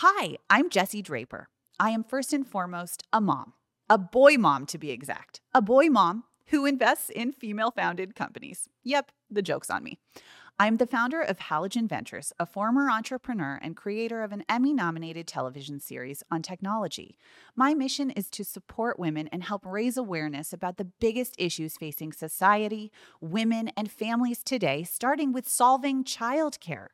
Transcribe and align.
Hi, 0.00 0.36
I'm 0.48 0.70
Jesse 0.70 1.02
Draper. 1.02 1.48
I 1.80 1.90
am 1.90 2.04
first 2.04 2.32
and 2.32 2.46
foremost 2.46 3.02
a 3.12 3.20
mom, 3.20 3.54
a 3.90 3.98
boy 3.98 4.36
mom 4.36 4.64
to 4.66 4.78
be 4.78 4.92
exact, 4.92 5.40
a 5.52 5.60
boy 5.60 5.88
mom 5.88 6.22
who 6.46 6.66
invests 6.66 7.10
in 7.10 7.32
female 7.32 7.72
founded 7.72 8.14
companies. 8.14 8.68
Yep, 8.84 9.10
the 9.28 9.42
joke's 9.42 9.70
on 9.70 9.82
me. 9.82 9.98
I'm 10.56 10.76
the 10.76 10.86
founder 10.86 11.20
of 11.20 11.40
Halogen 11.40 11.88
Ventures, 11.88 12.32
a 12.38 12.46
former 12.46 12.88
entrepreneur 12.88 13.58
and 13.60 13.76
creator 13.76 14.22
of 14.22 14.30
an 14.30 14.44
Emmy 14.48 14.72
nominated 14.72 15.26
television 15.26 15.80
series 15.80 16.22
on 16.30 16.42
technology. 16.42 17.18
My 17.56 17.74
mission 17.74 18.10
is 18.12 18.30
to 18.30 18.44
support 18.44 19.00
women 19.00 19.26
and 19.32 19.42
help 19.42 19.66
raise 19.66 19.96
awareness 19.96 20.52
about 20.52 20.76
the 20.76 20.84
biggest 20.84 21.34
issues 21.38 21.76
facing 21.76 22.12
society, 22.12 22.92
women, 23.20 23.72
and 23.76 23.90
families 23.90 24.44
today, 24.44 24.84
starting 24.84 25.32
with 25.32 25.48
solving 25.48 26.04
childcare. 26.04 26.90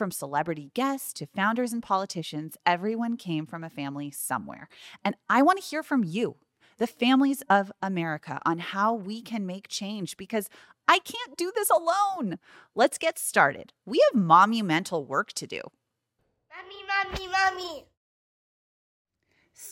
From 0.00 0.10
celebrity 0.10 0.70
guests 0.72 1.12
to 1.12 1.26
founders 1.26 1.74
and 1.74 1.82
politicians, 1.82 2.56
everyone 2.64 3.18
came 3.18 3.44
from 3.44 3.62
a 3.62 3.68
family 3.68 4.10
somewhere. 4.10 4.66
And 5.04 5.14
I 5.28 5.42
want 5.42 5.58
to 5.58 5.62
hear 5.62 5.82
from 5.82 6.04
you, 6.04 6.36
the 6.78 6.86
families 6.86 7.42
of 7.50 7.70
America, 7.82 8.40
on 8.46 8.60
how 8.60 8.94
we 8.94 9.20
can 9.20 9.44
make 9.44 9.68
change 9.68 10.16
because 10.16 10.48
I 10.88 11.00
can't 11.00 11.36
do 11.36 11.52
this 11.54 11.68
alone. 11.68 12.38
Let's 12.74 12.96
get 12.96 13.18
started. 13.18 13.74
We 13.84 14.02
have 14.10 14.18
monumental 14.18 15.04
work 15.04 15.34
to 15.34 15.46
do. 15.46 15.60
Mommy, 16.48 16.78
mommy, 16.88 17.28
mommy. 17.28 17.84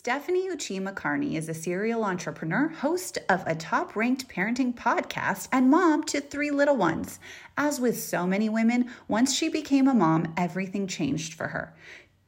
Stephanie 0.09 0.49
Uchima 0.49 0.95
Carney 0.95 1.37
is 1.37 1.51
a 1.51 1.55
serial 1.55 2.03
entrepreneur, 2.03 2.69
host 2.69 3.19
of 3.29 3.43
a 3.47 3.55
top 3.55 3.95
ranked 3.95 4.27
parenting 4.27 4.75
podcast, 4.75 5.49
and 5.53 5.69
mom 5.69 6.03
to 6.03 6.19
three 6.19 6.51
little 6.51 6.79
ones. 6.79 7.19
As 7.59 7.79
with 7.79 8.01
so 8.03 8.27
many 8.27 8.49
women, 8.49 8.89
once 9.07 9.35
she 9.35 9.51
became 9.51 9.87
a 9.87 9.93
mom, 9.93 10.33
everything 10.35 10.87
changed 10.87 11.35
for 11.35 11.49
her. 11.49 11.75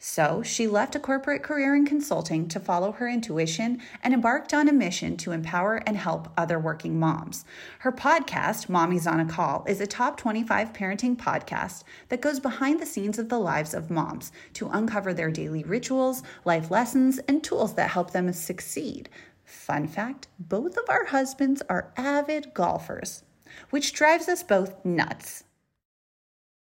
So 0.02 0.42
she 0.42 0.66
left 0.66 0.94
a 0.94 0.98
corporate 0.98 1.42
career 1.42 1.76
in 1.76 1.84
consulting 1.84 2.48
to 2.48 2.58
follow 2.58 2.90
her 2.92 3.06
intuition 3.06 3.82
and 4.02 4.14
embarked 4.14 4.54
on 4.54 4.66
a 4.66 4.72
mission 4.72 5.18
to 5.18 5.32
empower 5.32 5.82
and 5.86 5.94
help 5.94 6.32
other 6.38 6.58
working 6.58 6.98
moms. 6.98 7.44
Her 7.80 7.92
podcast, 7.92 8.70
Mommy's 8.70 9.06
on 9.06 9.20
a 9.20 9.26
Call, 9.26 9.62
is 9.68 9.78
a 9.78 9.86
top 9.86 10.16
25 10.16 10.72
parenting 10.72 11.18
podcast 11.18 11.84
that 12.08 12.22
goes 12.22 12.40
behind 12.40 12.80
the 12.80 12.86
scenes 12.86 13.18
of 13.18 13.28
the 13.28 13.38
lives 13.38 13.74
of 13.74 13.90
moms 13.90 14.32
to 14.54 14.70
uncover 14.70 15.12
their 15.12 15.30
daily 15.30 15.64
rituals, 15.64 16.22
life 16.46 16.70
lessons, 16.70 17.18
and 17.28 17.44
tools 17.44 17.74
that 17.74 17.90
help 17.90 18.12
them 18.12 18.32
succeed. 18.32 19.10
Fun 19.44 19.86
fact 19.86 20.28
both 20.38 20.78
of 20.78 20.88
our 20.88 21.04
husbands 21.04 21.60
are 21.68 21.92
avid 21.98 22.54
golfers, 22.54 23.22
which 23.68 23.92
drives 23.92 24.30
us 24.30 24.42
both 24.42 24.82
nuts. 24.82 25.44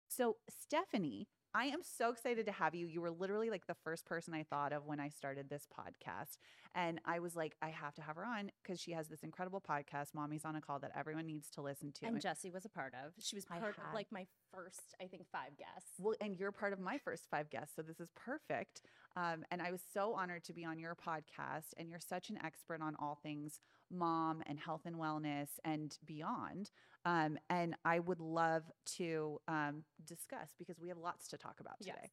So, 0.08 0.38
Stephanie 0.50 1.28
I 1.54 1.66
am 1.66 1.80
so 1.82 2.12
excited 2.12 2.46
to 2.46 2.52
have 2.52 2.76
you. 2.76 2.86
You 2.86 3.02
were 3.02 3.12
literally 3.12 3.50
like 3.50 3.66
the 3.66 3.76
first 3.84 4.06
person 4.06 4.34
I 4.34 4.44
thought 4.44 4.72
of 4.72 4.86
when 4.86 5.00
I 5.00 5.10
started 5.10 5.50
this 5.50 5.68
podcast. 5.68 6.38
And 6.76 7.02
I 7.06 7.20
was 7.20 7.36
like, 7.36 7.56
I 7.62 7.70
have 7.70 7.96
to 7.96 8.02
have 8.02 8.16
her 8.16 8.26
on 8.26 8.52
because 8.62 8.80
she 8.80 8.92
has 8.92 9.08
this 9.08 9.24
incredible 9.24 9.62
podcast, 9.62 10.14
Mommy's 10.14 10.46
on 10.46 10.56
a 10.56 10.62
Call, 10.62 10.80
that 10.80 10.92
everyone 10.96 11.26
needs 11.26 11.50
to 11.52 11.62
listen 11.62 11.92
to. 11.94 12.06
And 12.06 12.22
Jesse 12.22 12.52
was 12.52 12.66
a 12.66 12.70
part 12.70 12.94
of. 12.94 13.14
She 13.20 13.36
was 13.36 13.46
part 13.46 13.64
of 13.64 13.94
like 13.94 14.08
my 14.12 14.28
first, 14.54 14.96
I 15.02 15.08
think, 15.08 15.24
five 15.32 15.58
guests. 15.58 15.94
Well, 15.98 16.14
and 16.22 16.38
you're 16.38 16.52
part 16.52 16.74
of 16.74 16.80
my 16.80 17.00
first 17.00 17.24
five 17.32 17.50
guests. 17.50 17.76
So 17.76 17.82
this 17.82 18.00
is 18.00 18.10
perfect. 18.16 18.82
Um, 19.16 19.44
and 19.50 19.62
I 19.62 19.72
was 19.72 19.82
so 19.92 20.14
honored 20.14 20.44
to 20.46 20.54
be 20.54 20.64
on 20.64 20.78
your 20.78 20.96
podcast. 20.96 21.74
And 21.78 21.90
you're 21.90 22.00
such 22.00 22.30
an 22.30 22.38
expert 22.44 22.82
on 22.82 22.96
all 23.00 23.20
things 23.24 23.60
mom 23.92 24.44
and 24.46 24.60
health 24.60 24.82
and 24.86 24.96
wellness 24.96 25.50
and 25.66 25.98
beyond. 26.06 26.70
Um, 27.06 27.38
and 27.50 27.76
I 27.86 28.00
would 28.00 28.20
love 28.20 28.64
to 28.98 29.40
um, 29.48 29.84
discuss 30.06 30.54
because 30.58 30.80
we 30.80 30.90
have 30.90 30.98
lots 30.98 31.28
to 31.30 31.38
talk 31.38 31.60
about 31.60 31.80
today. 31.80 31.94
Yes. 32.04 32.12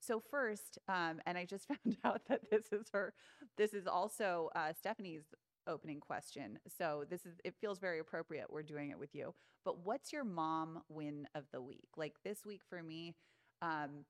So 0.00 0.20
first, 0.20 0.78
um, 0.88 1.20
and 1.26 1.38
I 1.38 1.44
just 1.44 1.66
found 1.68 1.96
out 2.04 2.22
that 2.28 2.50
this 2.50 2.72
is 2.72 2.88
her. 2.92 3.14
This 3.56 3.72
is 3.72 3.86
also 3.86 4.50
uh, 4.54 4.72
Stephanie's 4.72 5.24
opening 5.66 6.00
question. 6.00 6.58
So 6.78 7.04
this 7.08 7.24
is 7.24 7.34
it 7.44 7.54
feels 7.60 7.78
very 7.78 7.98
appropriate. 8.00 8.46
We're 8.50 8.62
doing 8.62 8.90
it 8.90 8.98
with 8.98 9.14
you. 9.14 9.34
But 9.64 9.84
what's 9.84 10.12
your 10.12 10.24
mom 10.24 10.82
win 10.88 11.26
of 11.34 11.44
the 11.52 11.62
week? 11.62 11.88
Like 11.96 12.14
this 12.24 12.44
week 12.44 12.60
for 12.68 12.82
me. 12.82 13.14
Um, 13.62 14.04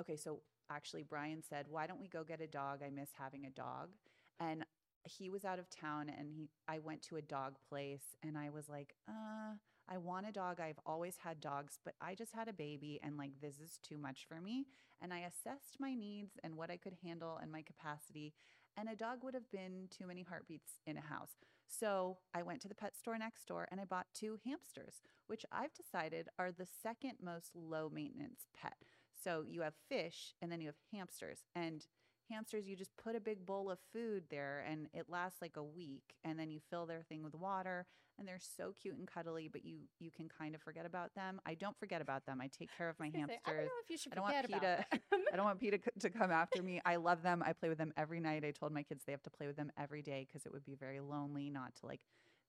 okay, 0.00 0.16
so 0.16 0.40
actually 0.70 1.02
Brian 1.02 1.42
said, 1.48 1.66
"Why 1.68 1.86
don't 1.86 2.00
we 2.00 2.08
go 2.08 2.22
get 2.22 2.40
a 2.40 2.46
dog? 2.46 2.80
I 2.86 2.90
miss 2.90 3.10
having 3.18 3.44
a 3.46 3.50
dog." 3.50 3.90
And 4.38 4.64
he 5.04 5.30
was 5.30 5.44
out 5.44 5.58
of 5.58 5.70
town 5.70 6.10
and 6.16 6.30
he 6.30 6.48
I 6.68 6.78
went 6.78 7.02
to 7.02 7.16
a 7.16 7.22
dog 7.22 7.56
place 7.68 8.16
and 8.22 8.36
I 8.36 8.50
was 8.50 8.68
like, 8.68 8.94
uh, 9.08 9.54
I 9.88 9.98
want 9.98 10.28
a 10.28 10.32
dog. 10.32 10.60
I've 10.60 10.78
always 10.86 11.16
had 11.18 11.40
dogs, 11.40 11.78
but 11.84 11.94
I 12.00 12.14
just 12.14 12.32
had 12.32 12.48
a 12.48 12.52
baby 12.52 13.00
and 13.02 13.16
like 13.16 13.32
this 13.40 13.58
is 13.58 13.78
too 13.82 13.98
much 13.98 14.26
for 14.28 14.40
me. 14.40 14.66
And 15.02 15.12
I 15.12 15.20
assessed 15.20 15.80
my 15.80 15.94
needs 15.94 16.38
and 16.44 16.56
what 16.56 16.70
I 16.70 16.76
could 16.76 16.96
handle 17.02 17.38
and 17.42 17.50
my 17.50 17.62
capacity. 17.62 18.34
And 18.76 18.88
a 18.88 18.94
dog 18.94 19.24
would 19.24 19.34
have 19.34 19.50
been 19.50 19.88
too 19.90 20.06
many 20.06 20.22
heartbeats 20.22 20.78
in 20.86 20.96
a 20.96 21.00
house. 21.00 21.32
So 21.66 22.18
I 22.34 22.42
went 22.42 22.60
to 22.62 22.68
the 22.68 22.74
pet 22.74 22.96
store 22.96 23.18
next 23.18 23.46
door 23.46 23.66
and 23.70 23.80
I 23.80 23.84
bought 23.84 24.06
two 24.14 24.38
hamsters, 24.44 25.02
which 25.26 25.44
I've 25.50 25.74
decided 25.74 26.28
are 26.38 26.52
the 26.52 26.66
second 26.82 27.14
most 27.22 27.50
low 27.54 27.90
maintenance 27.92 28.46
pet. 28.60 28.76
So 29.22 29.44
you 29.46 29.62
have 29.62 29.74
fish 29.88 30.34
and 30.40 30.50
then 30.50 30.60
you 30.60 30.68
have 30.68 30.76
hamsters. 30.92 31.40
And 31.54 31.86
hamsters, 32.30 32.66
you 32.66 32.76
just 32.76 32.96
put 32.96 33.16
a 33.16 33.20
big 33.20 33.44
bowl 33.44 33.70
of 33.70 33.78
food 33.92 34.24
there 34.30 34.64
and 34.68 34.86
it 34.94 35.06
lasts 35.08 35.42
like 35.42 35.56
a 35.56 35.62
week. 35.62 36.14
And 36.24 36.38
then 36.38 36.50
you 36.50 36.60
fill 36.70 36.86
their 36.86 37.02
thing 37.02 37.22
with 37.22 37.34
water 37.34 37.86
and 38.18 38.28
they're 38.28 38.38
so 38.38 38.74
cute 38.80 38.96
and 38.96 39.08
cuddly, 39.08 39.48
but 39.50 39.64
you 39.64 39.78
you 39.98 40.10
can 40.10 40.28
kind 40.28 40.54
of 40.54 40.60
forget 40.60 40.84
about 40.84 41.14
them. 41.14 41.40
I 41.46 41.54
don't 41.54 41.76
forget 41.78 42.00
about 42.02 42.26
them. 42.26 42.40
I 42.40 42.48
take 42.48 42.68
care 42.76 42.88
of 42.88 42.98
my 43.00 43.06
hamsters. 43.06 43.38
Say, 43.46 43.52
I 43.52 43.56
don't 43.56 43.64
know 43.64 43.70
if 43.82 43.90
you 43.90 43.96
should 43.96 44.12
I 44.12 44.14
don't 44.16 44.24
want 44.24 44.46
PETA, 44.46 44.84
I 45.32 45.36
don't 45.36 45.44
want 45.46 45.58
PETA 45.58 45.78
to 46.00 46.10
come 46.10 46.30
after 46.30 46.62
me. 46.62 46.80
I 46.84 46.96
love 46.96 47.22
them. 47.22 47.42
I 47.44 47.54
play 47.54 47.68
with 47.68 47.78
them 47.78 47.92
every 47.96 48.20
night. 48.20 48.44
I 48.44 48.50
told 48.50 48.72
my 48.72 48.82
kids 48.82 49.04
they 49.06 49.12
have 49.12 49.22
to 49.22 49.30
play 49.30 49.46
with 49.46 49.56
them 49.56 49.72
every 49.78 50.02
day 50.02 50.26
because 50.28 50.46
it 50.46 50.52
would 50.52 50.64
be 50.64 50.74
very 50.74 51.00
lonely 51.00 51.50
not 51.50 51.74
to 51.80 51.86
like 51.86 52.00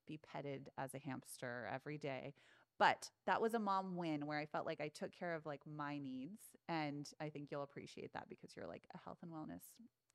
be 0.08 0.18
petted 0.18 0.70
as 0.78 0.94
a 0.94 1.00
hamster 1.00 1.70
every 1.74 1.98
day. 1.98 2.34
But 2.82 3.12
that 3.28 3.40
was 3.40 3.54
a 3.54 3.60
mom 3.60 3.96
win 3.96 4.26
where 4.26 4.40
I 4.40 4.48
felt 4.48 4.66
like 4.66 4.82
I 4.82 4.88
took 4.88 5.12
care 5.12 5.36
of 5.36 5.46
like 5.46 5.62
my 5.68 6.00
needs. 6.00 6.42
And 6.68 7.08
I 7.22 7.30
think 7.30 7.50
you'll 7.52 7.62
appreciate 7.62 8.12
that 8.14 8.28
because 8.28 8.56
you're 8.56 8.66
like 8.66 8.86
a 8.96 8.98
health 9.06 9.20
and 9.22 9.32
wellness. 9.32 9.62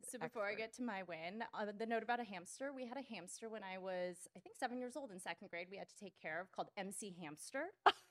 So 0.02 0.18
before 0.18 0.42
expert. 0.42 0.62
I 0.62 0.66
get 0.66 0.72
to 0.74 0.82
my 0.82 1.04
win, 1.04 1.44
uh, 1.54 1.66
the 1.78 1.86
note 1.86 2.02
about 2.02 2.18
a 2.18 2.24
hamster, 2.24 2.72
we 2.74 2.84
had 2.84 2.98
a 2.98 3.14
hamster 3.14 3.48
when 3.48 3.62
I 3.62 3.78
was, 3.78 4.16
I 4.36 4.40
think, 4.40 4.56
seven 4.58 4.78
years 4.78 4.96
old 4.96 5.12
in 5.12 5.20
second 5.20 5.48
grade. 5.48 5.68
We 5.70 5.76
had 5.76 5.88
to 5.88 5.94
take 5.94 6.20
care 6.20 6.40
of 6.40 6.50
called 6.50 6.70
MC 6.76 7.14
Hamster. 7.22 7.66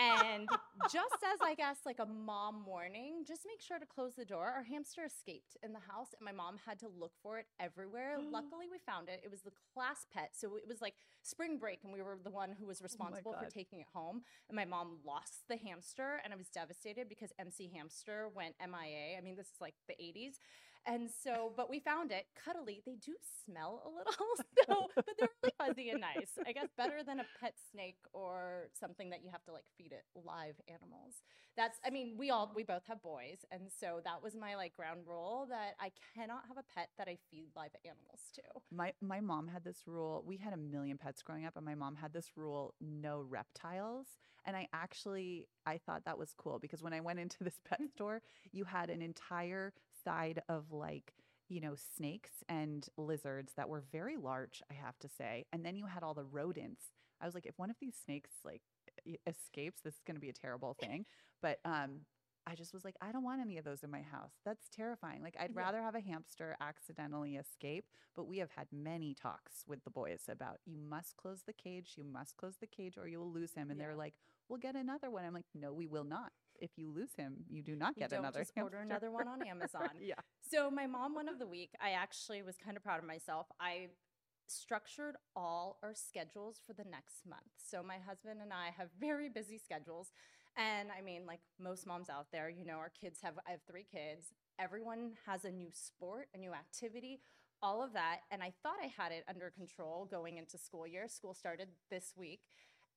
And 0.00 0.48
just 0.90 1.20
as 1.22 1.38
I 1.44 1.54
guess 1.54 1.78
like 1.84 1.98
a 1.98 2.06
mom 2.06 2.64
warning, 2.64 3.24
just 3.26 3.42
make 3.46 3.60
sure 3.60 3.78
to 3.78 3.86
close 3.86 4.14
the 4.14 4.24
door. 4.24 4.52
Our 4.56 4.62
hamster 4.62 5.02
escaped 5.04 5.56
in 5.62 5.72
the 5.72 5.80
house 5.80 6.08
and 6.18 6.24
my 6.24 6.32
mom 6.32 6.56
had 6.66 6.78
to 6.80 6.88
look 6.88 7.12
for 7.22 7.38
it 7.38 7.46
everywhere. 7.58 8.16
Luckily 8.32 8.66
we 8.70 8.78
found 8.78 9.08
it. 9.08 9.20
It 9.24 9.30
was 9.30 9.42
the 9.42 9.52
class 9.74 10.06
pet. 10.12 10.30
So 10.32 10.56
it 10.56 10.66
was 10.66 10.80
like 10.80 10.94
spring 11.22 11.58
break 11.58 11.80
and 11.84 11.92
we 11.92 12.02
were 12.02 12.18
the 12.22 12.30
one 12.30 12.56
who 12.58 12.66
was 12.66 12.80
oh 12.80 12.84
responsible 12.84 13.34
for 13.38 13.50
taking 13.50 13.80
it 13.80 13.86
home. 13.92 14.22
And 14.48 14.56
my 14.56 14.64
mom 14.64 14.98
lost 15.04 15.44
the 15.48 15.56
hamster 15.56 16.20
and 16.24 16.32
I 16.32 16.36
was 16.36 16.48
devastated 16.48 17.08
because 17.08 17.32
MC 17.38 17.70
Hamster 17.74 18.28
went 18.34 18.54
MIA. 18.60 19.18
I 19.18 19.20
mean, 19.20 19.36
this 19.36 19.46
is 19.46 19.60
like 19.60 19.74
the 19.86 19.94
80s. 19.94 20.40
And 20.86 21.08
so, 21.22 21.52
but 21.56 21.68
we 21.68 21.78
found 21.78 22.10
it 22.10 22.26
cuddly. 22.42 22.82
They 22.86 22.96
do 22.96 23.14
smell 23.44 23.82
a 23.84 23.88
little, 23.88 24.12
so, 24.66 24.86
but 24.94 25.06
they're 25.18 25.28
really 25.42 25.54
fuzzy 25.58 25.90
and 25.90 26.00
nice. 26.00 26.38
I 26.46 26.52
guess 26.52 26.68
better 26.76 27.02
than 27.06 27.20
a 27.20 27.24
pet 27.40 27.54
snake 27.70 27.98
or 28.12 28.68
something 28.78 29.10
that 29.10 29.22
you 29.22 29.30
have 29.30 29.44
to 29.44 29.52
like 29.52 29.64
feed 29.76 29.92
it 29.92 30.04
live 30.14 30.54
animals. 30.68 31.22
That's, 31.56 31.78
I 31.84 31.90
mean, 31.90 32.14
we 32.16 32.30
all, 32.30 32.52
we 32.54 32.62
both 32.62 32.82
have 32.88 33.02
boys. 33.02 33.44
And 33.50 33.62
so 33.80 34.00
that 34.04 34.22
was 34.22 34.34
my 34.34 34.56
like 34.56 34.74
ground 34.74 35.00
rule 35.06 35.46
that 35.50 35.74
I 35.80 35.90
cannot 36.14 36.42
have 36.48 36.56
a 36.56 36.64
pet 36.74 36.88
that 36.98 37.08
I 37.08 37.18
feed 37.30 37.48
live 37.54 37.72
animals 37.84 38.20
to. 38.34 38.42
My, 38.72 38.92
my 39.00 39.20
mom 39.20 39.48
had 39.48 39.64
this 39.64 39.82
rule. 39.86 40.24
We 40.26 40.38
had 40.38 40.52
a 40.52 40.56
million 40.56 40.96
pets 40.96 41.22
growing 41.22 41.44
up, 41.44 41.56
and 41.56 41.64
my 41.64 41.74
mom 41.74 41.96
had 41.96 42.12
this 42.12 42.30
rule 42.36 42.74
no 42.80 43.24
reptiles. 43.28 44.06
And 44.46 44.56
I 44.56 44.68
actually, 44.72 45.48
I 45.66 45.78
thought 45.78 46.04
that 46.06 46.18
was 46.18 46.32
cool 46.36 46.58
because 46.58 46.82
when 46.82 46.92
I 46.92 47.00
went 47.00 47.18
into 47.18 47.44
this 47.44 47.60
pet 47.68 47.80
store, 47.94 48.22
you 48.52 48.64
had 48.64 48.90
an 48.90 49.02
entire 49.02 49.72
side 50.04 50.42
of 50.48 50.70
like 50.70 51.14
you 51.48 51.60
know 51.60 51.74
snakes 51.96 52.30
and 52.48 52.88
lizards 52.96 53.52
that 53.56 53.68
were 53.68 53.82
very 53.92 54.16
large 54.16 54.62
i 54.70 54.74
have 54.74 54.98
to 54.98 55.08
say 55.08 55.44
and 55.52 55.64
then 55.64 55.76
you 55.76 55.86
had 55.86 56.02
all 56.02 56.14
the 56.14 56.24
rodents 56.24 56.92
i 57.20 57.26
was 57.26 57.34
like 57.34 57.46
if 57.46 57.58
one 57.58 57.70
of 57.70 57.76
these 57.80 57.96
snakes 58.04 58.30
like 58.44 58.62
escapes 59.26 59.80
this 59.82 59.94
is 59.94 60.00
going 60.06 60.14
to 60.14 60.20
be 60.20 60.28
a 60.28 60.32
terrible 60.32 60.76
thing 60.80 61.04
but 61.42 61.58
um 61.64 62.00
I 62.46 62.54
just 62.54 62.72
was 62.72 62.84
like, 62.84 62.96
I 63.00 63.12
don't 63.12 63.22
want 63.22 63.40
any 63.40 63.58
of 63.58 63.64
those 63.64 63.82
in 63.82 63.90
my 63.90 64.02
house. 64.02 64.32
That's 64.44 64.68
terrifying. 64.74 65.22
Like, 65.22 65.36
I'd 65.38 65.52
yeah. 65.54 65.60
rather 65.60 65.82
have 65.82 65.94
a 65.94 66.00
hamster 66.00 66.56
accidentally 66.60 67.36
escape. 67.36 67.84
But 68.16 68.26
we 68.26 68.38
have 68.38 68.50
had 68.56 68.66
many 68.72 69.14
talks 69.14 69.64
with 69.68 69.84
the 69.84 69.90
boys 69.90 70.22
about 70.28 70.58
you 70.66 70.76
must 70.76 71.16
close 71.16 71.42
the 71.46 71.52
cage, 71.52 71.92
you 71.96 72.04
must 72.04 72.36
close 72.36 72.56
the 72.60 72.66
cage, 72.66 72.96
or 72.98 73.06
you 73.06 73.20
will 73.20 73.30
lose 73.30 73.54
him. 73.54 73.70
And 73.70 73.78
yeah. 73.78 73.86
they're 73.86 73.96
like, 73.96 74.14
we'll 74.48 74.58
get 74.58 74.74
another 74.74 75.10
one. 75.10 75.24
I'm 75.24 75.34
like, 75.34 75.44
no, 75.54 75.72
we 75.72 75.86
will 75.86 76.04
not 76.04 76.32
if 76.60 76.70
you 76.76 76.90
lose 76.90 77.14
him, 77.16 77.44
you 77.48 77.62
do 77.62 77.74
not 77.74 77.96
get 77.96 78.12
you 78.12 78.18
another. 78.18 78.40
Just 78.40 78.52
order 78.56 78.78
another 78.78 79.10
one 79.10 79.28
on 79.28 79.42
Amazon. 79.46 79.88
yeah. 80.00 80.14
So 80.50 80.70
my 80.70 80.86
mom 80.86 81.14
one 81.14 81.28
of 81.28 81.38
the 81.38 81.46
week, 81.46 81.70
I 81.80 81.90
actually 81.90 82.42
was 82.42 82.56
kind 82.56 82.76
of 82.76 82.82
proud 82.82 82.98
of 82.98 83.04
myself. 83.06 83.46
I 83.60 83.88
structured 84.48 85.16
all 85.36 85.78
our 85.82 85.94
schedules 85.94 86.58
for 86.66 86.72
the 86.72 86.84
next 86.90 87.26
month. 87.28 87.50
So 87.56 87.82
my 87.82 87.98
husband 87.98 88.40
and 88.42 88.52
I 88.52 88.70
have 88.76 88.88
very 88.98 89.28
busy 89.28 89.58
schedules. 89.58 90.12
And 90.56 90.88
I 90.96 91.02
mean, 91.02 91.26
like 91.26 91.40
most 91.58 91.86
moms 91.86 92.10
out 92.10 92.26
there, 92.32 92.50
you 92.50 92.64
know, 92.64 92.74
our 92.74 92.90
kids 92.90 93.20
have, 93.22 93.34
I 93.46 93.52
have 93.52 93.60
three 93.70 93.86
kids. 93.90 94.32
Everyone 94.58 95.12
has 95.26 95.44
a 95.44 95.50
new 95.50 95.68
sport, 95.72 96.28
a 96.34 96.38
new 96.38 96.52
activity, 96.52 97.20
all 97.62 97.82
of 97.82 97.92
that. 97.92 98.20
And 98.30 98.42
I 98.42 98.52
thought 98.62 98.76
I 98.82 98.88
had 99.00 99.12
it 99.12 99.24
under 99.28 99.50
control 99.50 100.06
going 100.10 100.36
into 100.36 100.58
school 100.58 100.86
year. 100.86 101.06
School 101.08 101.34
started 101.34 101.68
this 101.90 102.14
week 102.16 102.40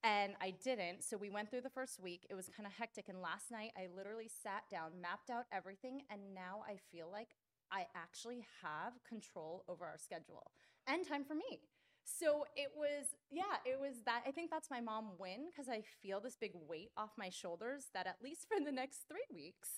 and 0.03 0.33
I 0.41 0.51
didn't. 0.63 1.03
So 1.03 1.17
we 1.17 1.29
went 1.29 1.50
through 1.50 1.61
the 1.61 1.69
first 1.69 2.00
week. 2.01 2.25
It 2.29 2.35
was 2.35 2.50
kind 2.55 2.67
of 2.67 2.73
hectic. 2.73 3.09
And 3.09 3.21
last 3.21 3.51
night, 3.51 3.71
I 3.77 3.88
literally 3.95 4.29
sat 4.44 4.63
down, 4.69 4.91
mapped 5.01 5.29
out 5.29 5.45
everything. 5.51 6.01
And 6.11 6.33
now 6.33 6.63
I 6.67 6.77
feel 6.91 7.09
like 7.11 7.29
I 7.71 7.85
actually 7.95 8.45
have 8.61 8.94
control 9.07 9.63
over 9.67 9.85
our 9.85 9.97
schedule 9.97 10.51
and 10.88 11.07
time 11.07 11.23
for 11.23 11.35
me. 11.35 11.61
So 12.03 12.44
it 12.57 12.67
was, 12.75 13.15
yeah, 13.31 13.63
it 13.65 13.79
was 13.79 14.03
that. 14.05 14.23
I 14.27 14.31
think 14.31 14.51
that's 14.51 14.69
my 14.69 14.81
mom 14.81 15.11
win 15.17 15.47
because 15.50 15.69
I 15.69 15.83
feel 16.01 16.19
this 16.19 16.35
big 16.35 16.51
weight 16.67 16.91
off 16.97 17.11
my 17.17 17.29
shoulders 17.29 17.85
that 17.94 18.07
at 18.07 18.17
least 18.21 18.45
for 18.47 18.63
the 18.63 18.73
next 18.73 19.07
three 19.07 19.25
weeks, 19.33 19.69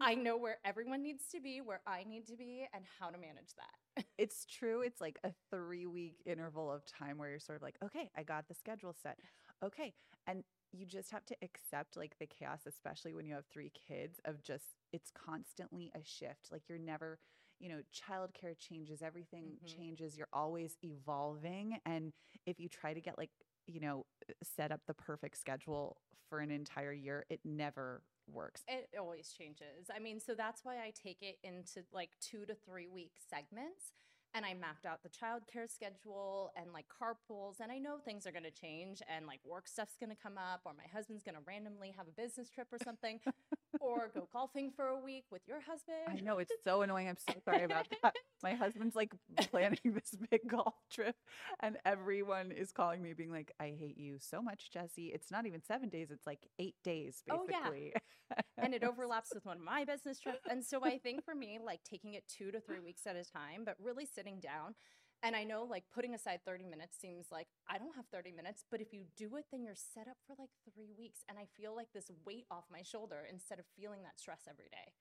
I 0.00 0.14
know 0.14 0.36
where 0.36 0.58
everyone 0.64 1.02
needs 1.02 1.28
to 1.28 1.40
be, 1.40 1.60
where 1.60 1.82
I 1.86 2.04
need 2.04 2.26
to 2.28 2.36
be, 2.36 2.66
and 2.72 2.84
how 2.98 3.10
to 3.10 3.18
manage 3.18 3.54
that. 3.56 3.74
it's 4.18 4.46
true. 4.46 4.82
It's 4.82 5.00
like 5.00 5.18
a 5.24 5.32
three 5.50 5.86
week 5.86 6.22
interval 6.26 6.70
of 6.70 6.84
time 6.84 7.18
where 7.18 7.30
you're 7.30 7.38
sort 7.40 7.56
of 7.56 7.62
like, 7.62 7.76
okay, 7.84 8.10
I 8.16 8.22
got 8.22 8.48
the 8.48 8.54
schedule 8.54 8.94
set. 9.02 9.18
Okay. 9.62 9.94
And 10.26 10.44
you 10.72 10.86
just 10.86 11.10
have 11.10 11.24
to 11.26 11.36
accept 11.42 11.96
like 11.96 12.16
the 12.18 12.26
chaos, 12.26 12.60
especially 12.66 13.14
when 13.14 13.26
you 13.26 13.34
have 13.34 13.46
three 13.46 13.70
kids, 13.70 14.20
of 14.24 14.42
just 14.42 14.74
it's 14.92 15.10
constantly 15.10 15.90
a 15.94 16.02
shift. 16.04 16.48
Like 16.52 16.68
you're 16.68 16.78
never, 16.78 17.18
you 17.58 17.68
know, 17.68 17.80
childcare 17.92 18.56
changes, 18.58 19.02
everything 19.02 19.58
Mhm. 19.62 19.66
changes. 19.66 20.16
You're 20.16 20.28
always 20.32 20.76
evolving. 20.82 21.78
And 21.84 22.12
if 22.46 22.60
you 22.60 22.68
try 22.68 22.94
to 22.94 23.00
get 23.00 23.18
like, 23.18 23.30
you 23.66 23.80
know, 23.80 24.06
set 24.42 24.72
up 24.72 24.80
the 24.86 24.94
perfect 24.94 25.38
schedule 25.38 25.98
for 26.28 26.40
an 26.40 26.50
entire 26.50 26.92
year, 26.92 27.26
it 27.28 27.40
never 27.44 28.02
works. 28.32 28.62
It 28.68 28.88
always 28.98 29.32
changes. 29.36 29.90
I 29.94 29.98
mean, 29.98 30.20
so 30.20 30.34
that's 30.34 30.64
why 30.64 30.76
I 30.76 30.92
take 31.02 31.18
it 31.22 31.38
into 31.42 31.84
like 31.92 32.10
two 32.20 32.46
to 32.46 32.54
three 32.54 32.88
week 32.88 33.12
segments. 33.28 33.92
And 34.34 34.46
I 34.46 34.54
mapped 34.54 34.86
out 34.86 35.02
the 35.02 35.08
childcare 35.08 35.68
schedule 35.68 36.52
and 36.56 36.72
like 36.72 36.86
carpools. 36.88 37.60
And 37.60 37.72
I 37.72 37.78
know 37.78 37.98
things 37.98 38.26
are 38.26 38.32
going 38.32 38.44
to 38.44 38.50
change 38.50 39.02
and 39.08 39.26
like 39.26 39.40
work 39.44 39.66
stuff's 39.66 39.96
going 39.98 40.10
to 40.10 40.16
come 40.22 40.38
up, 40.38 40.60
or 40.64 40.72
my 40.72 40.86
husband's 40.92 41.22
going 41.22 41.34
to 41.34 41.40
randomly 41.46 41.92
have 41.96 42.06
a 42.06 42.12
business 42.12 42.48
trip 42.50 42.68
or 42.72 42.78
something, 42.84 43.20
or 43.80 44.10
go 44.14 44.28
golfing 44.32 44.70
for 44.74 44.86
a 44.86 44.98
week 44.98 45.24
with 45.30 45.42
your 45.48 45.60
husband. 45.60 45.98
I 46.08 46.20
know 46.20 46.38
it's 46.38 46.52
so 46.64 46.82
annoying. 46.82 47.08
I'm 47.08 47.16
so 47.16 47.34
sorry 47.44 47.64
about 47.64 47.86
that. 48.02 48.14
My 48.42 48.54
husband's 48.54 48.96
like 48.96 49.12
planning 49.50 49.78
this 49.84 50.16
big 50.30 50.48
golf 50.48 50.74
trip, 50.90 51.16
and 51.60 51.76
everyone 51.84 52.52
is 52.52 52.72
calling 52.72 53.02
me, 53.02 53.12
being 53.12 53.30
like, 53.32 53.52
"I 53.60 53.74
hate 53.78 53.98
you 53.98 54.16
so 54.18 54.40
much, 54.40 54.70
Jesse." 54.72 55.06
It's 55.12 55.30
not 55.30 55.46
even 55.46 55.62
seven 55.62 55.88
days; 55.88 56.10
it's 56.10 56.26
like 56.26 56.46
eight 56.58 56.76
days, 56.84 57.22
basically. 57.26 57.32
Oh, 57.32 57.46
yeah. 57.50 57.70
basically. 57.70 57.92
and 58.58 58.74
it 58.74 58.84
overlaps 58.90 59.30
with 59.34 59.44
one 59.44 59.58
of 59.58 59.62
my 59.62 59.84
business 59.84 60.20
trips. 60.20 60.46
And 60.48 60.64
so 60.64 60.84
I 60.84 60.98
think 60.98 61.24
for 61.24 61.34
me, 61.34 61.58
like 61.64 61.80
taking 61.84 62.14
it 62.14 62.24
two 62.28 62.50
to 62.50 62.60
three 62.60 62.80
weeks 62.80 63.06
at 63.06 63.16
a 63.16 63.24
time, 63.24 63.62
but 63.64 63.76
really 63.82 64.06
sitting 64.20 64.40
down. 64.40 64.74
And 65.22 65.36
I 65.36 65.44
know 65.44 65.64
like 65.64 65.84
putting 65.94 66.14
aside 66.14 66.40
30 66.46 66.64
minutes 66.64 66.96
seems 66.98 67.26
like 67.30 67.48
I 67.68 67.78
don't 67.78 67.94
have 67.96 68.06
30 68.12 68.32
minutes, 68.32 68.64
but 68.70 68.80
if 68.80 68.92
you 68.92 69.04
do 69.16 69.36
it, 69.36 69.46
then 69.52 69.62
you're 69.62 69.74
set 69.74 70.08
up 70.08 70.16
for 70.26 70.34
like 70.38 70.50
three 70.74 70.92
weeks. 70.96 71.20
And 71.28 71.38
I 71.38 71.46
feel 71.56 71.76
like 71.76 71.88
this 71.92 72.10
weight 72.24 72.46
off 72.50 72.64
my 72.72 72.82
shoulder 72.82 73.26
instead 73.30 73.58
of 73.58 73.66
feeling 73.76 74.02
that 74.04 74.18
stress 74.18 74.42
every 74.48 74.68
day. 74.70 74.92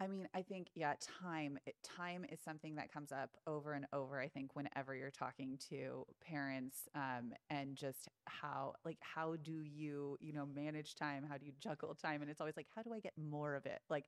I 0.00 0.08
mean, 0.08 0.26
I 0.34 0.42
think 0.42 0.68
yeah, 0.74 0.94
time 1.22 1.58
time 1.84 2.24
is 2.32 2.40
something 2.44 2.74
that 2.74 2.92
comes 2.92 3.12
up 3.12 3.30
over 3.46 3.74
and 3.74 3.86
over. 3.92 4.20
I 4.20 4.26
think 4.26 4.56
whenever 4.56 4.96
you're 4.96 5.12
talking 5.12 5.58
to 5.70 6.04
parents, 6.26 6.88
um, 6.96 7.32
and 7.50 7.76
just 7.76 8.08
how 8.26 8.74
like 8.84 8.98
how 9.00 9.36
do 9.42 9.62
you 9.62 10.16
you 10.20 10.32
know 10.32 10.46
manage 10.46 10.96
time? 10.96 11.24
How 11.28 11.38
do 11.38 11.46
you 11.46 11.52
juggle 11.60 11.94
time? 11.94 12.20
And 12.22 12.30
it's 12.30 12.40
always 12.40 12.56
like, 12.56 12.66
how 12.74 12.82
do 12.82 12.92
I 12.92 12.98
get 12.98 13.12
more 13.16 13.54
of 13.54 13.66
it? 13.66 13.80
Like, 13.88 14.06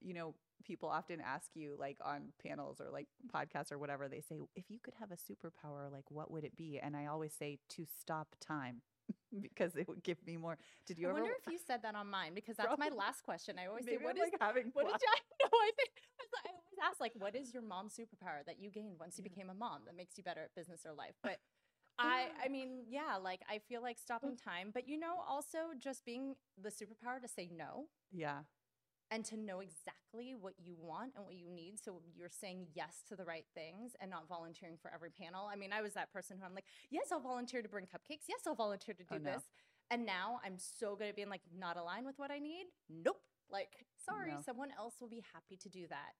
you 0.00 0.14
know, 0.14 0.34
people 0.64 0.88
often 0.88 1.20
ask 1.20 1.50
you 1.54 1.76
like 1.78 1.98
on 2.04 2.32
panels 2.44 2.80
or 2.80 2.90
like 2.90 3.08
podcasts 3.34 3.72
or 3.72 3.78
whatever. 3.78 4.08
They 4.08 4.20
say, 4.20 4.40
if 4.56 4.64
you 4.70 4.78
could 4.80 4.94
have 4.98 5.10
a 5.10 5.16
superpower, 5.16 5.90
like 5.90 6.10
what 6.10 6.30
would 6.30 6.44
it 6.44 6.56
be? 6.56 6.78
And 6.82 6.96
I 6.96 7.06
always 7.06 7.32
say 7.34 7.58
to 7.70 7.86
stop 8.00 8.36
time. 8.40 8.82
because 9.42 9.76
it 9.76 9.88
would 9.88 10.02
give 10.02 10.18
me 10.26 10.36
more. 10.36 10.56
Did 10.86 10.98
you 10.98 11.06
I 11.06 11.10
ever? 11.10 11.20
wonder 11.20 11.34
if 11.38 11.52
you 11.52 11.58
said 11.64 11.82
that 11.82 11.94
on 11.94 12.08
mine 12.10 12.32
because 12.34 12.56
that's 12.56 12.78
my 12.78 12.88
last 12.88 13.22
question. 13.22 13.56
I 13.58 13.66
always 13.66 13.84
maybe 13.84 13.98
say, 13.98 14.04
what 14.04 14.16
I'm 14.16 14.26
is 14.26 14.32
like 14.32 14.40
having 14.40 14.70
What 14.72 14.86
did 14.86 14.96
you? 15.00 15.08
I 15.14 15.20
know. 15.44 15.48
I 15.52 15.70
think 15.76 15.90
I 16.20 16.48
I 16.48 16.50
always 16.50 16.78
ask, 16.90 17.00
like, 17.00 17.12
what 17.18 17.34
is 17.34 17.52
your 17.52 17.62
mom's 17.62 17.94
superpower 17.94 18.44
that 18.46 18.58
you 18.60 18.70
gained 18.70 18.98
once 18.98 19.18
you 19.18 19.24
Yeah. 19.24 19.30
became 19.30 19.50
a 19.50 19.54
mom 19.54 19.82
that 19.86 19.96
makes 19.96 20.16
you 20.16 20.24
better 20.24 20.42
at 20.42 20.54
business 20.54 20.82
or 20.86 20.92
life? 20.94 21.14
But 21.22 21.38
I, 21.98 22.28
I 22.44 22.48
mean, 22.48 22.84
yeah, 22.88 23.16
like 23.16 23.42
I 23.48 23.58
feel 23.58 23.82
like 23.82 23.98
stopping 23.98 24.36
mm. 24.36 24.42
time, 24.42 24.70
but 24.72 24.88
you 24.88 24.98
know, 24.98 25.16
also 25.28 25.58
just 25.78 26.04
being 26.04 26.34
the 26.60 26.70
superpower 26.70 27.20
to 27.20 27.28
say 27.28 27.50
no 27.54 27.86
Yeah. 28.12 28.40
And 29.10 29.24
to 29.24 29.36
know 29.36 29.60
exactly 29.60 30.34
what 30.38 30.54
you 30.58 30.76
want 30.78 31.12
and 31.16 31.24
what 31.24 31.34
you 31.34 31.48
need. 31.48 31.74
So 31.82 32.00
you're 32.14 32.28
saying 32.30 32.66
yes 32.74 33.02
to 33.08 33.16
the 33.16 33.24
right 33.24 33.46
things 33.54 33.92
and 34.00 34.10
not 34.10 34.28
volunteering 34.28 34.76
for 34.80 34.92
every 34.92 35.10
panel. 35.10 35.48
I 35.50 35.56
mean, 35.56 35.72
I 35.72 35.80
was 35.82 35.94
that 35.94 36.12
person 36.12 36.36
who 36.38 36.44
I'm 36.44 36.54
like, 36.54 36.66
yes, 36.90 37.08
I'll 37.12 37.20
volunteer 37.20 37.62
to 37.62 37.68
bring 37.68 37.86
cupcakes. 37.86 38.24
Yes, 38.28 38.40
I'll 38.46 38.54
volunteer 38.54 38.94
to 38.94 39.02
do 39.04 39.14
Oh, 39.14 39.18
no. 39.18 39.32
this. 39.32 39.42
And 39.90 40.04
now 40.04 40.40
I'm 40.44 40.58
so 40.58 40.94
good 40.96 41.08
at 41.08 41.16
being 41.16 41.30
like, 41.30 41.40
not 41.56 41.76
aligned 41.78 42.04
with 42.04 42.18
what 42.18 42.30
I 42.30 42.38
need. 42.38 42.66
Nope. 42.90 43.20
Like, 43.50 43.86
sorry, 44.04 44.32
No. 44.32 44.40
someone 44.44 44.68
else 44.78 44.96
will 45.00 45.08
be 45.08 45.24
happy 45.32 45.56
to 45.56 45.68
do 45.70 45.86
that. 45.88 46.12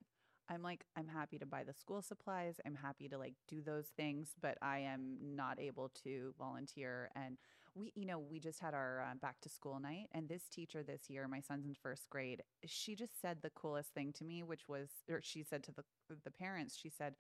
I'm 0.50 0.62
like, 0.62 0.84
I'm 0.96 1.08
happy 1.08 1.38
to 1.40 1.44
buy 1.46 1.62
the 1.64 1.74
school 1.74 2.00
supplies. 2.00 2.58
I'm 2.64 2.74
happy 2.74 3.06
to 3.10 3.18
like 3.18 3.34
do 3.48 3.60
those 3.60 3.88
things, 3.98 4.30
but 4.40 4.56
I 4.62 4.78
am 4.78 5.18
not 5.20 5.60
able 5.60 5.90
to 6.04 6.32
volunteer. 6.38 7.10
And 7.14 7.36
we, 7.78 7.92
you 7.94 8.06
know, 8.06 8.18
we 8.18 8.40
just 8.40 8.60
had 8.60 8.74
our 8.74 9.06
uh, 9.08 9.14
back 9.20 9.40
to 9.42 9.48
school 9.48 9.78
night, 9.80 10.08
and 10.12 10.28
this 10.28 10.42
teacher 10.48 10.82
this 10.82 11.08
year, 11.08 11.28
my 11.28 11.40
son's 11.40 11.66
in 11.66 11.74
first 11.74 12.10
grade, 12.10 12.42
she 12.66 12.94
just 12.94 13.20
said 13.20 13.38
the 13.40 13.50
coolest 13.50 13.94
thing 13.94 14.12
to 14.14 14.24
me, 14.24 14.42
which 14.42 14.68
was, 14.68 14.88
or 15.08 15.20
she 15.22 15.42
said 15.42 15.62
to 15.64 15.72
the 15.72 15.84
the 16.24 16.30
parents, 16.30 16.76
she 16.76 16.88
said, 16.88 17.14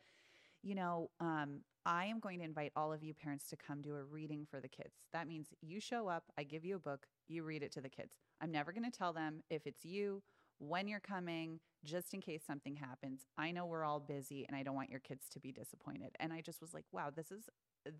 you 0.62 0.74
know, 0.74 1.10
um, 1.20 1.60
I 1.86 2.06
am 2.06 2.20
going 2.20 2.38
to 2.40 2.44
invite 2.44 2.72
all 2.74 2.92
of 2.92 3.02
you 3.02 3.14
parents 3.14 3.48
to 3.48 3.56
come 3.56 3.80
do 3.80 3.94
a 3.94 4.02
reading 4.02 4.46
for 4.50 4.60
the 4.60 4.68
kids. 4.68 4.94
That 5.12 5.28
means 5.28 5.48
you 5.60 5.80
show 5.80 6.08
up, 6.08 6.24
I 6.36 6.42
give 6.42 6.64
you 6.64 6.76
a 6.76 6.80
book, 6.80 7.06
you 7.28 7.44
read 7.44 7.62
it 7.62 7.72
to 7.72 7.80
the 7.80 7.88
kids. 7.88 8.14
I'm 8.40 8.50
never 8.50 8.72
going 8.72 8.90
to 8.90 8.96
tell 8.96 9.12
them 9.12 9.42
if 9.50 9.66
it's 9.66 9.84
you, 9.84 10.22
when 10.58 10.88
you're 10.88 11.00
coming, 11.00 11.60
just 11.84 12.12
in 12.14 12.20
case 12.20 12.42
something 12.46 12.76
happens. 12.76 13.22
I 13.36 13.50
know 13.50 13.66
we're 13.66 13.84
all 13.84 14.00
busy 14.00 14.44
and 14.46 14.56
I 14.56 14.62
don't 14.62 14.74
want 14.74 14.90
your 14.90 15.00
kids 15.00 15.26
to 15.32 15.40
be 15.40 15.52
disappointed. 15.52 16.10
And 16.18 16.32
I 16.32 16.40
just 16.40 16.60
was 16.60 16.74
like, 16.74 16.84
wow, 16.92 17.10
this 17.14 17.30
is 17.30 17.48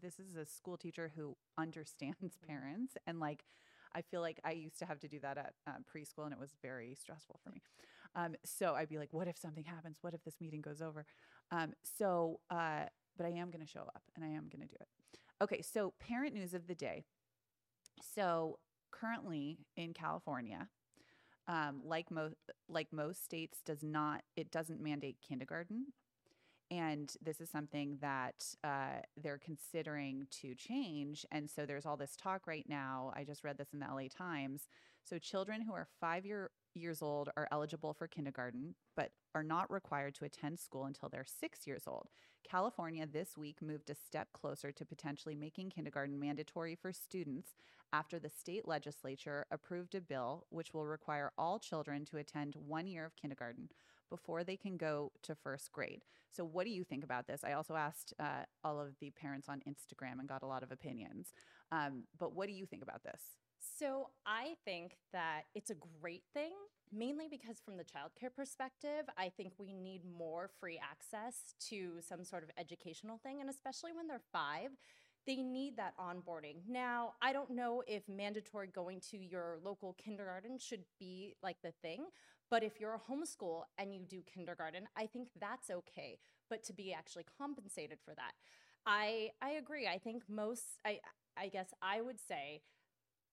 this 0.02 0.18
is 0.18 0.36
a 0.36 0.44
school 0.44 0.76
teacher 0.76 1.12
who 1.16 1.36
understands 1.58 2.36
parents 2.46 2.94
and 3.06 3.20
like 3.20 3.44
I 3.94 4.02
feel 4.02 4.20
like 4.20 4.38
I 4.44 4.52
used 4.52 4.78
to 4.80 4.86
have 4.86 5.00
to 5.00 5.08
do 5.08 5.18
that 5.20 5.38
at 5.38 5.54
uh, 5.66 5.72
preschool 5.90 6.24
and 6.24 6.32
it 6.32 6.38
was 6.38 6.50
very 6.60 6.94
stressful 6.94 7.40
for 7.42 7.50
me. 7.50 7.62
Um, 8.14 8.34
so 8.44 8.74
I'd 8.74 8.88
be 8.88 8.98
like, 8.98 9.12
what 9.12 9.28
if 9.28 9.38
something 9.38 9.64
happens? 9.64 9.96
What 10.02 10.12
if 10.12 10.22
this 10.24 10.40
meeting 10.40 10.60
goes 10.60 10.82
over? 10.82 11.06
Um, 11.50 11.72
so, 11.82 12.40
uh, 12.50 12.84
but 13.16 13.26
I 13.26 13.30
am 13.30 13.50
going 13.50 13.64
to 13.64 13.70
show 13.70 13.80
up 13.80 14.02
and 14.14 14.24
I 14.24 14.28
am 14.28 14.48
going 14.50 14.60
to 14.60 14.68
do 14.68 14.76
it. 14.78 14.88
Okay, 15.42 15.62
so 15.62 15.94
parent 16.00 16.34
news 16.34 16.52
of 16.52 16.66
the 16.66 16.74
day. 16.74 17.04
So 18.02 18.58
currently 18.90 19.58
in 19.76 19.94
California, 19.94 20.68
um, 21.48 21.80
like 21.84 22.10
most 22.10 22.36
like 22.68 22.92
most 22.92 23.24
states, 23.24 23.60
does 23.64 23.82
not 23.82 24.22
it 24.36 24.50
doesn't 24.50 24.80
mandate 24.82 25.16
kindergarten, 25.26 25.86
and 26.70 27.14
this 27.22 27.40
is 27.40 27.50
something 27.50 27.98
that 28.00 28.44
uh, 28.62 29.00
they're 29.16 29.40
considering 29.42 30.26
to 30.42 30.54
change. 30.54 31.24
And 31.32 31.48
so 31.48 31.64
there's 31.64 31.86
all 31.86 31.96
this 31.96 32.16
talk 32.16 32.46
right 32.46 32.66
now. 32.68 33.12
I 33.16 33.24
just 33.24 33.42
read 33.44 33.56
this 33.56 33.72
in 33.72 33.80
the 33.80 33.86
LA 33.86 34.08
Times. 34.14 34.68
So 35.04 35.18
children 35.18 35.62
who 35.62 35.72
are 35.72 35.88
five 36.00 36.26
year 36.26 36.50
years 36.78 37.02
old 37.02 37.28
are 37.36 37.48
eligible 37.50 37.92
for 37.92 38.06
kindergarten, 38.06 38.74
but 38.96 39.10
are 39.34 39.42
not 39.42 39.70
required 39.70 40.14
to 40.16 40.24
attend 40.24 40.58
school 40.58 40.84
until 40.84 41.08
they're 41.08 41.24
six 41.24 41.66
years 41.66 41.84
old. 41.86 42.08
California 42.48 43.06
this 43.06 43.36
week 43.36 43.60
moved 43.60 43.90
a 43.90 43.94
step 43.94 44.28
closer 44.32 44.72
to 44.72 44.84
potentially 44.84 45.34
making 45.34 45.70
kindergarten 45.70 46.18
mandatory 46.18 46.74
for 46.74 46.92
students 46.92 47.54
after 47.92 48.18
the 48.18 48.30
state 48.30 48.66
legislature 48.66 49.46
approved 49.50 49.94
a 49.94 50.00
bill 50.00 50.46
which 50.50 50.72
will 50.72 50.86
require 50.86 51.32
all 51.36 51.58
children 51.58 52.04
to 52.04 52.16
attend 52.16 52.54
one 52.54 52.86
year 52.86 53.04
of 53.04 53.16
kindergarten 53.16 53.68
before 54.10 54.44
they 54.44 54.56
can 54.56 54.76
go 54.76 55.12
to 55.22 55.34
first 55.34 55.72
grade. 55.72 56.02
So, 56.30 56.44
what 56.44 56.64
do 56.64 56.70
you 56.70 56.84
think 56.84 57.04
about 57.04 57.26
this? 57.26 57.42
I 57.44 57.52
also 57.52 57.74
asked 57.74 58.14
uh, 58.18 58.44
all 58.64 58.80
of 58.80 58.98
the 59.00 59.10
parents 59.10 59.48
on 59.48 59.62
Instagram 59.68 60.18
and 60.18 60.28
got 60.28 60.42
a 60.42 60.46
lot 60.46 60.62
of 60.62 60.72
opinions. 60.72 61.32
Um, 61.72 62.04
but 62.18 62.34
what 62.34 62.48
do 62.48 62.54
you 62.54 62.66
think 62.66 62.82
about 62.82 63.02
this? 63.02 63.20
So 63.60 64.10
I 64.26 64.54
think 64.64 64.96
that 65.12 65.42
it's 65.54 65.70
a 65.70 65.76
great 66.00 66.22
thing, 66.34 66.52
mainly 66.92 67.26
because 67.28 67.60
from 67.64 67.76
the 67.76 67.84
childcare 67.84 68.34
perspective, 68.34 69.08
I 69.16 69.30
think 69.36 69.52
we 69.58 69.72
need 69.72 70.02
more 70.18 70.48
free 70.60 70.80
access 70.82 71.54
to 71.68 71.94
some 72.00 72.24
sort 72.24 72.44
of 72.44 72.50
educational 72.58 73.18
thing, 73.18 73.40
and 73.40 73.50
especially 73.50 73.92
when 73.92 74.06
they're 74.06 74.20
five. 74.32 74.70
They 75.26 75.36
need 75.42 75.76
that 75.76 75.92
onboarding. 75.98 76.56
Now, 76.66 77.12
I 77.20 77.34
don't 77.34 77.50
know 77.50 77.82
if 77.86 78.08
mandatory 78.08 78.68
going 78.68 79.00
to 79.10 79.18
your 79.18 79.58
local 79.62 79.92
kindergarten 80.02 80.56
should 80.58 80.84
be 80.98 81.34
like 81.42 81.58
the 81.62 81.72
thing, 81.82 82.06
but 82.50 82.62
if 82.62 82.80
you're 82.80 82.94
a 82.94 82.98
homeschool 83.12 83.64
and 83.76 83.94
you 83.94 84.00
do 84.08 84.22
kindergarten, 84.22 84.88
I 84.96 85.04
think 85.06 85.28
that's 85.38 85.68
okay. 85.68 86.18
But 86.48 86.62
to 86.64 86.72
be 86.72 86.94
actually 86.94 87.26
compensated 87.36 87.98
for 88.02 88.14
that, 88.14 88.32
I 88.86 89.30
I 89.42 89.50
agree. 89.50 89.86
I 89.86 89.98
think 89.98 90.22
most 90.28 90.64
I 90.84 91.00
I 91.36 91.48
guess 91.48 91.74
I 91.82 92.00
would 92.00 92.18
say 92.18 92.62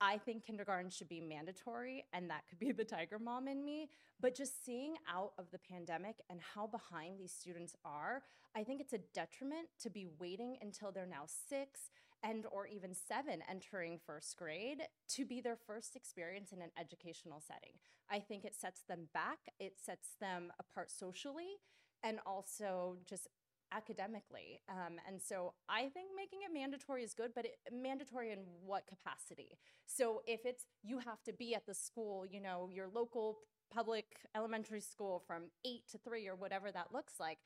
I 0.02 0.18
think 0.18 0.46
kindergarten 0.46 0.90
should 0.90 1.08
be 1.08 1.22
mandatory, 1.22 2.06
and 2.14 2.30
that 2.30 2.44
could 2.50 2.60
be 2.60 2.72
the 2.72 2.84
tiger 2.84 3.18
mom 3.18 3.48
in 3.48 3.64
me. 3.64 3.90
But 4.20 4.36
just 4.36 4.66
seeing 4.66 4.96
out 5.14 5.32
of 5.38 5.46
the 5.52 5.60
pandemic 5.60 6.22
and 6.30 6.40
how 6.42 6.68
behind 6.68 7.20
these 7.20 7.32
students 7.32 7.76
are, 7.86 8.24
I 8.56 8.64
think 8.64 8.82
it's 8.82 8.94
a 8.94 9.00
detriment 9.14 9.68
to 9.82 9.90
be 9.90 10.08
waiting 10.20 10.58
until 10.62 10.92
they're 10.92 11.06
now 11.06 11.26
six 11.26 11.90
and 12.24 12.46
or 12.52 12.68
even 12.68 12.94
seven 12.94 13.42
entering 13.50 14.00
first 14.06 14.36
grade 14.38 14.82
to 15.10 15.26
be 15.26 15.42
their 15.42 15.58
first 15.68 15.96
experience 15.96 16.52
in 16.52 16.62
an 16.62 16.72
educational 16.80 17.42
setting. 17.42 17.74
I 18.10 18.20
think 18.20 18.46
it 18.46 18.56
sets 18.56 18.82
them 18.88 19.08
back, 19.14 19.40
it 19.60 19.74
sets 19.84 20.10
them 20.20 20.52
apart 20.60 20.92
socially, 20.92 21.58
and 22.04 22.20
also 22.26 22.98
just 23.06 23.28
academically. 23.76 24.62
Um, 24.70 25.00
and 25.08 25.22
so 25.22 25.54
I 25.68 25.90
think 25.90 26.10
making 26.16 26.40
it 26.48 26.54
mandatory 26.54 27.04
is 27.04 27.14
good, 27.14 27.32
but 27.36 27.46
it, 27.46 27.58
mandatory 27.72 28.32
in 28.32 28.40
what 28.66 28.88
capacity? 28.88 29.58
So 29.86 30.22
if 30.26 30.46
it's 30.46 30.66
you 30.84 31.00
have 31.00 31.24
to 31.24 31.34
be 31.34 31.56
at 31.56 31.66
the 31.66 31.74
school, 31.74 32.26
you 32.26 32.40
know, 32.40 32.70
your 32.72 32.88
local 32.94 33.40
public 33.74 34.06
elementary 34.36 34.82
school 34.82 35.22
from 35.26 35.44
eight 35.66 35.84
to 35.92 35.98
three 35.98 36.28
or 36.28 36.36
whatever 36.36 36.72
that 36.72 36.88
looks 36.94 37.14
like, 37.20 37.40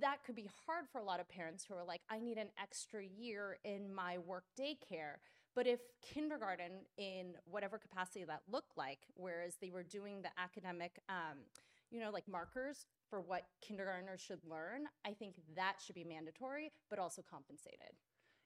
that 0.00 0.18
could 0.24 0.36
be 0.36 0.48
hard 0.66 0.84
for 0.90 0.98
a 1.00 1.04
lot 1.04 1.20
of 1.20 1.28
parents 1.28 1.64
who 1.66 1.74
are 1.74 1.84
like, 1.84 2.02
I 2.10 2.18
need 2.20 2.36
an 2.36 2.48
extra 2.62 3.02
year 3.02 3.58
in 3.64 3.92
my 3.94 4.18
work 4.18 4.44
daycare. 4.58 5.16
But 5.54 5.66
if 5.66 5.80
kindergarten, 6.02 6.84
in 6.96 7.34
whatever 7.44 7.78
capacity 7.78 8.24
that 8.24 8.42
looked 8.50 8.76
like, 8.76 9.00
whereas 9.14 9.56
they 9.60 9.70
were 9.70 9.82
doing 9.82 10.22
the 10.22 10.28
academic, 10.38 11.00
um, 11.08 11.38
you 11.90 11.98
know, 11.98 12.10
like 12.10 12.28
markers 12.28 12.86
for 13.10 13.20
what 13.20 13.42
kindergartners 13.60 14.20
should 14.20 14.40
learn, 14.48 14.84
I 15.04 15.12
think 15.12 15.34
that 15.56 15.74
should 15.84 15.96
be 15.96 16.04
mandatory, 16.04 16.72
but 16.88 16.98
also 16.98 17.22
compensated. 17.28 17.96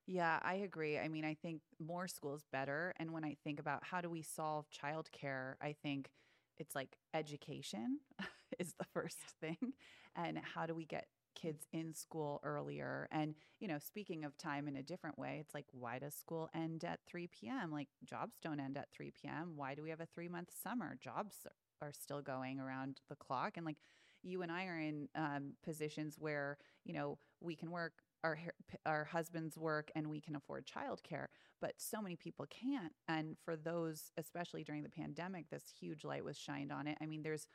Yeah, 0.07 0.39
I 0.43 0.55
agree. 0.55 0.99
I 0.99 1.09
mean, 1.09 1.25
I 1.25 1.35
think 1.35 1.61
more 1.79 2.09
schools 2.09 2.45
better. 2.51 2.95
And 2.99 3.13
when 3.13 3.25
I 3.25 3.37
think 3.45 3.61
about 3.61 3.85
how 3.85 4.01
do 4.01 4.11
we 4.11 4.23
solve 4.23 4.67
childcare, 4.71 5.55
I 5.63 5.75
think 5.83 6.11
it's 6.59 6.75
like 6.75 6.97
education 7.15 8.01
is 8.59 8.75
the 8.79 8.85
first 8.93 9.19
thing. 9.41 9.75
And 10.17 10.39
how 10.39 10.67
do 10.67 10.75
we 10.75 10.85
get 10.85 11.07
kids 11.35 11.67
in 11.73 11.95
school 11.95 12.41
earlier. 12.43 13.09
And, 13.11 13.35
you 13.61 13.69
know, 13.69 13.79
speaking 13.79 14.25
of 14.25 14.37
time 14.37 14.69
in 14.69 14.77
a 14.77 14.83
different 14.83 15.19
way, 15.19 15.39
it's 15.41 15.55
like, 15.55 15.67
why 15.73 15.99
does 15.99 16.15
school 16.15 16.49
end 16.55 16.85
at 16.85 17.01
3 17.07 17.29
p.m.? 17.29 17.71
Like, 17.73 17.89
jobs 18.05 18.39
don't 18.41 18.61
end 18.61 18.77
at 18.77 18.93
3 18.93 19.11
p.m. 19.11 19.53
Why 19.57 19.75
do 19.75 19.83
we 19.83 19.91
have 19.91 20.01
a 20.01 20.07
three 20.07 20.29
month 20.29 20.51
summer? 20.63 20.97
Jobs 21.01 21.47
are 21.83 21.93
still 21.93 22.23
going 22.23 22.61
around 22.61 23.01
the 23.09 23.17
clock. 23.17 23.57
And, 23.57 23.67
like, 23.67 23.79
you 24.25 24.43
and 24.43 24.51
I 24.51 24.67
are 24.67 24.79
in 24.79 25.09
um, 25.15 25.53
positions 25.63 26.17
where, 26.19 26.59
you 26.85 26.95
know, 26.95 27.19
we 27.41 27.55
can 27.55 27.71
work 27.71 27.93
our 28.25 28.39
our 28.87 29.05
husbands 29.05 29.57
work 29.57 29.91
and 29.95 30.09
we 30.09 30.21
can 30.21 30.35
afford 30.35 30.67
childcare, 30.67 31.27
but 31.61 31.75
so 31.77 32.01
many 32.01 32.17
people 32.17 32.47
can't. 32.49 32.93
And 33.07 33.37
for 33.45 33.55
those, 33.55 34.11
especially 34.17 34.65
during 34.65 34.83
the 34.83 34.89
pandemic, 34.89 35.51
this 35.51 35.65
huge 35.79 36.05
light 36.05 36.25
was 36.25 36.39
shined 36.39 36.73
on 36.73 36.87
it. 36.87 36.97
I 37.01 37.07
mean, 37.07 37.23
there's 37.23 37.47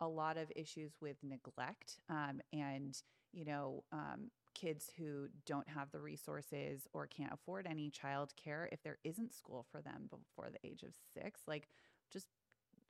a 0.00 0.08
lot 0.08 0.36
of 0.36 0.50
issues 0.56 0.92
with 1.00 1.16
neglect 1.22 1.98
um, 2.08 2.40
and 2.52 3.00
you 3.32 3.44
know 3.44 3.84
um, 3.92 4.30
kids 4.54 4.90
who 4.98 5.28
don't 5.46 5.68
have 5.68 5.90
the 5.90 6.00
resources 6.00 6.88
or 6.92 7.06
can't 7.06 7.32
afford 7.32 7.66
any 7.66 7.90
childcare 7.90 8.66
if 8.72 8.82
there 8.82 8.98
isn't 9.04 9.34
school 9.34 9.66
for 9.70 9.80
them 9.80 10.08
before 10.10 10.50
the 10.50 10.68
age 10.68 10.82
of 10.82 10.90
six 11.14 11.40
like 11.46 11.68
just 12.12 12.26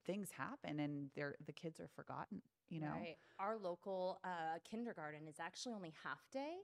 things 0.06 0.30
happen 0.36 0.80
and 0.80 1.10
they're 1.14 1.34
the 1.44 1.52
kids 1.52 1.80
are 1.80 1.90
forgotten 1.94 2.40
you 2.70 2.80
know 2.80 2.94
right. 2.98 3.16
our 3.38 3.56
local 3.58 4.18
uh, 4.24 4.58
kindergarten 4.68 5.28
is 5.28 5.36
actually 5.40 5.72
only 5.72 5.92
half 6.02 6.20
day 6.32 6.54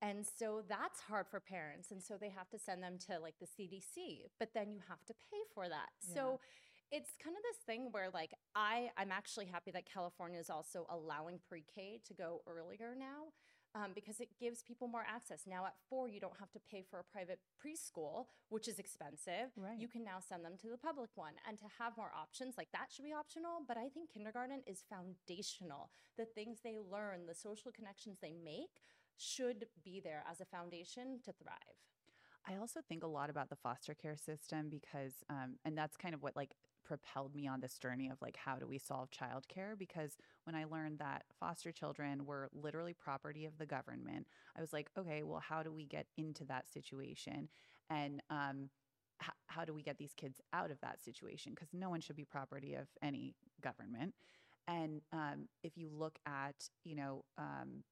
and 0.00 0.26
so 0.26 0.62
that's 0.68 1.00
hard 1.00 1.26
for 1.28 1.38
parents 1.38 1.92
and 1.92 2.02
so 2.02 2.16
they 2.20 2.30
have 2.30 2.48
to 2.48 2.58
send 2.58 2.82
them 2.82 2.98
to 2.98 3.18
like 3.20 3.34
the 3.40 3.46
cdc 3.46 4.22
but 4.38 4.48
then 4.54 4.72
you 4.72 4.80
have 4.88 5.04
to 5.04 5.14
pay 5.30 5.42
for 5.54 5.68
that 5.68 5.90
yeah. 6.08 6.14
so 6.14 6.40
it's 6.92 7.12
kind 7.24 7.34
of 7.34 7.42
this 7.42 7.56
thing 7.64 7.88
where 7.90 8.10
like 8.12 8.34
I 8.54 8.90
I'm 8.98 9.10
actually 9.10 9.46
happy 9.46 9.70
that 9.72 9.86
California 9.86 10.38
is 10.38 10.50
also 10.50 10.86
allowing 10.90 11.40
pre-K 11.48 12.00
to 12.06 12.14
go 12.14 12.42
earlier 12.46 12.94
now. 12.96 13.32
Um, 13.74 13.92
because 13.94 14.20
it 14.20 14.28
gives 14.38 14.62
people 14.62 14.86
more 14.86 15.04
access. 15.08 15.44
Now, 15.46 15.64
at 15.64 15.72
four, 15.88 16.06
you 16.06 16.20
don't 16.20 16.36
have 16.38 16.52
to 16.52 16.60
pay 16.70 16.84
for 16.90 16.98
a 16.98 17.04
private 17.04 17.40
preschool, 17.56 18.26
which 18.50 18.68
is 18.68 18.78
expensive. 18.78 19.48
Right. 19.56 19.80
You 19.80 19.88
can 19.88 20.04
now 20.04 20.20
send 20.20 20.44
them 20.44 20.58
to 20.60 20.68
the 20.68 20.76
public 20.76 21.08
one. 21.14 21.32
And 21.48 21.56
to 21.56 21.64
have 21.78 21.96
more 21.96 22.12
options, 22.14 22.58
like 22.58 22.68
that 22.72 22.92
should 22.92 23.06
be 23.06 23.14
optional. 23.14 23.64
But 23.66 23.78
I 23.78 23.88
think 23.88 24.12
kindergarten 24.12 24.60
is 24.66 24.84
foundational. 24.90 25.88
The 26.18 26.26
things 26.26 26.58
they 26.62 26.76
learn, 26.78 27.24
the 27.26 27.34
social 27.34 27.72
connections 27.72 28.18
they 28.20 28.34
make 28.44 28.84
should 29.16 29.64
be 29.82 30.00
there 30.04 30.22
as 30.30 30.42
a 30.42 30.44
foundation 30.44 31.20
to 31.24 31.32
thrive. 31.32 31.80
I 32.46 32.56
also 32.56 32.80
think 32.86 33.04
a 33.04 33.06
lot 33.06 33.30
about 33.30 33.50
the 33.50 33.56
foster 33.56 33.94
care 33.94 34.16
system 34.16 34.68
because, 34.68 35.14
um, 35.30 35.56
and 35.64 35.78
that's 35.78 35.96
kind 35.96 36.14
of 36.14 36.22
what 36.22 36.36
like 36.36 36.56
propelled 36.92 37.34
me 37.34 37.46
on 37.48 37.60
this 37.60 37.78
journey 37.78 38.10
of 38.10 38.20
like 38.20 38.36
how 38.36 38.56
do 38.56 38.66
we 38.66 38.76
solve 38.76 39.08
childcare 39.10 39.78
because 39.78 40.18
when 40.44 40.54
I 40.54 40.64
learned 40.64 40.98
that 40.98 41.24
foster 41.40 41.72
children 41.72 42.26
were 42.26 42.50
literally 42.52 42.92
property 42.92 43.46
of 43.46 43.56
the 43.56 43.64
government, 43.64 44.26
I 44.54 44.60
was 44.60 44.74
like, 44.74 44.90
okay, 44.98 45.22
well, 45.22 45.40
how 45.40 45.62
do 45.62 45.72
we 45.72 45.86
get 45.86 46.06
into 46.18 46.44
that 46.44 46.68
situation? 46.70 47.48
And 47.88 48.20
um, 48.28 48.68
h- 49.22 49.30
how 49.46 49.64
do 49.64 49.72
we 49.72 49.82
get 49.82 49.96
these 49.96 50.12
kids 50.14 50.38
out 50.52 50.70
of 50.70 50.80
that 50.82 51.02
situation? 51.02 51.52
Because 51.54 51.70
no 51.72 51.88
one 51.88 52.02
should 52.02 52.16
be 52.16 52.26
property 52.26 52.74
of 52.74 52.88
any 53.02 53.36
government. 53.62 54.12
And 54.68 55.00
um, 55.14 55.48
if 55.62 55.78
you 55.78 55.88
look 55.90 56.18
at, 56.26 56.68
you 56.84 56.94
know, 56.94 57.24
um, 57.38 57.84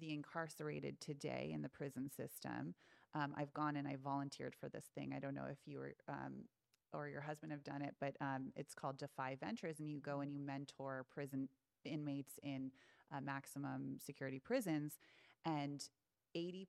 the 0.00 0.14
incarcerated 0.14 1.02
today 1.02 1.50
in 1.52 1.60
the 1.60 1.68
prison 1.68 2.08
system, 2.10 2.74
um, 3.14 3.34
I've 3.36 3.52
gone 3.52 3.76
and 3.76 3.86
I 3.86 3.96
volunteered 4.02 4.54
for 4.58 4.70
this 4.70 4.86
thing. 4.94 5.12
I 5.14 5.18
don't 5.18 5.34
know 5.34 5.48
if 5.50 5.58
you 5.66 5.80
were 5.80 5.94
um, 6.08 6.44
or 6.92 7.08
your 7.08 7.20
husband 7.20 7.52
have 7.52 7.64
done 7.64 7.82
it, 7.82 7.94
but 8.00 8.14
um, 8.20 8.52
it's 8.56 8.74
called 8.74 8.98
Defy 8.98 9.36
Ventures, 9.40 9.78
and 9.78 9.90
you 9.90 10.00
go 10.00 10.20
and 10.20 10.32
you 10.32 10.40
mentor 10.40 11.06
prison 11.10 11.48
inmates 11.84 12.38
in 12.42 12.70
uh, 13.14 13.20
maximum 13.20 13.98
security 14.04 14.38
prisons, 14.38 14.98
and 15.44 15.88
80% 16.36 16.66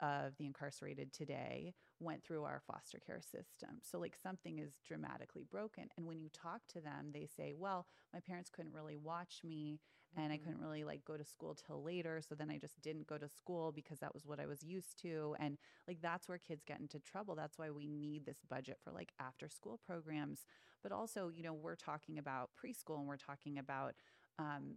of 0.00 0.36
the 0.38 0.46
incarcerated 0.46 1.12
today 1.12 1.74
went 2.00 2.24
through 2.24 2.44
our 2.44 2.60
foster 2.66 2.98
care 3.04 3.22
system. 3.22 3.80
So, 3.82 3.98
like, 3.98 4.16
something 4.20 4.58
is 4.58 4.74
dramatically 4.86 5.44
broken. 5.50 5.84
And 5.96 6.06
when 6.06 6.20
you 6.20 6.28
talk 6.30 6.60
to 6.70 6.80
them, 6.80 7.10
they 7.12 7.26
say, 7.36 7.54
Well, 7.56 7.86
my 8.12 8.20
parents 8.20 8.50
couldn't 8.50 8.74
really 8.74 8.96
watch 8.96 9.40
me 9.44 9.80
and 10.16 10.32
I 10.32 10.38
couldn't 10.38 10.60
really 10.60 10.84
like 10.84 11.04
go 11.04 11.16
to 11.16 11.24
school 11.24 11.54
till 11.54 11.82
later. 11.82 12.22
So 12.26 12.34
then 12.34 12.50
I 12.50 12.58
just 12.58 12.80
didn't 12.80 13.06
go 13.06 13.18
to 13.18 13.28
school 13.28 13.72
because 13.72 13.98
that 14.00 14.14
was 14.14 14.24
what 14.26 14.40
I 14.40 14.46
was 14.46 14.62
used 14.62 15.00
to. 15.02 15.36
And 15.38 15.58
like 15.86 15.98
that's 16.00 16.28
where 16.28 16.38
kids 16.38 16.64
get 16.66 16.80
into 16.80 16.98
trouble. 17.00 17.34
That's 17.34 17.58
why 17.58 17.70
we 17.70 17.86
need 17.86 18.24
this 18.24 18.38
budget 18.48 18.78
for 18.82 18.92
like 18.92 19.12
after 19.20 19.48
school 19.48 19.78
programs. 19.86 20.46
But 20.82 20.92
also, 20.92 21.28
you 21.28 21.42
know, 21.42 21.54
we're 21.54 21.76
talking 21.76 22.18
about 22.18 22.50
preschool 22.62 22.98
and 22.98 23.06
we're 23.06 23.16
talking 23.16 23.58
about, 23.58 23.94
um, 24.38 24.76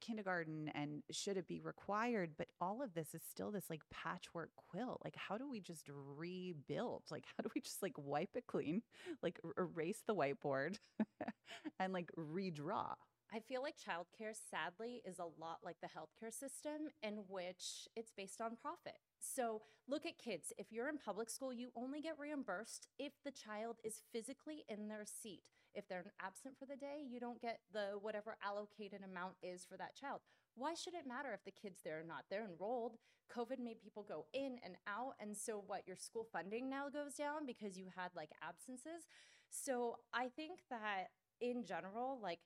kindergarten 0.00 0.68
and 0.74 1.02
should 1.12 1.36
it 1.36 1.46
be 1.46 1.60
required 1.60 2.32
but 2.36 2.48
all 2.60 2.82
of 2.82 2.92
this 2.94 3.14
is 3.14 3.22
still 3.28 3.52
this 3.52 3.70
like 3.70 3.82
patchwork 3.92 4.50
quilt 4.56 5.00
like 5.04 5.14
how 5.16 5.38
do 5.38 5.48
we 5.48 5.60
just 5.60 5.88
rebuild 6.16 7.02
like 7.10 7.24
how 7.36 7.42
do 7.42 7.48
we 7.54 7.60
just 7.60 7.82
like 7.82 7.94
wipe 7.96 8.30
it 8.34 8.44
clean 8.48 8.82
like 9.22 9.38
erase 9.56 10.02
the 10.06 10.14
whiteboard 10.14 10.78
and 11.78 11.92
like 11.92 12.10
redraw 12.18 12.94
I 13.32 13.40
feel 13.40 13.62
like 13.62 13.74
childcare, 13.76 14.34
sadly, 14.50 15.02
is 15.04 15.18
a 15.18 15.24
lot 15.40 15.58
like 15.64 15.76
the 15.80 15.88
healthcare 15.88 16.32
system 16.32 16.88
in 17.02 17.24
which 17.28 17.88
it's 17.96 18.12
based 18.16 18.40
on 18.40 18.56
profit. 18.60 18.98
So 19.18 19.62
look 19.88 20.06
at 20.06 20.18
kids. 20.18 20.52
If 20.58 20.70
you're 20.70 20.88
in 20.88 20.98
public 20.98 21.28
school, 21.28 21.52
you 21.52 21.70
only 21.76 22.00
get 22.00 22.18
reimbursed 22.18 22.86
if 22.98 23.12
the 23.24 23.32
child 23.32 23.76
is 23.84 24.02
physically 24.12 24.64
in 24.68 24.88
their 24.88 25.04
seat. 25.04 25.42
If 25.74 25.88
they're 25.88 26.12
absent 26.22 26.54
for 26.58 26.66
the 26.66 26.76
day, 26.76 27.02
you 27.06 27.20
don't 27.20 27.40
get 27.40 27.60
the 27.72 27.98
whatever 28.00 28.36
allocated 28.42 29.00
amount 29.04 29.34
is 29.42 29.66
for 29.68 29.76
that 29.76 29.96
child. 29.96 30.20
Why 30.54 30.74
should 30.74 30.94
it 30.94 31.06
matter 31.06 31.32
if 31.34 31.44
the 31.44 31.50
kid's 31.50 31.80
there 31.84 32.00
or 32.00 32.04
not? 32.06 32.24
They're 32.30 32.46
enrolled. 32.48 32.96
COVID 33.34 33.58
made 33.58 33.82
people 33.82 34.04
go 34.08 34.26
in 34.32 34.56
and 34.64 34.76
out. 34.86 35.14
And 35.20 35.36
so, 35.36 35.62
what 35.66 35.86
your 35.86 35.96
school 35.96 36.26
funding 36.32 36.70
now 36.70 36.88
goes 36.88 37.14
down 37.14 37.44
because 37.46 37.76
you 37.76 37.88
had 37.94 38.10
like 38.16 38.30
absences. 38.42 39.04
So, 39.50 39.96
I 40.14 40.28
think 40.28 40.60
that 40.70 41.08
in 41.40 41.64
general, 41.64 42.18
like, 42.22 42.38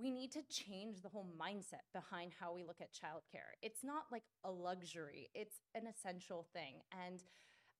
we 0.00 0.10
need 0.10 0.32
to 0.32 0.42
change 0.48 1.02
the 1.02 1.08
whole 1.08 1.28
mindset 1.40 1.86
behind 1.92 2.32
how 2.38 2.54
we 2.54 2.64
look 2.64 2.80
at 2.80 2.92
childcare. 2.92 3.58
It's 3.62 3.82
not 3.82 4.04
like 4.12 4.24
a 4.44 4.50
luxury, 4.50 5.30
it's 5.34 5.60
an 5.74 5.86
essential 5.86 6.46
thing. 6.52 6.76
And 7.06 7.22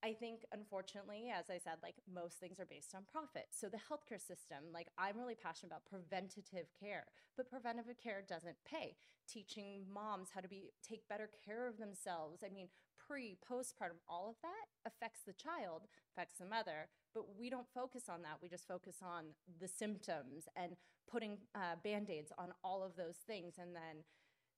I 0.02 0.12
think, 0.12 0.44
unfortunately, 0.52 1.26
as 1.36 1.50
I 1.50 1.58
said, 1.58 1.78
like 1.82 1.96
most 2.12 2.38
things 2.38 2.60
are 2.60 2.66
based 2.66 2.94
on 2.94 3.02
profit. 3.10 3.46
So 3.50 3.68
the 3.68 3.78
healthcare 3.78 4.20
system, 4.20 4.70
like 4.72 4.88
I'm 4.96 5.18
really 5.18 5.34
passionate 5.34 5.72
about 5.72 5.86
preventative 5.86 6.70
care, 6.78 7.06
but 7.36 7.50
preventative 7.50 7.98
care 8.02 8.22
doesn't 8.26 8.56
pay. 8.64 8.94
Teaching 9.28 9.82
moms 9.92 10.30
how 10.32 10.40
to 10.40 10.48
be 10.48 10.70
take 10.86 11.08
better 11.08 11.28
care 11.44 11.66
of 11.66 11.78
themselves. 11.78 12.42
I 12.44 12.52
mean, 12.52 12.68
pre, 13.08 13.36
postpartum, 13.50 13.98
all 14.08 14.28
of 14.28 14.36
that 14.42 14.68
affects 14.86 15.20
the 15.26 15.32
child, 15.32 15.82
affects 16.12 16.38
the 16.38 16.46
mother, 16.46 16.88
but 17.14 17.24
we 17.38 17.48
don't 17.48 17.66
focus 17.74 18.04
on 18.08 18.22
that. 18.22 18.38
We 18.42 18.48
just 18.48 18.68
focus 18.68 18.96
on 19.02 19.26
the 19.60 19.68
symptoms 19.68 20.44
and 20.56 20.76
putting 21.10 21.38
uh, 21.54 21.76
band 21.82 22.10
aids 22.10 22.32
on 22.38 22.52
all 22.62 22.84
of 22.84 22.96
those 22.96 23.16
things. 23.26 23.54
And 23.58 23.74
then, 23.74 24.04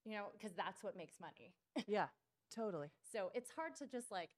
you 0.05 0.13
know, 0.13 0.27
because 0.33 0.55
that's 0.55 0.83
what 0.83 0.97
makes 0.97 1.15
money. 1.19 1.53
yeah, 1.87 2.07
totally. 2.53 2.89
So 3.11 3.31
it's 3.33 3.51
hard 3.55 3.75
to 3.77 3.87
just 3.87 4.11
like 4.11 4.29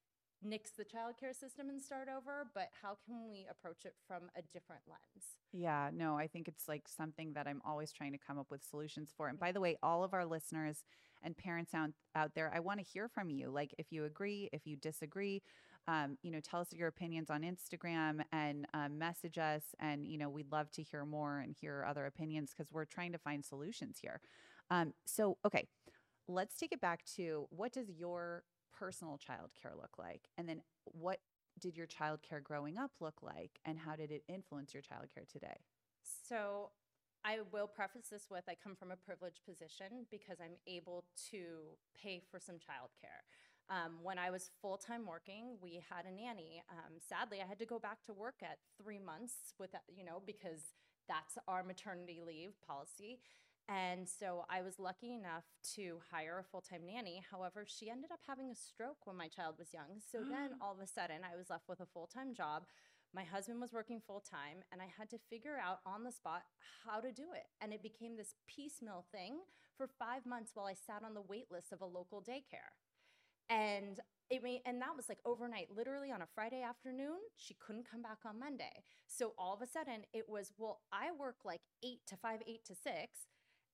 nix 0.43 0.71
the 0.71 0.83
childcare 0.83 1.35
system 1.35 1.69
and 1.69 1.81
start 1.81 2.07
over, 2.09 2.47
but 2.53 2.69
how 2.81 2.97
can 3.05 3.23
we 3.23 3.47
approach 3.49 3.85
it 3.85 3.95
from 4.07 4.23
a 4.35 4.41
different 4.53 4.81
lens? 4.87 5.25
Yeah, 5.51 5.89
no, 5.93 6.17
I 6.17 6.27
think 6.27 6.47
it's 6.47 6.67
like 6.67 6.87
something 6.87 7.33
that 7.33 7.47
I'm 7.47 7.61
always 7.65 7.91
trying 7.91 8.11
to 8.11 8.17
come 8.17 8.37
up 8.37 8.47
with 8.51 8.63
solutions 8.63 9.11
for. 9.15 9.27
And 9.27 9.39
by 9.39 9.51
the 9.51 9.61
way, 9.61 9.77
all 9.81 10.03
of 10.03 10.13
our 10.13 10.25
listeners 10.25 10.83
and 11.23 11.37
parents 11.37 11.73
out, 11.73 11.89
out 12.15 12.31
there, 12.35 12.51
I 12.53 12.59
want 12.59 12.79
to 12.79 12.85
hear 12.85 13.07
from 13.07 13.29
you. 13.29 13.49
Like 13.49 13.73
if 13.77 13.91
you 13.91 14.05
agree, 14.05 14.49
if 14.53 14.65
you 14.65 14.75
disagree, 14.75 15.41
um, 15.87 16.17
you 16.21 16.31
know, 16.31 16.39
tell 16.39 16.61
us 16.61 16.71
your 16.71 16.87
opinions 16.87 17.29
on 17.29 17.41
Instagram 17.41 18.21
and 18.31 18.65
um, 18.73 18.97
message 18.97 19.37
us. 19.37 19.63
And, 19.79 20.07
you 20.07 20.17
know, 20.17 20.29
we'd 20.29 20.51
love 20.51 20.71
to 20.71 20.83
hear 20.83 21.05
more 21.05 21.39
and 21.39 21.53
hear 21.59 21.85
other 21.87 22.05
opinions 22.05 22.51
because 22.55 22.71
we're 22.71 22.85
trying 22.85 23.11
to 23.11 23.17
find 23.17 23.43
solutions 23.43 23.99
here. 24.01 24.21
Um, 24.69 24.93
so, 25.05 25.37
okay, 25.45 25.67
let's 26.27 26.55
take 26.55 26.71
it 26.71 26.81
back 26.81 27.03
to 27.17 27.47
what 27.49 27.73
does 27.73 27.89
your 27.89 28.43
personal 28.77 29.17
childcare 29.17 29.75
look 29.75 29.97
like? 29.99 30.29
And 30.37 30.47
then 30.47 30.61
what 30.85 31.19
did 31.59 31.75
your 31.75 31.87
childcare 31.87 32.41
growing 32.41 32.77
up 32.77 32.91
look 32.99 33.21
like? 33.21 33.51
And 33.65 33.77
how 33.77 33.95
did 33.95 34.11
it 34.11 34.23
influence 34.27 34.73
your 34.73 34.83
childcare 34.83 35.27
today? 35.29 35.57
So, 36.27 36.71
I 37.25 37.39
will 37.51 37.67
preface 37.67 38.09
this 38.11 38.27
with 38.29 38.43
I 38.49 38.55
come 38.61 38.75
from 38.75 38.91
a 38.91 38.95
privileged 38.95 39.45
position 39.45 40.05
because 40.11 40.37
I'm 40.41 40.57
able 40.67 41.05
to 41.31 41.77
pay 41.95 42.21
for 42.29 42.39
some 42.39 42.55
childcare. 42.55 43.23
Um, 43.69 43.99
when 44.03 44.19
I 44.19 44.29
was 44.29 44.51
full 44.61 44.77
time 44.77 45.05
working, 45.05 45.57
we 45.61 45.81
had 45.89 46.05
a 46.05 46.11
nanny. 46.11 46.61
Um, 46.69 46.99
sadly, 46.99 47.39
I 47.41 47.47
had 47.47 47.59
to 47.59 47.65
go 47.65 47.79
back 47.79 48.03
to 48.05 48.13
work 48.13 48.35
at 48.43 48.57
three 48.81 48.99
months 48.99 49.53
with 49.57 49.71
that, 49.71 49.83
you 49.87 50.03
know, 50.03 50.21
because 50.25 50.73
that's 51.07 51.37
our 51.47 51.63
maternity 51.63 52.19
leave 52.25 52.59
policy. 52.67 53.19
And 53.69 54.07
so 54.07 54.43
I 54.49 54.61
was 54.61 54.77
lucky 54.77 55.13
enough 55.13 55.45
to 55.75 55.99
hire 56.11 56.39
a 56.39 56.43
full 56.43 56.59
time 56.61 56.81
nanny. 56.85 57.23
However, 57.31 57.63
she 57.65 57.89
ended 57.89 58.11
up 58.11 58.19
having 58.27 58.51
a 58.51 58.55
stroke 58.55 59.05
when 59.05 59.15
my 59.15 59.29
child 59.29 59.55
was 59.57 59.73
young. 59.73 60.01
So 60.11 60.19
then 60.19 60.51
all 60.61 60.73
of 60.73 60.79
a 60.79 60.87
sudden, 60.87 61.21
I 61.23 61.37
was 61.37 61.49
left 61.49 61.69
with 61.69 61.79
a 61.79 61.85
full 61.85 62.07
time 62.07 62.33
job. 62.33 62.63
My 63.13 63.23
husband 63.23 63.61
was 63.61 63.71
working 63.71 64.01
full 64.05 64.21
time, 64.21 64.63
and 64.71 64.81
I 64.81 64.87
had 64.97 65.09
to 65.11 65.19
figure 65.29 65.57
out 65.63 65.79
on 65.85 66.03
the 66.03 66.11
spot 66.11 66.43
how 66.85 66.99
to 66.99 67.11
do 67.11 67.33
it. 67.35 67.45
And 67.61 67.71
it 67.71 67.83
became 67.83 68.17
this 68.17 68.35
piecemeal 68.47 69.05
thing 69.11 69.39
for 69.77 69.87
five 69.99 70.25
months 70.25 70.51
while 70.53 70.65
I 70.65 70.73
sat 70.73 71.03
on 71.05 71.13
the 71.13 71.21
wait 71.21 71.51
list 71.51 71.71
of 71.71 71.81
a 71.81 71.85
local 71.85 72.21
daycare. 72.21 72.73
And 73.49 73.99
it 74.29 74.41
made, 74.41 74.61
and 74.65 74.81
that 74.81 74.95
was 74.95 75.09
like 75.09 75.19
overnight, 75.25 75.67
literally 75.75 76.11
on 76.11 76.23
a 76.23 76.27
Friday 76.33 76.63
afternoon. 76.63 77.19
She 77.37 77.55
couldn't 77.55 77.89
come 77.89 78.01
back 78.01 78.19
on 78.25 78.39
Monday. 78.39 78.83
So 79.05 79.33
all 79.37 79.53
of 79.53 79.61
a 79.61 79.67
sudden, 79.67 80.05
it 80.13 80.27
was, 80.27 80.51
well, 80.57 80.81
I 80.91 81.11
work 81.11 81.37
like 81.45 81.61
eight 81.83 82.01
to 82.07 82.17
five, 82.17 82.39
eight 82.47 82.65
to 82.65 82.73
six 82.75 83.27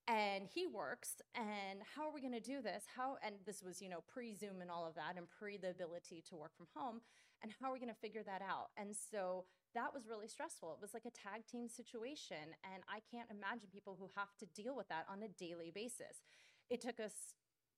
and 0.10 0.48
he 0.52 0.66
works 0.66 1.22
and 1.36 1.82
how 1.96 2.08
are 2.08 2.14
we 2.14 2.20
going 2.20 2.34
to 2.34 2.40
do 2.40 2.62
this 2.62 2.84
how 2.96 3.18
and 3.24 3.36
this 3.46 3.62
was 3.62 3.82
you 3.82 3.90
know 3.90 4.00
pre 4.12 4.34
zoom 4.34 4.62
and 4.62 4.72
all 4.72 4.88
of 4.88 4.96
that 4.96 5.14
and 5.18 5.28
pre 5.30 5.56
the 5.58 5.70
ability 5.70 6.24
to 6.28 6.36
work 6.36 6.52
from 6.58 6.66
home 6.76 7.02
and 7.42 7.52
how 7.60 7.70
are 7.70 7.74
we 7.74 7.80
going 7.80 7.94
to 7.94 8.02
figure 8.02 8.24
that 8.24 8.42
out? 8.42 8.70
And 8.78 8.96
so 8.96 9.46
that 9.76 9.94
was 9.94 10.08
really 10.10 10.28
stressful. 10.28 10.74
It 10.74 10.82
was 10.82 10.94
like 10.94 11.06
a 11.06 11.14
tag 11.14 11.46
team 11.46 11.70
situation 11.70 12.58
and 12.66 12.84
i 12.90 13.00
can't 13.12 13.30
imagine 13.30 13.70
people 13.72 13.96
who 14.00 14.10
have 14.16 14.34
to 14.40 14.46
deal 14.48 14.76
with 14.76 14.88
that 14.90 15.06
on 15.10 15.24
a 15.24 15.30
daily 15.30 15.72
basis. 15.74 16.26
It 16.70 16.82
took 16.82 17.00
us 17.00 17.36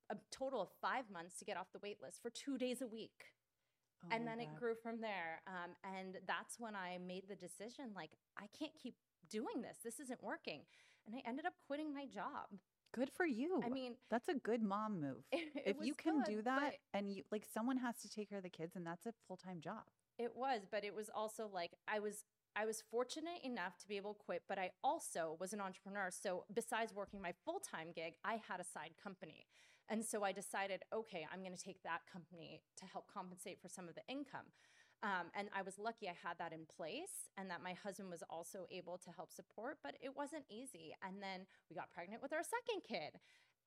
a 0.10 0.16
total 0.32 0.62
of 0.62 0.70
five 0.82 1.10
months 1.12 1.38
to 1.40 1.46
get 1.46 1.58
off 1.58 1.72
the 1.74 1.80
wait 1.84 2.02
list 2.02 2.22
for 2.22 2.30
two 2.30 2.58
days 2.58 2.82
a 2.82 2.88
week. 2.88 3.36
Oh 4.04 4.08
and 4.12 4.26
then 4.26 4.40
it 4.40 4.50
grew 4.58 4.74
from 4.74 5.00
there 5.00 5.42
um, 5.48 5.72
and 5.84 6.18
that's 6.26 6.60
when 6.60 6.76
i 6.76 6.98
made 6.98 7.30
the 7.30 7.36
decision 7.36 7.94
like 7.96 8.12
i 8.38 8.48
can't 8.58 8.74
keep 8.82 8.96
doing 9.30 9.62
this. 9.62 9.78
This 9.84 10.00
isn't 10.00 10.24
working. 10.24 10.62
And 11.06 11.16
i 11.16 11.22
ended 11.28 11.46
up 11.46 11.54
quitting 11.68 11.94
my 11.94 12.06
job 12.06 12.52
Good 12.94 13.10
for 13.16 13.26
you. 13.26 13.62
i 13.66 13.70
mean 13.70 13.96
that's 14.10 14.28
a 14.28 14.34
good 14.34 14.62
mom 14.62 15.00
move. 15.06 15.24
it, 15.32 15.50
it 15.56 15.64
if 15.66 15.78
you 15.82 15.94
can 15.94 16.18
good, 16.18 16.26
do 16.26 16.42
that 16.42 16.74
and 16.94 17.12
you 17.14 17.24
like 17.32 17.46
someone 17.54 17.78
has 17.78 17.96
to 18.02 18.10
take 18.10 18.30
care 18.30 18.38
of 18.40 18.44
the 18.44 18.50
kids 18.50 18.76
and 18.76 18.86
that's 18.86 19.06
a 19.06 19.14
full-time 19.28 19.62
job. 19.62 19.84
it 20.18 20.36
was 20.36 20.62
but 20.70 20.84
it 20.84 20.94
was 20.94 21.10
also 21.14 21.50
like 21.54 21.72
i 21.88 22.00
was 22.00 22.26
i 22.56 22.66
was 22.66 22.84
fortunate 22.92 23.40
enough 23.44 23.78
to 23.78 23.88
be 23.88 23.96
able 23.98 24.14
to 24.14 24.20
quit 24.20 24.44
but 24.50 24.60
i 24.60 24.70
also 24.84 25.38
was 25.40 25.54
an 25.54 25.62
entrepreneur 25.62 26.10
so 26.12 26.44
besides 26.54 26.94
working 26.94 27.22
my 27.22 27.34
full-time 27.46 27.88
gig 27.96 28.14
i 28.26 28.34
had 28.48 28.60
a 28.60 28.64
side 28.66 28.92
company 29.02 29.46
and 29.90 30.04
so 30.04 30.24
i 30.24 30.32
decided 30.32 30.82
okay 30.94 31.26
i'm 31.32 31.42
going 31.42 31.56
to 31.56 31.64
take 31.64 31.82
that 31.84 32.02
company 32.12 32.62
to 32.78 32.86
help 32.86 33.06
compensate 33.12 33.60
for 33.62 33.70
some 33.70 33.88
of 33.88 33.96
the 33.96 34.02
income 34.10 34.48
um, 35.04 35.34
and 35.34 35.50
I 35.56 35.64
was 35.64 35.80
lucky 35.80 36.08
I 36.08 36.14
had 36.14 36.38
that 36.38 36.54
in 36.54 36.66
place 36.70 37.30
and 37.38 37.50
that 37.50 37.64
my 37.64 37.74
husband 37.74 38.10
was 38.10 38.24
also 38.30 38.68
able 38.70 38.98
to 39.00 39.10
help 39.12 39.32
support, 39.32 39.78
but 39.84 39.96
it 40.02 40.16
wasn't 40.16 40.46
easy. 40.50 40.94
And 41.02 41.22
then 41.22 41.48
we 41.70 41.76
got 41.76 41.92
pregnant 41.92 42.22
with 42.22 42.34
our 42.34 42.44
second 42.44 42.86
kid. 42.86 43.18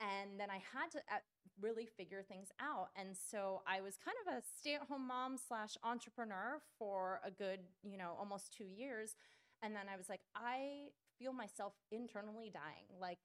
And 0.01 0.38
then 0.38 0.51
I 0.51 0.62
had 0.62 0.90
to 0.92 0.99
uh, 1.11 1.23
really 1.61 1.87
figure 1.87 2.23
things 2.23 2.49
out. 2.61 2.88
And 2.97 3.16
so 3.16 3.62
I 3.66 3.81
was 3.81 3.97
kind 3.97 4.16
of 4.27 4.38
a 4.38 4.42
stay 4.59 4.75
at 4.75 4.83
home 4.83 5.07
mom 5.07 5.37
slash 5.37 5.77
entrepreneur 5.83 6.59
for 6.79 7.20
a 7.25 7.31
good, 7.31 7.61
you 7.83 7.99
know, 7.99 8.14
almost 8.18 8.53
two 8.57 8.66
years. 8.66 9.16
And 9.62 9.75
then 9.75 9.87
I 9.92 9.97
was 9.97 10.09
like, 10.09 10.20
I 10.35 10.90
feel 11.18 11.33
myself 11.33 11.75
internally 11.90 12.51
dying. 12.53 12.87
Like, 13.01 13.18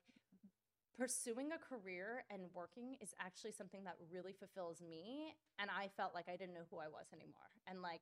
pursuing 1.00 1.50
a 1.56 1.60
career 1.64 2.26
and 2.30 2.44
working 2.54 2.98
is 3.00 3.16
actually 3.24 3.54
something 3.56 3.86
that 3.86 3.96
really 4.12 4.36
fulfills 4.36 4.84
me 4.84 5.32
and 5.58 5.72
i 5.72 5.88
felt 5.96 6.14
like 6.14 6.28
i 6.28 6.36
didn't 6.36 6.54
know 6.54 6.68
who 6.70 6.78
i 6.80 6.92
was 6.92 7.08
anymore. 7.16 7.52
And 7.68 7.82
like 7.82 8.02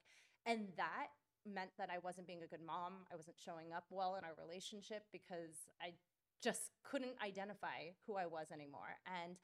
and 0.50 0.74
that 0.78 1.14
meant 1.46 1.70
that 1.78 1.90
i 1.94 2.00
wasn't 2.02 2.26
being 2.26 2.42
a 2.44 2.50
good 2.50 2.66
mom 2.66 3.06
i 3.14 3.16
wasn't 3.16 3.38
showing 3.38 3.72
up 3.72 3.86
well 3.92 4.18
in 4.18 4.26
our 4.26 4.34
relationship 4.42 5.06
because 5.14 5.70
i 5.82 5.94
just 6.42 6.74
couldn't 6.84 7.18
identify 7.24 7.94
who 8.08 8.16
i 8.18 8.26
was 8.26 8.48
anymore. 8.52 8.98
And 9.06 9.38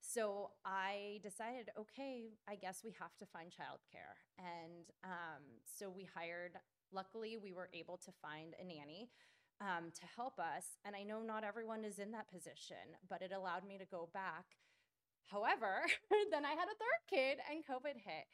so 0.00 0.50
i 0.64 1.18
decided 1.22 1.68
okay 1.78 2.38
i 2.48 2.54
guess 2.54 2.82
we 2.84 2.94
have 2.98 3.14
to 3.18 3.26
find 3.26 3.50
childcare. 3.50 4.14
And 4.38 4.86
um, 5.04 5.42
so 5.66 5.90
we 5.90 6.06
hired 6.14 6.54
luckily 6.92 7.36
we 7.42 7.52
were 7.52 7.68
able 7.74 7.98
to 7.98 8.12
find 8.22 8.54
a 8.60 8.64
nanny 8.64 9.10
um, 9.60 9.92
to 9.92 10.06
help 10.16 10.38
us. 10.38 10.78
And 10.84 10.96
I 10.96 11.02
know 11.02 11.20
not 11.20 11.44
everyone 11.44 11.84
is 11.84 11.98
in 11.98 12.12
that 12.12 12.30
position, 12.30 12.96
but 13.08 13.22
it 13.22 13.32
allowed 13.32 13.66
me 13.66 13.78
to 13.78 13.84
go 13.84 14.08
back. 14.12 14.56
However, 15.30 15.82
then 16.30 16.44
I 16.44 16.50
had 16.50 16.68
a 16.68 16.78
third 16.78 17.02
kid 17.08 17.38
and 17.50 17.64
COVID 17.64 17.96
hit. 17.96 18.26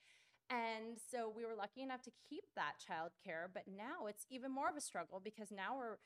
And 0.49 0.97
so 1.11 1.33
we 1.35 1.45
were 1.45 1.57
lucky 1.57 1.83
enough 1.83 2.03
to 2.03 2.12
keep 2.29 2.45
that 2.55 2.75
childcare, 2.79 3.49
but 3.53 3.65
now 3.67 4.07
it's 4.07 4.27
even 4.31 4.53
more 4.53 4.69
of 4.69 4.77
a 4.77 4.81
struggle 4.81 5.21
because 5.23 5.51
now 5.51 5.77
we're 5.77 5.99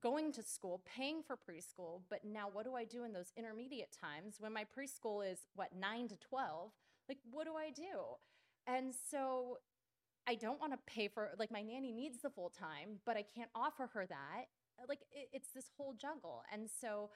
going 0.00 0.32
to 0.32 0.42
school, 0.42 0.82
paying 0.86 1.22
for 1.22 1.36
preschool, 1.36 2.00
but 2.08 2.24
now 2.24 2.48
what 2.50 2.64
do 2.64 2.74
I 2.74 2.84
do 2.84 3.04
in 3.04 3.12
those 3.12 3.32
intermediate 3.36 3.94
times 4.00 4.36
when 4.38 4.52
my 4.52 4.64
preschool 4.64 5.30
is 5.30 5.40
what 5.54 5.76
9 5.78 6.08
to 6.08 6.16
12? 6.16 6.70
Like 7.08 7.18
what 7.30 7.44
do 7.44 7.52
I 7.54 7.70
do? 7.70 8.16
And 8.66 8.94
so 9.10 9.58
I 10.26 10.34
don't 10.34 10.60
want 10.60 10.72
to 10.72 10.78
pay 10.86 11.08
for 11.08 11.30
like 11.38 11.50
my 11.50 11.60
nanny 11.60 11.92
needs 11.92 12.22
the 12.22 12.30
full 12.30 12.50
time, 12.50 13.00
but 13.04 13.16
I 13.16 13.24
can't 13.36 13.50
offer 13.54 13.90
her 13.92 14.06
that. 14.06 14.46
Like 14.88 15.00
it, 15.12 15.28
it's 15.32 15.48
this 15.54 15.70
whole 15.76 15.94
juggle, 15.94 16.42
and 16.52 16.68
so 16.80 17.10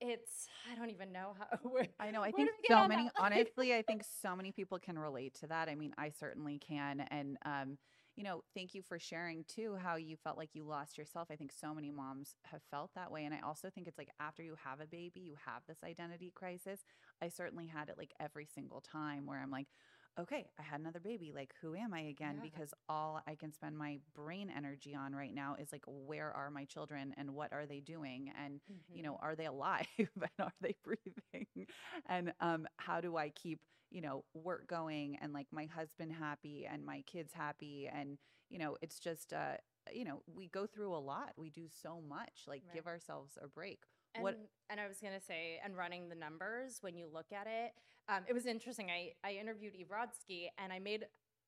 it's 0.00 0.48
I 0.72 0.76
don't 0.76 0.90
even 0.90 1.12
know 1.12 1.34
how. 1.38 1.58
Where, 1.62 1.88
I 2.00 2.10
know. 2.10 2.22
I 2.22 2.30
think 2.30 2.48
do 2.48 2.54
we 2.62 2.68
get 2.68 2.82
so 2.82 2.88
many. 2.88 3.10
honestly, 3.18 3.74
I 3.74 3.82
think 3.82 4.02
so 4.22 4.36
many 4.36 4.52
people 4.52 4.78
can 4.78 4.98
relate 4.98 5.34
to 5.40 5.46
that. 5.48 5.68
I 5.68 5.74
mean, 5.74 5.94
I 5.98 6.10
certainly 6.10 6.58
can. 6.58 7.00
And 7.10 7.36
um, 7.44 7.78
you 8.16 8.24
know, 8.24 8.42
thank 8.54 8.74
you 8.74 8.82
for 8.82 8.98
sharing 8.98 9.44
too 9.46 9.76
how 9.76 9.96
you 9.96 10.16
felt 10.16 10.38
like 10.38 10.50
you 10.54 10.64
lost 10.64 10.96
yourself. 10.96 11.28
I 11.30 11.36
think 11.36 11.52
so 11.52 11.74
many 11.74 11.90
moms 11.90 12.34
have 12.44 12.62
felt 12.70 12.90
that 12.94 13.10
way, 13.10 13.24
and 13.24 13.34
I 13.34 13.40
also 13.44 13.68
think 13.70 13.86
it's 13.86 13.98
like 13.98 14.10
after 14.20 14.42
you 14.42 14.56
have 14.64 14.80
a 14.80 14.86
baby, 14.86 15.20
you 15.20 15.34
have 15.44 15.62
this 15.68 15.78
identity 15.84 16.32
crisis. 16.34 16.84
I 17.22 17.28
certainly 17.28 17.66
had 17.66 17.88
it 17.88 17.98
like 17.98 18.12
every 18.20 18.46
single 18.46 18.80
time 18.80 19.26
where 19.26 19.40
I'm 19.40 19.50
like. 19.50 19.68
Okay, 20.18 20.46
I 20.58 20.62
had 20.62 20.80
another 20.80 21.00
baby. 21.00 21.32
Like, 21.34 21.54
who 21.60 21.74
am 21.74 21.92
I 21.92 22.00
again? 22.00 22.36
Yeah. 22.36 22.42
Because 22.42 22.72
all 22.88 23.20
I 23.26 23.34
can 23.34 23.52
spend 23.52 23.76
my 23.76 23.98
brain 24.14 24.50
energy 24.54 24.94
on 24.94 25.14
right 25.14 25.34
now 25.34 25.56
is 25.58 25.72
like, 25.72 25.84
where 25.86 26.30
are 26.32 26.50
my 26.50 26.64
children 26.64 27.14
and 27.16 27.34
what 27.34 27.52
are 27.52 27.66
they 27.66 27.80
doing? 27.80 28.32
And 28.42 28.60
you 28.94 29.02
know 29.02 29.16
are 29.20 29.34
they 29.34 29.46
alive 29.46 29.86
and 29.98 30.08
are 30.38 30.52
they 30.60 30.74
breathing 30.82 31.46
and 32.08 32.32
um 32.40 32.66
how 32.78 33.00
do 33.00 33.16
i 33.16 33.28
keep 33.30 33.60
you 33.90 34.00
know 34.00 34.24
work 34.34 34.66
going 34.66 35.16
and 35.20 35.32
like 35.32 35.46
my 35.52 35.66
husband 35.66 36.12
happy 36.12 36.66
and 36.70 36.84
my 36.84 37.02
kids 37.06 37.32
happy 37.32 37.88
and 37.92 38.18
you 38.48 38.58
know 38.58 38.76
it's 38.82 38.98
just 38.98 39.32
uh 39.32 39.54
you 39.92 40.04
know 40.04 40.22
we 40.34 40.48
go 40.48 40.66
through 40.66 40.94
a 40.94 40.96
lot 40.98 41.30
we 41.36 41.50
do 41.50 41.66
so 41.68 42.00
much 42.08 42.44
like 42.46 42.62
Right. 42.66 42.74
give 42.74 42.86
ourselves 42.86 43.36
a 43.42 43.48
break 43.48 43.80
And, 44.14 44.22
what 44.22 44.38
and 44.70 44.80
I 44.80 44.86
was 44.88 44.98
gonna 45.00 45.20
say, 45.20 45.60
and 45.64 45.76
running 45.76 46.08
the 46.08 46.14
numbers 46.14 46.78
when 46.80 46.96
you 46.96 47.06
look 47.12 47.32
at 47.32 47.46
it, 47.46 47.72
um, 48.08 48.22
it 48.28 48.32
was 48.32 48.46
interesting. 48.46 48.90
I 48.90 49.12
I 49.24 49.32
interviewed 49.34 49.74
Eve 49.74 49.88
Rodsky, 49.90 50.48
and 50.58 50.72
I 50.72 50.78
made 50.78 51.06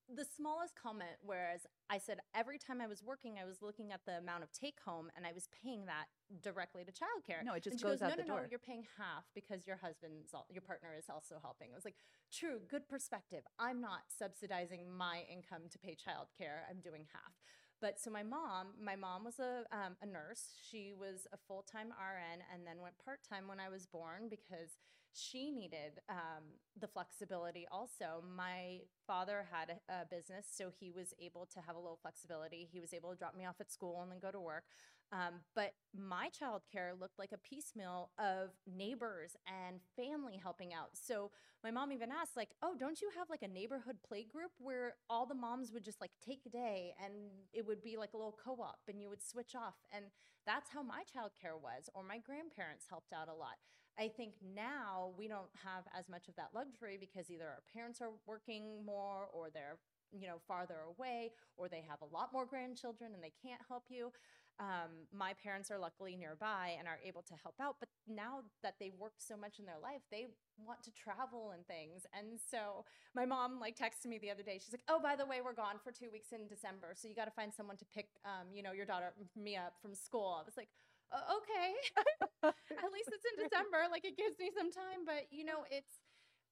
the 0.09 0.25
smallest 0.25 0.75
comment. 0.75 1.21
Whereas 1.23 1.67
I 1.91 1.99
said 1.99 2.19
every 2.35 2.59
time 2.59 2.81
I 2.81 2.87
was 2.87 3.03
working, 3.03 3.37
I 3.41 3.45
was 3.45 3.61
looking 3.61 3.93
at 3.93 4.01
the 4.07 4.19
amount 4.19 4.43
of 4.43 4.53
take 4.53 4.79
home, 4.85 5.11
and 5.17 5.27
I 5.27 5.33
was 5.33 5.49
paying 5.63 5.87
that 5.87 6.07
directly 6.43 6.85
to 6.85 6.93
childcare. 6.93 7.45
no 7.45 7.55
it 7.55 7.63
just 7.63 7.75
and 7.75 7.81
she 7.81 7.85
goes, 7.85 8.01
goes, 8.01 8.03
out 8.03 8.11
no, 8.11 8.23
the 8.23 8.29
no, 8.29 8.35
door 8.35 8.43
no, 8.43 8.49
you're 8.51 8.59
paying 8.59 8.85
half 8.97 9.25
because 9.35 9.67
your 9.67 9.77
husband's, 9.77 10.35
al- 10.35 10.47
your 10.51 10.63
partner 10.63 10.91
is 10.99 11.07
also 11.09 11.37
helping. 11.41 11.69
I 11.73 11.77
was 11.77 11.85
like, 11.85 11.97
true, 12.33 12.61
good 12.69 12.89
perspective. 12.89 13.45
I'm 13.59 13.81
not 13.81 14.09
subsidizing 14.09 14.91
my 14.91 15.25
income 15.31 15.69
to 15.71 15.79
pay 15.79 15.97
childcare. 15.97 16.65
I'm 16.69 16.81
doing 16.81 17.07
half. 17.13 17.33
But 17.81 18.01
so 18.01 18.11
my 18.11 18.25
mom, 18.25 18.75
my 18.83 18.97
mom 18.97 19.25
was 19.25 19.39
a, 19.39 19.63
um, 19.71 19.95
a 20.03 20.07
nurse. 20.07 20.51
She 20.69 20.93
was 20.99 21.27
a 21.33 21.39
full 21.47 21.63
time 21.63 21.89
RN 21.95 22.43
and 22.53 22.67
then 22.67 22.83
went 22.83 22.99
part 22.99 23.21
time 23.29 23.47
when 23.47 23.61
I 23.61 23.69
was 23.69 23.87
born 23.87 24.29
because 24.29 24.77
she 25.19 25.51
needed 25.51 26.01
um, 26.09 26.45
the 26.81 26.87
flexibility 26.87 27.67
also. 27.71 28.23
My 28.37 28.81
father 29.07 29.47
had 29.51 29.79
a, 29.89 29.93
a 30.03 30.07
business, 30.07 30.47
so 30.51 30.71
he 30.79 30.91
was 30.91 31.13
able 31.21 31.47
to 31.55 31.61
have 31.61 31.77
a 31.77 31.79
little 31.79 31.99
flexibility. 32.01 32.69
He 32.71 32.81
was 32.81 32.95
able 32.95 33.11
to 33.11 33.17
drop 33.17 33.37
me 33.37 33.45
off 33.45 33.57
at 33.61 33.73
school 33.73 34.01
and 34.03 34.11
then 34.11 34.19
go 34.21 34.31
to 34.31 34.41
work. 34.41 34.65
Um, 35.11 35.41
but 35.55 35.73
my 35.97 36.29
childcare 36.29 36.99
looked 36.99 37.19
like 37.19 37.33
a 37.33 37.39
piecemeal 37.39 38.11
of 38.19 38.51
neighbors 38.67 39.37
and 39.47 39.81
family 39.97 40.37
helping 40.41 40.75
out. 40.75 40.91
So 40.93 41.31
my 41.65 41.71
mom 41.71 41.93
even 41.93 42.11
asked, 42.13 42.37
like, 42.37 42.55
"Oh, 42.63 42.75
don't 42.79 43.01
you 43.01 43.11
have 43.17 43.31
like 43.31 43.43
a 43.43 43.49
neighborhood 43.49 43.99
play 44.07 44.25
group 44.25 44.53
where 44.59 44.97
all 45.09 45.25
the 45.27 45.35
moms 45.35 45.73
would 45.73 45.83
just 45.85 46.01
like 46.01 46.13
take 46.25 46.45
a 46.47 46.51
day 46.51 46.95
and 47.03 47.15
it 47.53 47.67
would 47.67 47.83
be 47.83 47.97
like 47.97 48.13
a 48.13 48.17
little 48.19 48.39
co-op 48.45 48.81
and 48.87 49.01
you 49.01 49.09
would 49.09 49.23
switch 49.23 49.55
off?" 49.55 49.77
And 49.91 50.07
that's 50.47 50.71
how 50.71 50.83
my 50.83 51.03
childcare 51.05 51.61
was. 51.61 51.89
Or 51.95 52.03
my 52.03 52.19
grandparents 52.19 52.87
helped 52.89 53.13
out 53.13 53.29
a 53.29 53.35
lot. 53.35 53.57
I 53.99 54.09
think 54.09 54.35
now 54.55 55.11
we 55.19 55.27
don't 55.27 55.51
have 55.65 55.85
as 55.99 56.09
much 56.09 56.29
of 56.29 56.37
that 56.37 56.51
luxury 56.55 56.97
because 56.99 57.31
either 57.31 57.45
our 57.45 57.63
parents 57.75 58.01
are 58.01 58.11
working 58.27 58.85
more 58.87 59.27
or 59.33 59.51
they're 59.53 59.79
you 60.13 60.27
know 60.27 60.39
farther 60.47 60.87
away 60.97 61.33
or 61.57 61.69
they 61.69 61.85
have 61.87 62.01
a 62.01 62.15
lot 62.15 62.33
more 62.33 62.47
grandchildren 62.47 63.13
and 63.13 63.23
they 63.23 63.33
can't 63.43 63.61
help 63.69 63.85
you. 63.91 64.13
Um, 64.61 65.07
my 65.15 65.35
parents 65.35 65.71
are 65.71 65.79
luckily 65.79 66.17
nearby 66.17 66.75
and 66.79 66.89
are 66.89 66.99
able 67.05 67.23
to 67.23 67.35
help 67.43 67.55
out 67.61 67.77
but 67.79 67.89
now 68.09 68.41
that 68.65 68.75
they've 68.81 68.97
worked 68.99 69.23
so 69.23 69.37
much 69.37 69.61
in 69.61 69.67
their 69.67 69.79
life 69.81 70.03
they 70.11 70.27
want 70.65 70.83
to 70.85 70.91
travel 70.93 71.53
and 71.55 71.67
things. 71.67 72.07
And 72.17 72.39
so 72.39 72.85
my 73.15 73.27
mom 73.27 73.61
like 73.61 73.77
texted 73.77 74.07
me 74.07 74.19
the 74.19 74.31
other 74.31 74.43
day. 74.43 74.61
She's 74.63 74.73
like 74.73 74.87
oh 74.89 75.01
by 75.03 75.17
the 75.17 75.27
way 75.27 75.41
we're 75.45 75.55
gone 75.55 75.77
for 75.83 75.93
two 75.93 76.11
weeks 76.13 76.33
in 76.33 76.47
december 76.49 76.95
so 76.95 77.09
you 77.09 77.15
got 77.15 77.27
to 77.27 77.35
find 77.35 77.53
someone 77.53 77.77
to 77.77 77.85
pick 77.95 78.07
um, 78.25 78.47
you 78.55 78.63
know 78.63 78.73
your 78.73 78.87
daughter 78.87 79.13
me 79.37 79.57
up 79.57 79.75
from 79.83 79.95
school. 79.95 80.39
I 80.41 80.45
was 80.45 80.57
like 80.57 80.69
uh, 81.13 81.35
okay 81.39 81.69
at 82.85 82.91
least 82.93 83.09
it's 83.13 83.25
in 83.33 83.45
december 83.45 83.87
like 83.91 84.05
it 84.05 84.17
gives 84.17 84.39
me 84.39 84.51
some 84.57 84.71
time 84.71 85.05
but 85.07 85.27
you 85.31 85.45
know 85.45 85.65
it's 85.71 86.01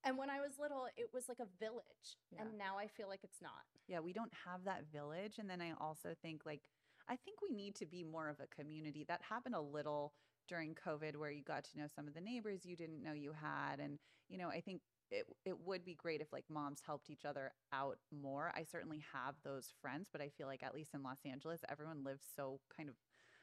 and 0.05 0.17
when 0.17 0.31
i 0.31 0.41
was 0.41 0.53
little 0.59 0.87
it 0.97 1.09
was 1.13 1.29
like 1.29 1.41
a 1.41 1.49
village 1.61 2.17
Yeah. 2.33 2.43
and 2.43 2.59
now 2.59 2.77
i 2.79 2.87
feel 2.87 3.09
like 3.09 3.21
it's 3.25 3.41
not 3.43 3.65
Yeah, 3.89 4.01
we 4.01 4.13
don't 4.13 4.33
have 4.47 4.65
that 4.65 4.83
village. 4.93 5.39
And 5.39 5.49
then 5.49 5.61
I 5.63 5.71
also 5.81 6.11
think 6.23 6.43
like 6.45 6.63
I 7.09 7.17
think 7.17 7.39
we 7.41 7.51
need 7.55 7.75
to 7.77 7.87
be 7.87 8.03
more 8.03 8.29
of 8.29 8.41
a 8.41 8.49
community. 8.51 9.05
That 9.07 9.23
happened 9.23 9.55
a 9.55 9.61
little 9.61 10.13
during 10.49 10.75
COVID 10.75 11.15
where 11.17 11.31
you 11.31 11.43
got 11.45 11.63
to 11.65 11.79
know 11.79 11.87
some 11.95 12.09
of 12.09 12.15
the 12.15 12.21
neighbors 12.21 12.65
you 12.67 12.75
didn't 12.77 13.03
know 13.03 13.13
you 13.13 13.33
had. 13.33 13.79
And, 13.79 13.99
you 14.29 14.39
know, 14.39 14.49
I 14.49 14.61
think 14.61 14.81
it 15.11 15.25
it 15.45 15.57
would 15.65 15.85
be 15.85 15.95
great 15.95 16.21
if 16.21 16.33
like 16.33 16.47
moms 16.51 16.81
helped 16.85 17.11
each 17.11 17.25
other 17.25 17.53
out 17.73 17.99
more. 18.11 18.53
I 18.57 18.65
certainly 18.65 19.03
have 19.15 19.37
those 19.45 19.73
friends, 19.81 20.09
but 20.11 20.21
I 20.21 20.31
feel 20.37 20.49
like 20.49 20.65
at 20.65 20.75
least 20.75 20.95
in 20.95 21.03
Los 21.05 21.23
Angeles, 21.25 21.61
everyone 21.69 22.03
lives 22.03 22.25
so 22.35 22.59
kind 22.77 22.89
of 22.89 22.97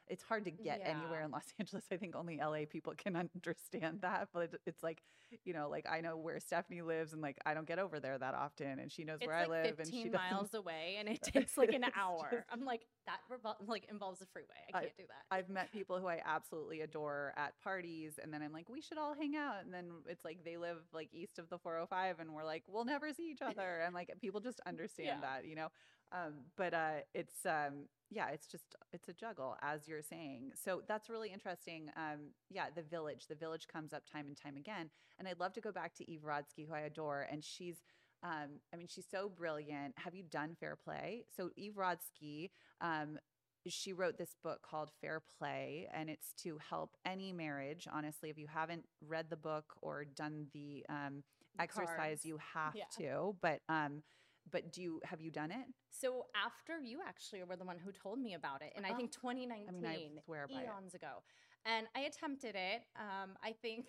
it's 0.07 0.23
hard 0.23 0.45
to 0.45 0.51
get 0.51 0.81
anywhere 0.83 1.21
in 1.21 1.31
Los 1.31 1.45
Angeles. 1.59 1.85
I 1.91 1.97
think 1.97 2.15
only 2.15 2.37
LA 2.37 2.65
people 2.69 2.93
can 2.97 3.15
understand 3.35 3.99
that. 4.01 4.29
But 4.33 4.51
it's 4.65 4.83
like, 4.83 5.01
you 5.45 5.53
know, 5.53 5.69
like 5.69 5.85
I 5.89 6.01
know 6.01 6.17
where 6.17 6.39
Stephanie 6.39 6.81
lives 6.81 7.13
and 7.13 7.21
like 7.21 7.37
I 7.45 7.53
don't 7.53 7.67
get 7.67 7.79
over 7.79 7.99
there 7.99 8.17
that 8.17 8.35
often 8.35 8.79
and 8.79 8.91
she 8.91 9.03
knows 9.03 9.17
it's 9.21 9.27
where 9.27 9.39
like 9.39 9.47
I 9.47 9.63
live 9.63 9.77
15 9.77 10.01
and 10.01 10.03
she 10.03 10.09
miles 10.09 10.53
away 10.53 10.97
and 10.99 11.09
it 11.09 11.21
takes 11.33 11.57
like 11.57 11.73
an 11.73 11.85
hour 11.95 12.27
just- 12.31 12.43
i'm 12.51 12.65
like 12.65 12.81
that 13.05 13.19
revol- 13.31 13.55
like 13.67 13.85
involves 13.89 14.21
a 14.21 14.25
freeway 14.25 14.47
i 14.73 14.77
I- 14.77 14.81
can't 14.81 14.97
do 14.97 15.03
that 15.07 15.35
I've 15.35 15.49
met 15.49 15.71
people 15.71 15.99
who 15.99 16.07
I 16.07 16.21
absolutely 16.25 16.81
adore 16.81 17.33
at 17.35 17.59
parties, 17.63 18.19
and 18.21 18.31
then 18.31 18.41
I'm 18.43 18.53
like, 18.53 18.69
we 18.69 18.81
should 18.81 18.97
all 18.99 19.15
hang 19.15 19.35
out. 19.35 19.63
And 19.65 19.73
then 19.73 19.85
it's 20.07 20.23
like 20.23 20.43
they 20.45 20.57
live 20.57 20.77
like 20.93 21.09
east 21.11 21.39
of 21.39 21.49
the 21.49 21.57
405, 21.57 22.19
and 22.19 22.33
we're 22.33 22.43
like, 22.45 22.63
we'll 22.67 22.85
never 22.85 23.11
see 23.13 23.31
each 23.31 23.41
other. 23.49 23.81
And 23.83 23.95
like 23.95 24.11
people 24.21 24.39
just 24.39 24.59
understand 24.67 25.07
Yeah. 25.07 25.21
that, 25.21 25.45
you 25.47 25.55
know. 25.55 25.69
Um, 26.11 26.33
but 26.55 26.75
uh, 26.75 27.01
it's 27.15 27.43
um, 27.47 27.85
yeah, 28.11 28.27
it's 28.29 28.45
just 28.45 28.75
it's 28.91 29.09
a 29.09 29.13
juggle, 29.13 29.55
as 29.63 29.87
you're 29.87 30.03
saying. 30.03 30.51
So 30.63 30.83
that's 30.87 31.09
really 31.09 31.31
interesting. 31.33 31.89
Um, 31.97 32.33
yeah, 32.51 32.65
the 32.75 32.83
village, 32.83 33.25
the 33.27 33.35
village 33.35 33.67
comes 33.67 33.91
up 33.93 34.03
time 34.05 34.27
and 34.27 34.37
time 34.37 34.55
again, 34.55 34.91
and 35.17 35.27
I'd 35.27 35.39
love 35.39 35.53
to 35.53 35.61
go 35.61 35.71
back 35.71 35.95
to 35.95 36.11
Eve 36.11 36.21
Rodsky, 36.23 36.67
who 36.67 36.73
I 36.75 36.81
adore, 36.81 37.27
and 37.31 37.43
she's. 37.43 37.81
Um, 38.23 38.59
I 38.73 38.77
mean, 38.77 38.87
she's 38.89 39.07
so 39.09 39.29
brilliant. 39.29 39.93
Have 39.97 40.15
you 40.15 40.23
done 40.23 40.55
Fair 40.59 40.75
Play? 40.75 41.25
So 41.35 41.49
Eve 41.57 41.73
Rodsky, 41.77 42.51
um, 42.81 43.19
she 43.67 43.93
wrote 43.93 44.17
this 44.17 44.35
book 44.43 44.61
called 44.61 44.91
Fair 45.01 45.21
Play, 45.37 45.87
and 45.93 46.09
it's 46.09 46.33
to 46.43 46.57
help 46.69 46.91
any 47.05 47.31
marriage. 47.33 47.87
Honestly, 47.91 48.29
if 48.29 48.37
you 48.37 48.47
haven't 48.47 48.85
read 49.05 49.29
the 49.29 49.37
book 49.37 49.73
or 49.81 50.05
done 50.05 50.47
the 50.53 50.85
um, 50.89 51.23
exercise, 51.59 51.95
cards. 51.95 52.25
you 52.25 52.37
have 52.53 52.75
Yeah. 52.75 52.83
to. 52.97 53.35
But 53.41 53.61
um, 53.69 54.03
but 54.51 54.71
do 54.73 54.81
you 54.81 54.99
have 55.05 55.21
you 55.21 55.31
done 55.31 55.51
it? 55.51 55.65
so 55.95 56.25
after 56.35 56.81
you 56.81 56.99
actually 57.07 57.43
were 57.43 57.55
the 57.55 57.63
one 57.63 57.77
who 57.77 57.91
told 57.91 58.19
me 58.19 58.33
about 58.33 58.61
it 58.63 58.73
and 58.75 58.83
i 58.85 58.91
Oh, 58.91 58.95
think 58.97 59.11
2019 59.11 59.85
I 59.85 60.21
swear 60.25 60.47
by 60.47 60.61
it. 60.61 60.65
eons 60.65 60.95
ago 60.95 61.21
and 61.65 61.85
i 61.95 62.01
attempted 62.01 62.55
it 62.55 62.81
um, 62.97 63.37
i 63.43 63.53
think 63.61 63.85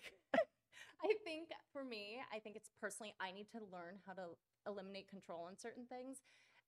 i 1.03 1.11
think 1.23 1.49
for 1.73 1.83
me 1.83 2.17
i 2.33 2.39
think 2.39 2.55
it's 2.55 2.69
personally 2.79 3.13
i 3.19 3.31
need 3.31 3.49
to 3.49 3.59
learn 3.71 3.97
how 4.05 4.13
to 4.13 4.23
eliminate 4.67 5.07
control 5.09 5.43
on 5.47 5.57
certain 5.57 5.85
things 5.85 6.17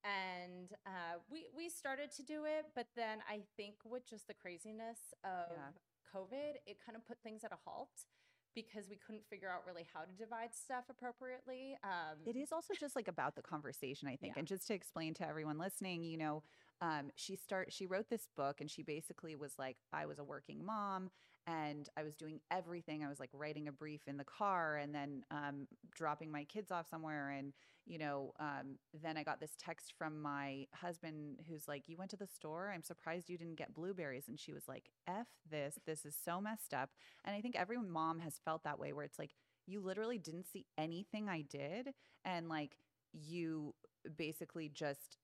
and 0.04 0.70
uh, 0.86 1.18
we 1.30 1.46
we 1.56 1.68
started 1.68 2.10
to 2.12 2.22
do 2.22 2.44
it 2.44 2.66
but 2.74 2.86
then 2.94 3.18
i 3.28 3.40
think 3.56 3.74
with 3.84 4.08
just 4.08 4.26
the 4.28 4.34
craziness 4.34 5.14
of 5.24 5.50
Yeah. 5.50 5.72
covid 6.14 6.54
it 6.66 6.78
kind 6.84 6.96
of 6.96 7.04
put 7.06 7.18
things 7.22 7.42
at 7.44 7.52
a 7.52 7.58
halt 7.64 8.06
because 8.54 8.88
we 8.88 8.96
couldn't 8.96 9.24
figure 9.28 9.48
out 9.50 9.62
really 9.66 9.86
how 9.92 10.00
to 10.00 10.12
divide 10.12 10.54
stuff 10.54 10.84
appropriately 10.90 11.76
um, 11.84 12.18
It 12.26 12.34
is 12.36 12.50
also 12.52 12.74
just 12.74 12.96
like 12.96 13.06
about 13.06 13.36
the 13.36 13.42
conversation, 13.42 14.08
I 14.08 14.16
think. 14.16 14.34
Yeah. 14.34 14.40
And 14.40 14.48
just 14.48 14.66
to 14.68 14.74
explain 14.74 15.14
to 15.14 15.28
everyone 15.28 15.58
listening, 15.58 16.02
you 16.02 16.16
know, 16.16 16.42
um, 16.80 17.10
she 17.16 17.36
start 17.36 17.72
she 17.72 17.86
wrote 17.86 18.08
this 18.08 18.28
book 18.36 18.60
and 18.60 18.70
she 18.70 18.82
basically 18.82 19.36
was 19.36 19.52
like, 19.58 19.76
I 19.92 20.06
was 20.06 20.18
a 20.18 20.24
working 20.24 20.64
mom 20.64 21.10
and 21.46 21.88
I 21.96 22.02
was 22.02 22.14
doing 22.14 22.40
everything. 22.50 23.02
I 23.02 23.08
was 23.08 23.18
like 23.18 23.30
writing 23.32 23.68
a 23.68 23.72
brief 23.72 24.02
in 24.06 24.16
the 24.18 24.24
car 24.24 24.76
and 24.76 24.94
then 24.94 25.24
um, 25.30 25.66
dropping 25.94 26.30
my 26.30 26.44
kids 26.44 26.70
off 26.70 26.88
somewhere. 26.88 27.30
And, 27.30 27.52
you 27.86 27.98
know, 27.98 28.32
um, 28.38 28.76
then 29.02 29.16
I 29.16 29.22
got 29.22 29.40
this 29.40 29.56
text 29.58 29.94
from 29.96 30.20
my 30.20 30.66
husband 30.74 31.38
who's 31.48 31.66
like, 31.66 31.84
You 31.86 31.96
went 31.96 32.10
to 32.10 32.16
the 32.16 32.26
store? 32.26 32.70
I'm 32.72 32.82
surprised 32.82 33.30
you 33.30 33.38
didn't 33.38 33.56
get 33.56 33.74
blueberries. 33.74 34.28
And 34.28 34.38
she 34.38 34.52
was 34.52 34.68
like, 34.68 34.90
F 35.06 35.26
this. 35.50 35.78
This 35.86 36.04
is 36.04 36.14
so 36.22 36.40
messed 36.40 36.74
up. 36.74 36.90
And 37.24 37.34
I 37.34 37.40
think 37.40 37.56
every 37.56 37.78
mom 37.78 38.20
has 38.20 38.40
felt 38.44 38.64
that 38.64 38.78
way 38.78 38.92
where 38.92 39.04
it's 39.04 39.18
like, 39.18 39.34
you 39.66 39.80
literally 39.80 40.18
didn't 40.18 40.46
see 40.52 40.66
anything 40.76 41.28
I 41.28 41.42
did. 41.42 41.94
And 42.24 42.48
like, 42.48 42.76
you 43.12 43.74
basically 44.16 44.68
just 44.68 45.16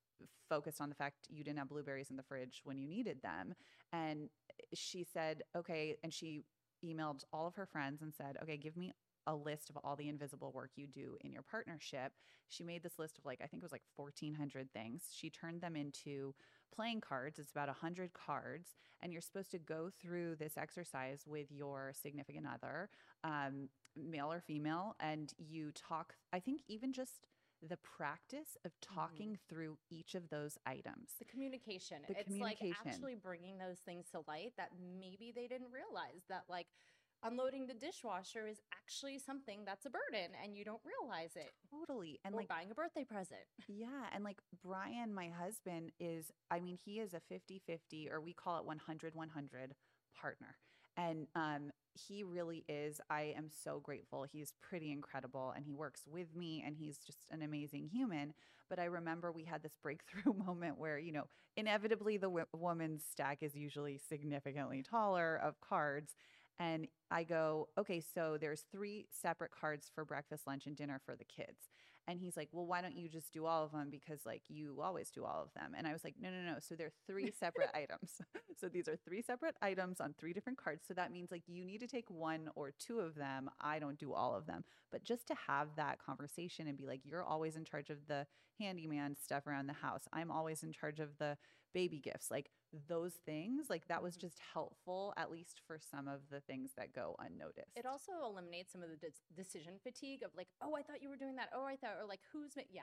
focused 0.49 0.81
on 0.81 0.89
the 0.89 0.95
fact 0.95 1.27
you 1.29 1.45
didn't 1.45 1.59
have 1.59 1.69
blueberries 1.69 2.11
in 2.11 2.17
the 2.17 2.23
fridge 2.23 2.61
when 2.65 2.79
you 2.79 2.87
needed 2.87 3.23
them. 3.23 3.55
And 3.93 4.29
she 4.73 5.05
said, 5.05 5.43
okay. 5.57 5.97
And 6.03 6.13
she 6.13 6.43
emailed 6.85 7.25
all 7.33 7.47
of 7.47 7.55
her 7.55 7.67
friends 7.67 8.03
and 8.03 8.13
said, 8.15 8.37
okay, 8.43 8.57
give 8.57 8.77
me 8.77 8.93
a 9.27 9.35
list 9.35 9.71
of 9.71 9.79
all 9.83 9.97
the 9.97 10.09
invisible 10.09 10.53
work 10.53 10.71
you 10.77 10.87
do 10.87 11.17
in 11.23 11.33
your 11.33 11.43
partnership. 11.43 12.13
She 12.49 12.63
made 12.63 12.83
this 12.83 12.99
list 12.99 13.17
of 13.19 13.25
like, 13.25 13.41
I 13.43 13.47
think 13.47 13.63
it 13.63 13.65
was 13.65 13.73
like 13.73 13.83
1,400 13.97 14.71
things. 14.73 15.05
She 15.15 15.31
turned 15.31 15.63
them 15.63 15.77
into 15.77 16.35
playing 16.75 17.01
cards. 17.01 17.39
It's 17.39 17.53
about 17.53 17.69
100 17.69 18.13
cards. 18.13 18.77
And 19.03 19.13
you're 19.13 19.23
supposed 19.23 19.51
to 19.53 19.59
go 19.59 19.91
through 20.01 20.37
this 20.37 20.59
exercise 20.59 21.23
with 21.27 21.51
your 21.51 21.93
significant 21.95 22.47
other, 22.53 22.91
um, 23.23 23.69
male 23.97 24.31
or 24.33 24.41
female, 24.41 24.97
and 25.01 25.33
you 25.39 25.71
talk, 25.73 26.15
I 26.33 26.41
think, 26.41 26.63
even 26.69 26.93
just 26.93 27.21
the 27.69 27.79
practice 27.79 28.57
of 28.65 28.73
talking 28.81 29.31
mm-hmm. 29.31 29.49
through 29.49 29.79
each 29.91 30.15
of 30.15 30.29
those 30.29 30.59
items. 30.67 31.15
the 31.19 31.25
communication 31.25 31.99
The 32.09 32.19
it's 32.19 32.29
communication. 32.29 32.69
like 32.69 32.87
actually 32.87 33.15
bringing 33.15 33.59
those 33.59 33.79
things 33.85 34.07
to 34.13 34.21
light 34.27 34.53
that 34.57 34.71
maybe 34.99 35.33
they 35.35 35.47
didn't 35.47 35.73
realize 35.73 36.25
that 36.29 36.45
like 36.49 36.67
unloading 37.23 37.67
the 37.67 37.75
dishwasher 37.75 38.47
is 38.47 38.61
actually 38.75 39.19
something 39.19 39.65
that's 39.65 39.87
a 39.87 39.91
burden 39.91 40.33
and 40.43 40.55
you 40.55 40.65
don't 40.65 40.83
realize 40.85 41.31
it 41.37 41.53
Totally. 41.71 42.21
And 42.25 42.35
or 42.35 42.39
like, 42.39 42.49
buying 42.49 42.71
a 42.71 42.75
birthday 42.75 43.05
present 43.05 43.41
Yeah. 43.69 44.09
And 44.13 44.25
like 44.25 44.39
Brian, 44.63 45.15
my 45.15 45.29
husband, 45.29 45.93
is, 45.99 46.31
I 46.51 46.61
mean, 46.61 46.77
he 46.85 47.01
is 47.01 47.15
a 47.15 47.21
50 47.21 47.63
50, 47.67 48.11
or 48.11 48.21
we 48.21 48.33
call 48.35 48.59
it 48.59 48.65
100 48.65 49.15
100 49.15 49.75
partner. 50.21 50.57
And 50.97 51.27
um, 51.35 51.71
he 51.95 52.23
really 52.23 52.65
is. 52.69 53.01
I 53.11 53.35
am 53.37 53.49
so 53.51 53.81
grateful. 53.81 54.25
He's 54.31 54.53
pretty 54.63 54.93
incredible 54.93 55.53
and 55.55 55.65
he 55.65 55.75
works 55.75 56.03
with 56.07 56.35
me 56.35 56.63
and 56.67 56.77
he's 56.77 56.99
just 56.99 57.19
an 57.31 57.43
amazing 57.43 57.89
human. 57.93 58.35
But 58.69 58.79
I 58.79 58.85
remember 58.85 59.31
we 59.33 59.45
had 59.45 59.63
this 59.63 59.77
breakthrough 59.83 60.33
moment 60.47 60.79
where, 60.79 60.99
you 60.99 61.13
know, 61.13 61.25
inevitably 61.57 62.17
the 62.17 62.27
w- 62.29 62.47
woman's 62.53 63.05
stack 63.11 63.39
is 63.43 63.55
usually 63.55 63.99
significantly 63.99 64.83
taller 64.83 65.37
of 65.43 65.61
cards. 65.61 66.15
And 66.59 66.87
I 67.11 67.25
go, 67.25 67.69
okay, 67.77 68.01
so 68.01 68.39
there's 68.41 68.65
three 68.71 69.07
separate 69.11 69.51
cards 69.51 69.91
for 69.95 70.05
breakfast, 70.05 70.47
lunch, 70.47 70.67
and 70.67 70.77
dinner 70.77 71.01
for 71.05 71.17
the 71.17 71.25
kids. 71.25 71.74
And 72.07 72.21
he's 72.21 72.37
like, 72.37 72.49
well, 72.53 72.67
why 72.67 72.81
don't 72.83 72.97
you 72.97 73.09
just 73.09 73.33
do 73.33 73.47
all 73.47 73.65
of 73.65 73.73
them? 73.73 73.89
Because 73.91 74.21
like 74.27 74.43
you 74.49 74.81
always 74.83 75.11
do 75.11 75.25
all 75.25 75.43
of 75.43 75.53
them. 75.55 75.73
And 75.77 75.87
I 75.87 75.93
was 75.93 76.05
like, 76.05 76.15
no, 76.21 76.31
no, 76.31 76.53
no. 76.53 76.59
So 76.61 76.75
they're 76.75 76.93
three 77.07 77.31
separate 77.39 77.71
items. 77.75 78.21
So 78.61 78.69
these 78.69 78.89
are 78.89 78.97
three 78.97 79.21
separate 79.21 79.57
items 79.61 80.01
on 80.01 80.15
three 80.19 80.33
different 80.33 80.63
cards. 80.63 80.85
So 80.87 80.95
that 80.95 81.11
means 81.13 81.31
like 81.33 81.43
you 81.49 81.65
need 81.65 81.81
to 81.81 81.89
take 81.89 82.09
one 82.09 82.49
or 82.55 82.71
two 82.79 83.01
of 83.01 83.17
them. 83.17 83.51
I 83.61 83.79
don't 83.81 83.99
do 83.99 84.15
all 84.15 84.35
of 84.35 84.47
them. 84.47 84.65
But 84.93 85.03
just 85.05 85.27
to 85.27 85.35
have 85.49 85.69
that 85.77 85.99
conversation 85.99 86.69
and 86.69 86.79
be 86.79 86.87
like, 86.87 87.01
you're 87.05 87.25
always 87.25 87.57
in 87.57 87.65
charge 87.65 87.91
of 87.91 87.99
the 88.07 88.27
handyman 88.61 89.17
stuff 89.17 89.47
around 89.47 89.67
the 89.67 89.73
house. 89.75 90.05
I'm 90.13 90.31
always 90.31 90.63
in 90.63 90.73
charge 90.73 91.01
of 91.01 91.11
the 91.19 91.37
baby 91.75 92.01
gifts, 92.01 92.31
like 92.31 92.51
those 92.89 93.15
things, 93.27 93.69
like 93.71 93.89
that 93.89 94.03
was 94.03 94.17
Mhm. 94.17 94.21
just 94.21 94.39
helpful, 94.55 95.13
at 95.17 95.31
least 95.31 95.61
for 95.67 95.79
some 95.79 96.09
of 96.09 96.31
the 96.31 96.41
things 96.41 96.73
that 96.77 96.93
go 96.95 97.17
unnoticed. 97.19 97.77
It 97.77 97.87
also 97.87 98.13
eliminates 98.25 98.73
some 98.73 98.83
of 98.83 98.91
the 98.91 98.97
des- 98.97 99.23
decision 99.35 99.79
fatigue 99.83 100.23
of 100.23 100.35
like, 100.35 100.49
oh, 100.61 100.75
I 100.77 100.83
thought 100.83 101.03
you 101.03 101.11
were 101.11 101.17
doing 101.17 101.37
that. 101.37 101.51
Oh, 101.53 101.65
I 101.65 101.77
thought, 101.77 101.97
or 102.01 102.07
like, 102.07 102.23
who's, 102.33 102.57
ma-? 102.57 102.63
yeah. 102.71 102.83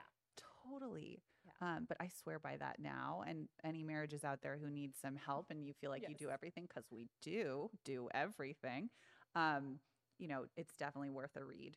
Totally. 0.64 1.22
Yeah. 1.44 1.52
Um, 1.60 1.84
but 1.88 1.96
I 2.00 2.08
swear 2.08 2.38
by 2.38 2.56
that 2.58 2.78
now. 2.78 3.22
And 3.26 3.48
any 3.64 3.82
marriages 3.82 4.24
out 4.24 4.42
there 4.42 4.58
who 4.58 4.70
need 4.70 4.96
some 4.96 5.16
help 5.16 5.50
and 5.50 5.64
you 5.64 5.72
feel 5.74 5.90
like 5.90 6.08
you 6.08 6.14
do 6.14 6.30
everything, 6.30 6.66
because 6.66 6.90
we 6.90 7.08
do 7.20 7.70
do 7.84 8.08
everything, 8.14 8.90
um, 9.34 9.80
you 10.18 10.28
know, 10.28 10.46
it's 10.56 10.76
definitely 10.76 11.10
worth 11.10 11.36
a 11.36 11.44
read. 11.44 11.76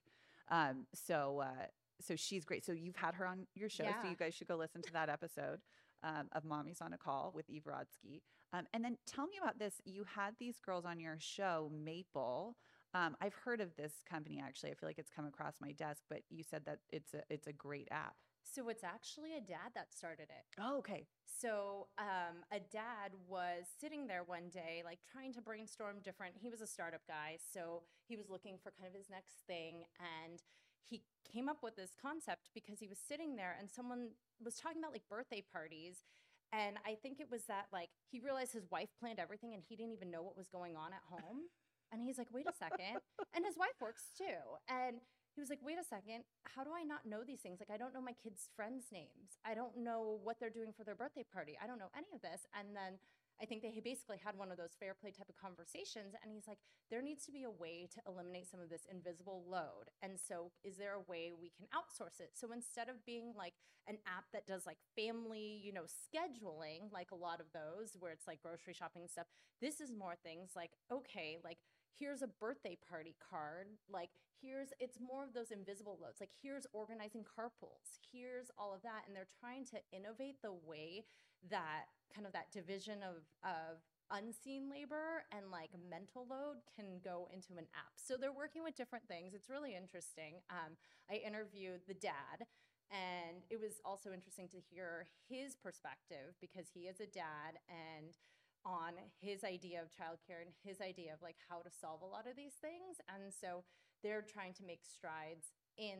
Um, 0.50 0.88
so, 0.94 1.40
uh, 1.40 1.68
so 2.02 2.16
she's 2.16 2.46
great. 2.46 2.66
So 2.66 2.72
you've 2.72 2.96
had 2.96 3.16
her 3.16 3.26
on 3.26 3.48
your 3.56 3.70
show, 3.70 3.86
so 4.02 4.10
you 4.10 4.16
guys 4.16 4.34
should 4.34 4.48
go 4.48 4.56
listen 4.56 4.82
to 4.84 4.94
that 4.94 5.10
episode 5.10 5.60
um, 6.04 6.28
of 6.34 6.44
Mommy's 6.44 6.82
on 6.82 6.94
a 6.94 6.98
Call 6.98 7.32
with 7.34 7.50
Eve 7.50 7.64
Rodsky. 7.68 8.22
Um, 8.54 8.66
and 8.74 8.84
then 8.84 8.98
tell 9.08 9.28
me 9.28 9.36
about 9.42 9.60
this. 9.60 9.82
You 9.86 10.06
had 10.16 10.36
these 10.40 10.60
girls 10.60 10.86
on 10.86 11.00
your 11.00 11.18
show, 11.20 11.72
Maple. 11.74 12.56
Um, 12.94 13.18
I've 13.20 13.34
heard 13.34 13.60
of 13.60 13.76
this 13.76 13.94
company 14.10 14.42
actually. 14.42 14.72
I 14.72 14.76
feel 14.76 14.88
like 14.88 15.00
it's 15.00 15.12
come 15.14 15.26
across 15.26 15.56
my 15.60 15.74
desk, 15.74 16.04
but 16.10 16.22
you 16.30 16.44
said 16.44 16.64
that 16.66 16.80
it's 16.90 17.14
a 17.14 17.24
it's 17.30 17.48
a 17.48 17.54
great 17.54 17.90
app. 17.92 18.16
So 18.44 18.70
it's 18.70 18.84
actually 18.84 19.36
a 19.36 19.42
dad 19.42 19.74
that 19.74 19.92
started 19.92 20.30
it. 20.30 20.46
Oh, 20.62 20.78
okay. 20.78 21.08
So 21.26 21.88
um, 21.98 22.46
a 22.52 22.60
dad 22.60 23.12
was 23.28 23.66
sitting 23.82 24.08
there 24.08 24.24
one 24.24 24.50
day, 24.54 24.84
like 24.86 25.00
trying 25.12 25.34
to 25.34 25.42
brainstorm 25.42 25.98
different. 26.04 26.36
He 26.40 26.50
was 26.50 26.62
a 26.62 26.68
startup 26.68 27.02
guy, 27.08 27.38
so 27.54 27.84
he 28.08 28.16
was 28.16 28.30
looking 28.30 28.58
for 28.62 28.72
kind 28.80 28.88
of 28.88 28.96
his 28.96 29.10
next 29.10 29.44
thing, 29.48 29.84
and 30.00 30.42
he 30.90 31.02
came 31.32 31.50
up 31.50 31.58
with 31.64 31.76
this 31.76 31.92
concept 32.00 32.50
because 32.54 32.80
he 32.80 32.88
was 32.88 32.98
sitting 32.98 33.36
there 33.36 33.56
and 33.60 33.70
someone 33.70 34.10
was 34.44 34.56
talking 34.56 34.80
about 34.80 34.92
like 34.92 35.08
birthday 35.10 35.44
parties. 35.52 36.06
And 36.54 36.78
I 36.86 36.96
think 36.96 37.20
it 37.20 37.28
was 37.30 37.44
that 37.46 37.68
like 37.74 37.90
he 38.10 38.20
realized 38.20 38.54
his 38.54 38.70
wife 38.72 38.90
planned 39.00 39.20
everything 39.20 39.54
and 39.54 39.64
he 39.68 39.76
didn't 39.76 39.94
even 39.94 40.12
know 40.12 40.22
what 40.22 40.38
was 40.38 40.48
going 40.48 40.76
on 40.76 40.94
at 40.94 41.04
home. 41.10 41.50
And 41.92 42.02
he's 42.02 42.18
like, 42.18 42.28
wait 42.32 42.48
a 42.48 42.56
second. 42.56 43.02
and 43.36 43.46
his 43.46 43.58
wife 43.58 43.76
works 43.82 44.12
too. 44.18 44.40
And 44.70 44.98
he 45.36 45.42
was 45.42 45.50
like, 45.50 45.60
wait 45.62 45.76
a 45.76 45.84
second, 45.84 46.24
how 46.56 46.64
do 46.64 46.72
I 46.72 46.84
not 46.84 47.06
know 47.06 47.20
these 47.28 47.42
things? 47.44 47.60
Like, 47.60 47.70
I 47.70 47.78
don't 47.78 47.94
know 47.94 48.02
my 48.02 48.16
kids' 48.16 48.48
friends' 48.56 48.88
names. 48.92 49.36
I 49.44 49.54
don't 49.54 49.76
know 49.76 50.20
what 50.24 50.40
they're 50.40 50.50
doing 50.50 50.72
for 50.72 50.84
their 50.84 50.96
birthday 50.96 51.26
party. 51.28 51.60
I 51.62 51.68
don't 51.68 51.78
know 51.78 51.92
any 51.92 52.08
of 52.16 52.22
this. 52.22 52.48
And 52.56 52.72
then 52.72 53.04
I 53.42 53.46
think 53.46 53.62
they 53.62 53.74
basically 53.84 54.18
had 54.24 54.38
one 54.38 54.52
of 54.52 54.58
those 54.58 54.76
fair 54.80 54.94
play 54.94 55.12
type 55.12 55.30
of 55.30 55.36
conversations. 55.36 56.16
And 56.24 56.32
he's 56.32 56.48
like, 56.48 56.60
there 56.90 57.02
needs 57.02 57.26
to 57.26 57.32
be 57.32 57.44
a 57.44 57.52
way 57.52 57.88
to 57.94 58.00
eliminate 58.08 58.48
some 58.50 58.60
of 58.62 58.70
this 58.70 58.88
invisible 58.90 59.44
load. 59.48 59.92
And 60.02 60.20
so, 60.20 60.52
is 60.64 60.78
there 60.78 60.94
a 60.96 61.04
way 61.12 61.32
we 61.36 61.52
can 61.52 61.68
outsource 61.76 62.20
it? 62.20 62.32
So, 62.34 62.52
instead 62.52 62.88
of 62.90 63.06
being 63.06 63.34
like 63.36 63.54
an 63.88 63.98
app 64.08 64.26
that 64.34 64.48
does 64.48 64.66
like 64.66 64.78
family, 64.96 65.62
you 65.64 65.74
know, 65.74 65.86
scheduling, 65.86 66.92
like 66.94 67.12
a 67.12 67.16
lot 67.20 67.40
of 67.40 67.48
those 67.54 67.96
where 68.00 68.12
it's 68.12 68.28
like 68.28 68.42
grocery 68.42 68.74
shopping 68.74 69.02
and 69.04 69.12
stuff, 69.12 69.28
this 69.62 69.82
is 69.82 69.92
more 69.92 70.16
things 70.24 70.52
like, 70.56 70.72
okay, 70.92 71.38
like, 71.44 71.58
here's 71.98 72.22
a 72.22 72.28
birthday 72.28 72.78
party 72.90 73.16
card 73.30 73.68
like 73.90 74.10
here's 74.42 74.70
it's 74.80 75.00
more 75.00 75.24
of 75.24 75.34
those 75.34 75.52
invisible 75.52 75.98
loads 76.02 76.20
like 76.20 76.32
here's 76.42 76.68
organizing 76.74 77.24
carpools 77.24 78.00
here's 78.12 78.52
all 78.58 78.74
of 78.74 78.82
that 78.82 79.04
and 79.08 79.16
they're 79.16 79.32
trying 79.40 79.66
to 79.66 79.78
innovate 79.92 80.42
the 80.42 80.54
way 80.66 81.04
that 81.50 81.86
kind 82.14 82.26
of 82.26 82.34
that 82.34 82.52
division 82.52 83.00
of 83.04 83.24
of 83.44 83.82
unseen 84.12 84.70
labor 84.70 85.26
and 85.34 85.50
like 85.50 85.72
mental 85.90 86.28
load 86.30 86.62
can 86.70 87.02
go 87.04 87.28
into 87.34 87.58
an 87.58 87.66
app. 87.74 87.94
So 87.98 88.18
they're 88.18 88.36
working 88.36 88.64
with 88.64 88.76
different 88.76 89.08
things. 89.08 89.34
It's 89.34 89.50
really 89.50 89.76
interesting. 89.76 90.42
Um, 90.50 90.78
i 91.10 91.22
interviewed 91.22 91.82
the 91.88 91.94
dad 91.94 92.50
and 92.90 93.46
it 93.50 93.62
was 93.62 93.82
also 93.86 94.14
interesting 94.14 94.48
to 94.50 94.58
hear 94.58 95.06
his 95.30 95.56
perspective 95.56 96.38
because 96.42 96.70
he 96.74 96.86
is 96.86 97.02
a 97.02 97.10
dad 97.10 97.62
and 97.70 98.18
on 98.66 98.98
his 99.22 99.44
idea 99.44 99.82
of 99.82 99.94
childcare 99.94 100.42
and 100.42 100.54
his 100.66 100.82
idea 100.82 101.14
of 101.14 101.22
like 101.22 101.38
how 101.50 101.62
to 101.62 101.70
solve 101.70 102.02
a 102.02 102.10
lot 102.10 102.26
of 102.26 102.36
these 102.36 102.58
things. 102.62 102.98
And 103.10 103.30
so 103.30 103.66
they're 104.06 104.22
trying 104.22 104.54
to 104.54 104.64
make 104.64 104.82
strides 104.86 105.48
in 105.78 105.98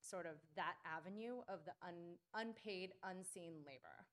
sort 0.00 0.26
of 0.26 0.34
that 0.56 0.74
avenue 0.84 1.38
of 1.48 1.60
the 1.64 1.72
un- 1.86 2.18
unpaid, 2.34 2.92
unseen 3.04 3.62
labor. 3.64 4.06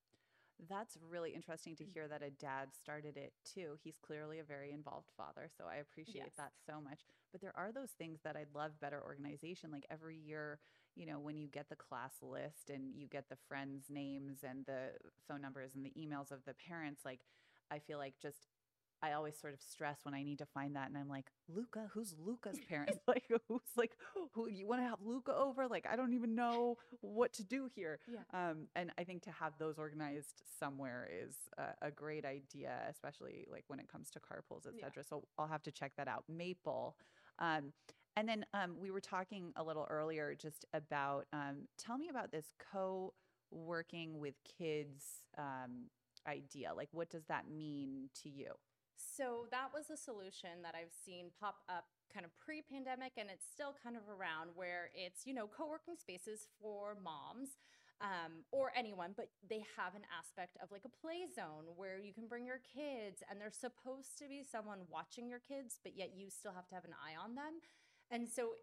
That's 0.69 0.97
really 1.09 1.31
interesting 1.33 1.75
to 1.77 1.83
hear 1.83 2.07
that 2.07 2.21
a 2.21 2.29
dad 2.29 2.69
started 2.79 3.17
it 3.17 3.33
too. 3.43 3.77
He's 3.83 3.97
clearly 3.97 4.39
a 4.39 4.43
very 4.43 4.71
involved 4.71 5.09
father, 5.17 5.49
so 5.57 5.65
I 5.65 5.77
appreciate 5.77 6.25
Yes. 6.25 6.35
that 6.37 6.53
so 6.67 6.79
much. 6.79 7.01
But 7.31 7.41
there 7.41 7.55
are 7.57 7.71
those 7.71 7.91
things 7.91 8.19
that 8.23 8.35
I'd 8.37 8.53
love 8.53 8.79
better 8.79 9.01
organization. 9.01 9.71
Like 9.71 9.87
every 9.89 10.17
year, 10.17 10.59
you 10.95 11.07
know, 11.07 11.19
when 11.19 11.35
you 11.37 11.47
get 11.47 11.69
the 11.69 11.75
class 11.75 12.13
list 12.21 12.69
and 12.69 12.93
you 12.95 13.07
get 13.07 13.27
the 13.29 13.37
friends' 13.47 13.89
names 13.89 14.43
and 14.43 14.63
the 14.67 14.91
phone 15.27 15.41
numbers 15.41 15.73
and 15.75 15.83
the 15.83 15.93
emails 15.97 16.31
of 16.31 16.45
the 16.45 16.53
parents, 16.53 17.01
like 17.05 17.21
I 17.71 17.79
feel 17.79 17.97
like 17.97 18.19
just 18.21 18.47
I 19.03 19.13
always 19.13 19.37
sort 19.39 19.53
of 19.53 19.61
stress 19.61 19.99
when 20.03 20.13
I 20.13 20.23
need 20.23 20.39
to 20.39 20.45
find 20.45 20.75
that, 20.75 20.87
and 20.89 20.97
I'm 20.97 21.09
like, 21.09 21.27
Luca, 21.47 21.89
who's 21.93 22.15
Luca's 22.19 22.59
parents? 22.69 22.99
like, 23.07 23.23
who's 23.47 23.61
like, 23.75 23.91
who 24.33 24.47
you 24.49 24.67
want 24.67 24.81
to 24.81 24.85
have 24.87 24.99
Luca 25.03 25.35
over? 25.35 25.67
Like, 25.67 25.87
I 25.91 25.95
don't 25.95 26.13
even 26.13 26.35
know 26.35 26.77
what 27.01 27.33
to 27.33 27.43
do 27.43 27.69
here. 27.73 27.99
Yeah. 28.07 28.19
Um, 28.33 28.67
and 28.75 28.91
I 28.97 29.03
think 29.03 29.23
to 29.23 29.31
have 29.31 29.53
those 29.57 29.77
organized 29.77 30.43
somewhere 30.59 31.09
is 31.11 31.35
a, 31.57 31.87
a 31.87 31.91
great 31.91 32.25
idea, 32.25 32.73
especially 32.89 33.47
like 33.51 33.63
when 33.67 33.79
it 33.79 33.87
comes 33.91 34.09
to 34.11 34.19
carpools, 34.19 34.65
et 34.67 34.73
Yeah. 34.77 34.85
cetera. 34.85 35.03
So 35.03 35.23
I'll 35.37 35.47
have 35.47 35.63
to 35.63 35.71
check 35.71 35.93
that 35.97 36.07
out. 36.07 36.23
Maple. 36.29 36.95
Um, 37.39 37.73
and 38.15 38.27
then 38.27 38.45
um, 38.53 38.75
we 38.79 38.91
were 38.91 39.01
talking 39.01 39.53
a 39.55 39.63
little 39.63 39.87
earlier 39.89 40.35
just 40.35 40.65
about, 40.73 41.25
um, 41.33 41.67
tell 41.77 41.97
me 41.97 42.09
about 42.09 42.31
this 42.31 42.45
co 42.71 43.13
working 43.51 44.19
with 44.19 44.35
kids 44.57 45.03
um, 45.37 45.89
idea. 46.27 46.73
Like, 46.75 46.89
what 46.91 47.09
does 47.09 47.25
that 47.27 47.49
mean 47.49 48.09
to 48.23 48.29
you? 48.29 48.51
So 49.21 49.45
that 49.53 49.69
was 49.69 49.93
a 49.93 49.97
solution 50.01 50.65
that 50.65 50.73
I've 50.73 50.89
seen 51.05 51.29
pop 51.37 51.61
up 51.69 51.85
kind 52.09 52.25
of 52.25 52.33
pre-pandemic 52.41 53.21
and 53.21 53.29
it's 53.29 53.45
still 53.45 53.77
kind 53.77 53.93
of 53.93 54.09
around 54.09 54.49
where 54.57 54.89
it's, 54.97 55.29
you 55.29 55.33
know, 55.37 55.45
co-working 55.45 55.93
spaces 55.93 56.49
for 56.57 56.97
moms 56.97 57.61
um, 58.01 58.41
or 58.49 58.73
anyone, 58.73 59.13
but 59.13 59.29
they 59.45 59.61
have 59.77 59.93
an 59.93 60.01
aspect 60.09 60.57
of 60.57 60.73
like 60.73 60.89
a 60.89 60.97
play 61.05 61.29
zone 61.29 61.69
where 61.77 62.01
you 62.01 62.17
can 62.17 62.25
bring 62.25 62.49
your 62.49 62.65
kids 62.65 63.21
and 63.29 63.37
there's 63.37 63.61
supposed 63.61 64.17
to 64.17 64.25
be 64.25 64.41
someone 64.41 64.89
watching 64.89 65.29
your 65.29 65.37
kids, 65.45 65.77
but 65.85 65.93
yet 65.93 66.17
you 66.17 66.33
still 66.33 66.57
have 66.57 66.65
to 66.69 66.73
have 66.73 66.89
an 66.89 66.97
eye 66.97 67.13
on 67.13 67.37
them. 67.37 67.61
And 68.09 68.25
so 68.25 68.57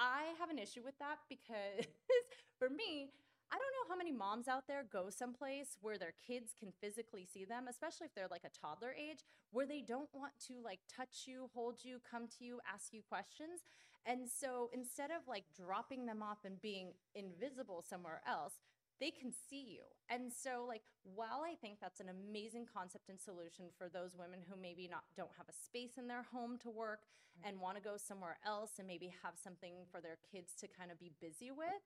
I 0.00 0.32
have 0.40 0.48
an 0.48 0.56
issue 0.56 0.80
with 0.80 0.96
that 1.04 1.20
because 1.28 1.84
for 2.58 2.72
me, 2.72 3.12
I 3.52 3.56
don't 3.56 3.74
know 3.76 3.92
how 3.92 3.98
many 3.98 4.12
moms 4.12 4.48
out 4.48 4.66
there 4.66 4.82
go 4.90 5.10
someplace 5.10 5.76
where 5.82 5.98
their 5.98 6.14
kids 6.26 6.54
can 6.58 6.72
physically 6.80 7.28
see 7.30 7.44
them, 7.44 7.68
especially 7.68 8.06
if 8.06 8.14
they're 8.14 8.32
like 8.32 8.48
a 8.48 8.58
toddler 8.58 8.94
age, 8.98 9.24
where 9.50 9.66
they 9.66 9.82
don't 9.82 10.08
want 10.14 10.32
to 10.48 10.54
like 10.64 10.80
touch 10.88 11.24
you, 11.26 11.50
hold 11.52 11.84
you, 11.84 12.00
come 12.10 12.26
to 12.38 12.44
you, 12.46 12.60
ask 12.72 12.94
you 12.94 13.02
questions. 13.06 13.60
And 14.06 14.24
so 14.24 14.70
instead 14.72 15.10
of 15.10 15.28
like 15.28 15.44
dropping 15.54 16.06
them 16.06 16.22
off 16.22 16.38
and 16.46 16.62
being 16.62 16.92
invisible 17.14 17.84
somewhere 17.86 18.22
else, 18.26 18.54
they 19.00 19.10
can 19.10 19.32
see 19.50 19.76
you. 19.76 19.84
And 20.08 20.32
so 20.32 20.64
like 20.66 20.82
while 21.04 21.44
I 21.44 21.54
think 21.60 21.76
that's 21.78 22.00
an 22.00 22.08
amazing 22.08 22.66
concept 22.72 23.10
and 23.10 23.20
solution 23.20 23.66
for 23.76 23.90
those 23.90 24.16
women 24.16 24.40
who 24.48 24.56
maybe 24.56 24.88
not 24.88 25.04
don't 25.14 25.36
have 25.36 25.48
a 25.50 25.52
space 25.52 25.98
in 25.98 26.08
their 26.08 26.24
home 26.32 26.56
to 26.62 26.70
work 26.70 27.00
and 27.44 27.60
want 27.60 27.76
to 27.76 27.82
go 27.82 27.96
somewhere 27.96 28.38
else 28.46 28.78
and 28.78 28.86
maybe 28.86 29.12
have 29.22 29.34
something 29.36 29.74
for 29.90 30.00
their 30.00 30.16
kids 30.30 30.54
to 30.60 30.68
kind 30.68 30.90
of 30.90 30.98
be 30.98 31.12
busy 31.20 31.50
with, 31.50 31.84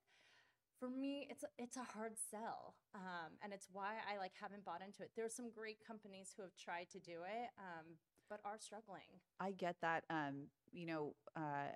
for 0.79 0.89
me 0.89 1.27
it's 1.31 1.43
a, 1.43 1.49
it's 1.59 1.77
a 1.77 1.83
hard 1.83 2.13
sell 2.31 2.75
um, 2.95 3.33
and 3.43 3.53
it's 3.53 3.69
why 3.73 3.95
i 4.11 4.19
like 4.19 4.33
haven't 4.41 4.65
bought 4.65 4.83
into 4.85 5.03
it 5.03 5.11
there's 5.17 5.35
some 5.35 5.51
great 5.51 5.79
companies 5.87 6.33
who 6.37 6.43
have 6.43 6.57
tried 6.57 6.89
to 6.91 6.99
do 6.99 7.25
it 7.25 7.49
um, 7.59 7.97
but 8.29 8.41
are 8.45 8.59
struggling 8.59 9.21
I 9.41 9.53
get 9.53 9.77
that. 9.83 10.05
Um, 10.11 10.49
you 10.73 10.87
know, 10.87 11.15
uh, 11.37 11.73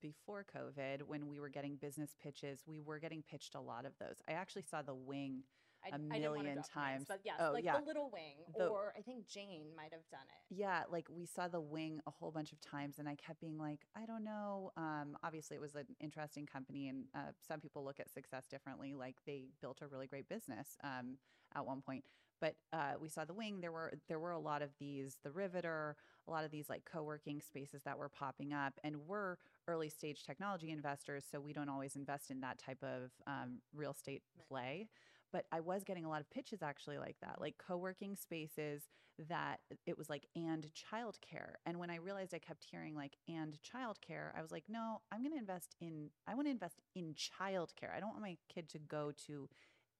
before 0.00 0.44
COVID, 0.54 1.02
when 1.02 1.28
we 1.28 1.38
were 1.38 1.48
getting 1.48 1.76
business 1.76 2.14
pitches, 2.22 2.62
we 2.66 2.80
were 2.80 2.98
getting 2.98 3.22
pitched 3.22 3.54
a 3.54 3.60
lot 3.60 3.84
of 3.84 3.92
those. 3.98 4.16
I 4.28 4.32
actually 4.32 4.62
saw 4.62 4.82
the 4.82 4.94
wing 4.94 5.42
I, 5.84 5.90
A 5.90 5.94
I 5.94 6.18
million 6.18 6.54
names, 6.54 6.68
times. 6.68 7.04
but 7.08 7.20
yes 7.24 7.36
Oh, 7.40 7.52
like 7.52 7.64
yeah. 7.64 7.78
the 7.78 7.86
little 7.86 8.10
wing 8.10 8.36
The- 8.56 8.68
or 8.68 8.92
i 8.96 9.02
think 9.02 9.26
jane 9.26 9.66
might 9.76 9.92
have 9.92 10.08
done 10.10 10.26
it 10.28 10.54
Yeah, 10.56 10.84
like 10.90 11.06
we 11.10 11.26
saw 11.26 11.48
the 11.48 11.60
wing 11.60 12.00
a 12.06 12.10
whole 12.10 12.30
bunch 12.30 12.52
of 12.52 12.60
times, 12.60 12.98
and 12.98 13.08
I 13.08 13.16
kept 13.16 13.40
being 13.40 13.58
like, 13.58 13.80
I 13.96 14.06
don't 14.06 14.22
know. 14.24 14.70
Um, 14.76 15.16
obviously, 15.24 15.56
it 15.56 15.60
was 15.60 15.74
an 15.74 15.86
interesting 16.00 16.46
company, 16.46 16.88
and 16.88 17.06
uh, 17.14 17.32
some 17.48 17.60
people 17.60 17.84
look 17.84 17.98
at 17.98 18.10
success 18.10 18.46
differently. 18.46 18.94
Like 18.94 19.16
they 19.26 19.46
built 19.60 19.80
a 19.82 19.86
really 19.88 20.06
great 20.06 20.28
business 20.28 20.76
um, 20.84 21.16
at 21.56 21.64
one 21.66 21.80
point, 21.80 22.04
but 22.40 22.54
uh, 22.72 22.92
we 23.00 23.08
saw 23.08 23.24
the 23.24 23.34
wing. 23.34 23.60
There 23.60 23.72
were 23.72 23.94
there 24.08 24.18
were 24.20 24.30
a 24.32 24.38
lot 24.38 24.62
of 24.62 24.70
these, 24.78 25.16
the 25.24 25.30
Riveter, 25.30 25.96
a 26.28 26.30
lot 26.30 26.44
of 26.44 26.50
these 26.50 26.68
like 26.68 26.84
co 26.84 27.02
working 27.02 27.40
spaces 27.40 27.82
that 27.84 27.98
were 27.98 28.08
popping 28.08 28.52
up, 28.52 28.74
and 28.84 28.96
we're 29.08 29.36
early 29.66 29.88
stage 29.88 30.24
technology 30.24 30.70
investors, 30.70 31.24
so 31.28 31.40
we 31.40 31.52
don't 31.52 31.68
always 31.70 31.96
invest 31.96 32.30
in 32.30 32.40
that 32.40 32.58
type 32.58 32.82
of 32.82 33.10
um, 33.26 33.60
real 33.74 33.92
estate 33.92 34.22
play. 34.48 34.88
But 35.34 35.46
I 35.50 35.58
was 35.58 35.82
getting 35.82 36.04
a 36.04 36.08
lot 36.08 36.20
of 36.20 36.30
pitches 36.30 36.62
actually 36.62 36.96
like 36.96 37.16
that, 37.20 37.40
like 37.40 37.56
co 37.58 37.76
working 37.76 38.14
spaces 38.14 38.84
that 39.28 39.58
it 39.84 39.98
was 39.98 40.08
like 40.08 40.26
and 40.36 40.68
childcare. 40.72 41.54
And 41.66 41.80
when 41.80 41.90
I 41.90 41.96
realized 41.96 42.32
I 42.32 42.38
kept 42.38 42.64
hearing 42.70 42.94
like 42.94 43.16
and 43.26 43.58
childcare, 43.60 44.30
I 44.38 44.42
was 44.42 44.52
like, 44.52 44.62
no, 44.68 45.00
I'm 45.10 45.22
going 45.22 45.32
to 45.32 45.38
invest 45.38 45.74
in 45.80 46.10
I 46.28 46.36
want 46.36 46.46
to 46.46 46.52
invest 46.52 46.80
in 46.94 47.14
childcare. 47.14 47.92
I 47.94 47.98
don't 47.98 48.10
want 48.10 48.22
my 48.22 48.36
kid 48.48 48.68
to 48.70 48.78
go 48.78 49.10
to 49.26 49.48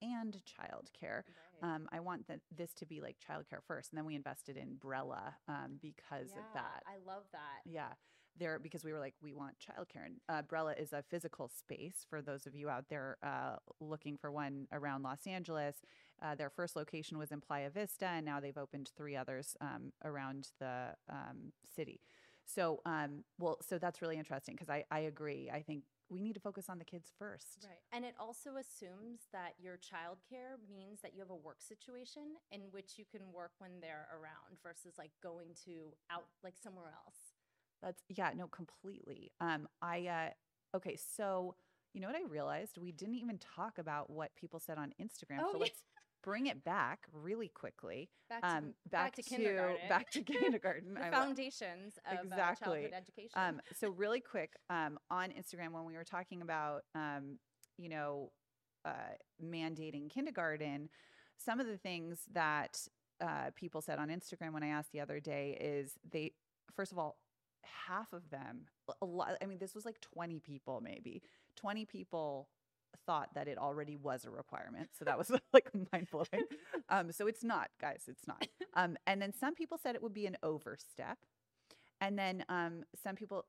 and 0.00 0.40
childcare. 0.46 1.22
Right. 1.62 1.74
Um, 1.74 1.88
I 1.90 1.98
want 1.98 2.28
that 2.28 2.38
this 2.56 2.72
to 2.74 2.86
be 2.86 3.00
like 3.00 3.16
childcare 3.18 3.62
first, 3.66 3.90
and 3.90 3.98
then 3.98 4.04
we 4.04 4.14
invested 4.14 4.56
in 4.56 4.76
Brella 4.76 5.34
um, 5.48 5.78
because 5.82 6.30
of 6.30 6.44
that. 6.54 6.84
I 6.86 6.98
love 7.04 7.24
that. 7.32 7.62
Yeah, 7.64 7.92
there 8.38 8.58
because 8.58 8.84
we 8.84 8.92
were 8.92 8.98
like, 8.98 9.14
we 9.22 9.32
want 9.32 9.54
childcare. 9.58 10.06
And 10.06 10.16
uh, 10.28 10.42
Brella 10.42 10.80
is 10.80 10.92
a 10.92 11.02
physical 11.02 11.48
space 11.48 12.06
for 12.08 12.22
those 12.22 12.46
of 12.46 12.54
you 12.54 12.68
out 12.68 12.86
there 12.88 13.16
uh, 13.22 13.56
looking 13.80 14.16
for 14.16 14.30
one 14.30 14.66
around 14.72 15.02
Los 15.02 15.26
Angeles. 15.26 15.76
Uh, 16.22 16.34
their 16.34 16.50
first 16.50 16.76
location 16.76 17.18
was 17.18 17.30
in 17.32 17.40
Playa 17.40 17.70
Vista, 17.70 18.06
and 18.06 18.24
now 18.24 18.40
they've 18.40 18.56
opened 18.56 18.90
three 18.96 19.16
others 19.16 19.56
um, 19.60 19.92
around 20.04 20.48
the 20.60 20.94
um, 21.10 21.52
city. 21.74 22.00
So, 22.46 22.80
um, 22.84 23.24
well, 23.38 23.58
so 23.66 23.78
that's 23.78 24.02
really 24.02 24.18
interesting 24.18 24.54
because 24.54 24.68
I, 24.68 24.84
I 24.90 25.00
agree. 25.00 25.50
I 25.52 25.62
think 25.62 25.84
we 26.10 26.20
need 26.20 26.34
to 26.34 26.40
focus 26.40 26.68
on 26.68 26.78
the 26.78 26.84
kids 26.84 27.10
first. 27.18 27.64
Right. 27.64 27.80
And 27.92 28.04
it 28.04 28.14
also 28.20 28.56
assumes 28.60 29.20
that 29.32 29.54
your 29.58 29.78
childcare 29.78 30.60
means 30.70 31.00
that 31.00 31.14
you 31.14 31.20
have 31.20 31.30
a 31.30 31.36
work 31.36 31.62
situation 31.62 32.36
in 32.52 32.60
which 32.70 32.92
you 32.96 33.04
can 33.10 33.32
work 33.32 33.52
when 33.58 33.80
they're 33.80 34.06
around 34.12 34.60
versus 34.62 34.94
like 34.98 35.10
going 35.22 35.56
to 35.64 35.94
out 36.10 36.28
like 36.42 36.54
somewhere 36.62 36.92
else. 36.92 37.23
That's 37.84 38.02
yeah, 38.08 38.30
no, 38.34 38.46
completely. 38.48 39.32
Um, 39.40 39.68
I 39.82 40.06
uh, 40.06 40.76
okay, 40.76 40.96
so 40.96 41.54
you 41.92 42.00
know 42.00 42.08
what 42.08 42.16
I 42.16 42.24
realized? 42.28 42.78
We 42.78 42.92
didn't 42.92 43.14
even 43.16 43.38
talk 43.38 43.78
about 43.78 44.10
what 44.10 44.34
people 44.34 44.58
said 44.58 44.78
on 44.78 44.92
Instagram. 45.00 45.38
Oh, 45.40 45.52
so 45.52 45.58
yeah. 45.58 45.62
let's 45.64 45.82
bring 46.24 46.46
it 46.46 46.64
back 46.64 47.00
really 47.12 47.48
quickly. 47.48 48.08
Back 48.30 48.40
to, 48.42 48.48
Um, 48.48 48.74
back, 48.90 49.14
to 49.14 49.22
to, 49.22 49.28
kindergarten. 49.28 49.88
back 49.88 50.10
to 50.12 50.22
kindergarten. 50.22 50.94
the 50.94 51.00
I 51.04 51.10
lo- 51.10 51.18
foundations 51.18 51.98
of 52.10 52.18
uh, 52.18 52.22
Exactly. 52.22 52.64
childhood 52.64 52.92
education. 52.96 53.30
um, 53.36 53.60
so 53.78 53.90
really 53.90 54.20
quick, 54.20 54.54
um, 54.70 54.98
on 55.10 55.30
Instagram 55.30 55.72
when 55.72 55.84
we 55.84 55.94
were 55.94 56.04
talking 56.04 56.40
about, 56.42 56.82
um, 56.94 57.38
you 57.76 57.90
know, 57.90 58.32
uh, 58.86 59.14
mandating 59.44 60.08
kindergarten, 60.10 60.88
some 61.36 61.60
of 61.60 61.66
the 61.66 61.76
things 61.76 62.22
that 62.32 62.80
uh, 63.20 63.50
people 63.54 63.82
said 63.82 63.98
on 63.98 64.08
Instagram 64.08 64.52
when 64.54 64.62
I 64.62 64.68
asked 64.68 64.92
the 64.92 65.00
other 65.00 65.20
day 65.20 65.56
is 65.60 65.92
they, 66.10 66.32
first 66.74 66.90
of 66.90 66.98
all, 66.98 67.18
half 67.86 68.12
of 68.12 68.30
them, 68.30 68.66
a 69.00 69.04
lot. 69.04 69.36
I 69.42 69.46
mean, 69.46 69.58
this 69.58 69.74
was 69.74 69.84
like 69.84 70.00
twenty 70.00 70.40
people, 70.40 70.80
maybe 70.82 71.22
twenty 71.56 71.84
people 71.84 72.48
thought 73.06 73.34
that 73.34 73.48
it 73.48 73.58
already 73.58 73.96
was 73.96 74.24
a 74.24 74.30
requirement. 74.30 74.90
So 74.98 75.04
that 75.04 75.18
was 75.18 75.30
like 75.52 75.70
mind 75.92 76.08
blowing. 76.10 76.26
Um, 76.90 77.10
so 77.12 77.26
it's 77.26 77.42
not, 77.42 77.70
guys. 77.80 78.02
It's 78.08 78.26
not. 78.28 78.46
Um, 78.74 78.96
and 79.06 79.20
then 79.20 79.32
some 79.32 79.54
people 79.54 79.78
said 79.82 79.94
it 79.94 80.02
would 80.02 80.12
be 80.12 80.26
an 80.26 80.36
overstep. 80.42 81.18
And 82.00 82.18
then 82.18 82.44
um, 82.50 82.84
some 83.02 83.16
people 83.16 83.46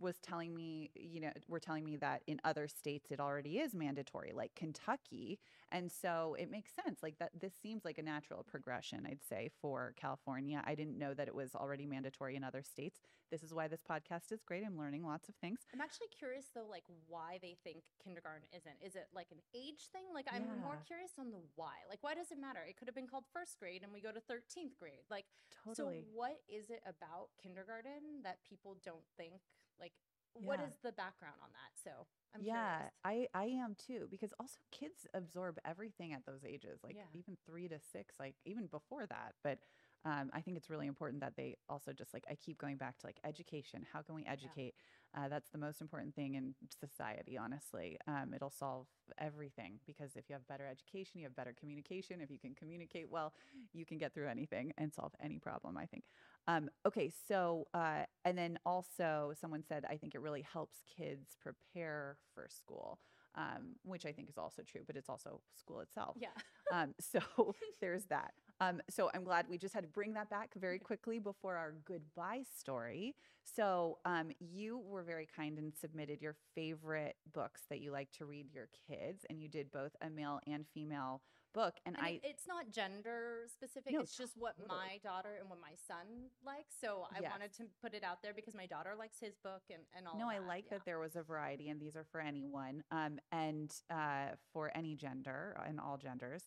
was 0.00 0.16
telling 0.18 0.54
me, 0.54 0.90
you 0.94 1.20
know, 1.20 1.30
were 1.48 1.60
telling 1.60 1.84
me 1.84 1.96
that 1.96 2.22
in 2.26 2.40
other 2.44 2.68
states 2.68 3.10
it 3.10 3.20
already 3.20 3.58
is 3.58 3.74
mandatory, 3.74 4.32
like 4.34 4.54
Kentucky. 4.54 5.38
And 5.70 5.90
so 5.90 6.36
it 6.38 6.50
makes 6.50 6.70
sense. 6.84 7.00
Like 7.02 7.18
that, 7.18 7.30
this 7.38 7.52
seems 7.62 7.84
like 7.84 7.98
a 7.98 8.02
natural 8.02 8.44
progression, 8.44 9.06
I'd 9.06 9.22
say, 9.28 9.50
for 9.60 9.94
California. 9.96 10.62
I 10.66 10.74
didn't 10.74 10.98
know 10.98 11.14
that 11.14 11.28
it 11.28 11.34
was 11.34 11.54
already 11.54 11.86
mandatory 11.86 12.36
in 12.36 12.44
other 12.44 12.62
states. 12.62 13.00
This 13.30 13.42
is 13.42 13.52
why 13.52 13.68
this 13.68 13.82
podcast 13.82 14.32
is 14.32 14.42
great. 14.42 14.64
I'm 14.64 14.78
learning 14.78 15.04
lots 15.04 15.28
of 15.28 15.34
things. 15.36 15.60
I'm 15.74 15.80
actually 15.82 16.08
curious 16.16 16.46
though, 16.54 16.66
like 16.68 16.84
why 17.06 17.38
they 17.42 17.56
think 17.62 17.82
kindergarten 18.02 18.48
isn't. 18.56 18.76
Is 18.84 18.96
it 18.96 19.08
like 19.14 19.28
an 19.30 19.40
age 19.54 19.92
thing? 19.92 20.04
Like 20.14 20.26
I'm 20.32 20.44
more 20.62 20.80
curious 20.86 21.12
on 21.18 21.30
the 21.30 21.40
why. 21.54 21.84
Like 21.88 21.98
why 22.02 22.14
does 22.14 22.30
it 22.30 22.40
matter? 22.40 22.60
It 22.66 22.76
could 22.78 22.88
have 22.88 22.94
been 22.94 23.06
called 23.06 23.24
first 23.32 23.58
grade 23.58 23.82
and 23.82 23.92
we 23.92 24.00
go 24.00 24.12
to 24.12 24.20
13th 24.20 24.78
grade. 24.78 25.04
Like 25.10 25.26
Totally. 25.64 26.04
So 26.04 26.08
what 26.14 26.40
is 26.48 26.70
it 26.70 26.80
about 26.86 27.28
kindergarten 27.42 28.24
that 28.24 28.38
people 28.48 28.76
don't 28.84 29.04
think 29.16 29.44
like 29.80 29.92
what 30.34 30.60
Yeah. 30.60 30.60
is 30.60 30.72
the 30.82 30.92
background 30.92 31.36
on 31.42 31.50
that? 31.52 31.72
So 31.82 32.06
I'm 32.34 32.42
yeah, 32.42 32.82
curious. 32.82 32.88
I 33.04 33.26
I 33.34 33.44
am 33.44 33.74
too 33.76 34.06
because 34.10 34.32
also 34.38 34.58
kids 34.70 35.06
absorb 35.14 35.58
everything 35.64 36.12
at 36.12 36.24
those 36.26 36.44
ages, 36.46 36.80
like 36.84 36.96
Yeah. 36.96 37.10
even 37.12 37.36
three 37.46 37.68
to 37.68 37.78
six, 37.92 38.14
like 38.20 38.34
even 38.44 38.66
before 38.66 39.06
that. 39.06 39.34
But 39.42 39.58
um, 40.04 40.30
I 40.32 40.40
think 40.40 40.56
it's 40.56 40.70
really 40.70 40.86
important 40.86 41.20
that 41.20 41.34
they 41.36 41.56
also 41.68 41.92
just 41.92 42.14
like 42.14 42.24
I 42.30 42.34
keep 42.36 42.58
going 42.58 42.76
back 42.76 42.98
to 42.98 43.06
like 43.06 43.18
education. 43.24 43.84
How 43.92 44.02
can 44.02 44.14
we 44.14 44.24
educate? 44.26 44.74
Uh, 45.16 45.28
that's 45.28 45.48
the 45.50 45.58
most 45.58 45.80
important 45.80 46.14
thing 46.14 46.34
in 46.34 46.54
society, 46.78 47.36
honestly. 47.38 47.98
Um, 48.06 48.32
it'll 48.34 48.50
solve 48.50 48.86
everything 49.18 49.80
because 49.86 50.16
if 50.16 50.24
you 50.28 50.34
have 50.34 50.46
better 50.46 50.66
education, 50.66 51.18
you 51.20 51.24
have 51.24 51.34
better 51.34 51.54
communication. 51.58 52.20
If 52.20 52.30
you 52.30 52.38
can 52.38 52.54
communicate 52.54 53.10
well, 53.10 53.32
you 53.72 53.86
can 53.86 53.98
get 53.98 54.12
through 54.12 54.28
anything 54.28 54.72
and 54.76 54.92
solve 54.92 55.12
any 55.22 55.38
problem. 55.38 55.76
I 55.76 55.86
think. 55.86 56.04
Um, 56.46 56.68
okay, 56.86 57.10
so 57.26 57.66
uh, 57.74 58.02
and 58.24 58.36
then 58.36 58.58
also 58.66 59.32
someone 59.40 59.62
said 59.66 59.84
I 59.88 59.96
think 59.96 60.14
it 60.14 60.20
really 60.20 60.42
helps 60.42 60.78
kids 60.96 61.36
prepare 61.40 62.18
for 62.34 62.46
school, 62.50 63.00
um, 63.34 63.76
which 63.84 64.04
I 64.04 64.12
think 64.12 64.28
is 64.28 64.38
also 64.38 64.62
true, 64.62 64.82
but 64.86 64.96
it's 64.96 65.08
also 65.08 65.40
school 65.54 65.80
itself. 65.80 66.16
Yeah. 66.20 66.28
Um, 66.70 66.94
so 67.00 67.20
there's 67.80 68.04
that. 68.10 68.34
Um, 68.60 68.80
so 68.90 69.10
I'm 69.14 69.24
glad 69.24 69.46
we 69.48 69.56
just 69.58 69.74
had 69.74 69.84
to 69.84 69.88
bring 69.88 70.14
that 70.14 70.28
back 70.30 70.50
very 70.56 70.78
quickly 70.78 71.18
before 71.18 71.56
our 71.56 71.74
goodbye 71.84 72.42
story. 72.58 73.14
So 73.44 73.98
um, 74.04 74.30
you 74.40 74.78
were 74.78 75.02
very 75.02 75.26
kind 75.34 75.58
and 75.58 75.72
submitted 75.74 76.20
your 76.20 76.34
favorite 76.54 77.16
books 77.32 77.62
that 77.70 77.80
you 77.80 77.92
like 77.92 78.10
to 78.12 78.26
read 78.26 78.52
your 78.52 78.68
kids, 78.88 79.24
and 79.30 79.40
you 79.40 79.48
did 79.48 79.70
both 79.70 79.92
a 80.02 80.10
male 80.10 80.40
and 80.46 80.66
female 80.74 81.22
book. 81.54 81.74
And, 81.86 81.96
And 81.96 82.04
I 82.04 82.20
it's 82.24 82.46
not 82.46 82.70
gender 82.70 83.46
specific. 83.50 83.92
No, 83.92 84.00
it's 84.00 84.16
just 84.16 84.36
what 84.36 84.54
my 84.68 84.98
daughter 85.02 85.36
and 85.40 85.48
what 85.48 85.60
my 85.60 85.72
son 85.86 86.28
likes. 86.44 86.74
So 86.80 87.06
I 87.10 87.20
Yes. 87.22 87.30
wanted 87.30 87.52
to 87.54 87.64
put 87.80 87.94
it 87.94 88.04
out 88.04 88.22
there 88.22 88.34
because 88.34 88.54
my 88.54 88.66
daughter 88.66 88.94
likes 88.98 89.18
his 89.20 89.34
book 89.42 89.62
and, 89.70 89.82
and 89.96 90.06
all 90.06 90.18
No, 90.18 90.28
I 90.28 90.40
that, 90.40 90.46
like 90.46 90.64
yeah. 90.66 90.76
that 90.78 90.84
there 90.84 90.98
was 90.98 91.16
a 91.16 91.22
variety, 91.22 91.68
and 91.70 91.80
these 91.80 91.96
are 91.96 92.04
for 92.10 92.20
anyone, 92.20 92.82
um, 92.90 93.18
and 93.32 93.72
uh, 93.90 94.34
for 94.52 94.70
any 94.74 94.94
gender 94.94 95.56
uh, 95.58 95.64
and 95.68 95.80
all 95.80 95.96
genders. 95.96 96.42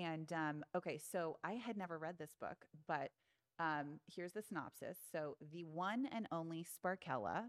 And 0.00 0.32
um, 0.32 0.64
okay, 0.74 0.98
so 0.98 1.38
I 1.44 1.52
had 1.52 1.76
never 1.76 1.98
read 1.98 2.16
this 2.18 2.34
book, 2.40 2.66
but 2.88 3.10
um, 3.58 4.00
here's 4.14 4.32
the 4.32 4.42
synopsis. 4.42 4.98
So 5.12 5.36
the 5.52 5.64
one 5.64 6.08
and 6.12 6.26
only 6.32 6.64
Sparkella, 6.64 7.44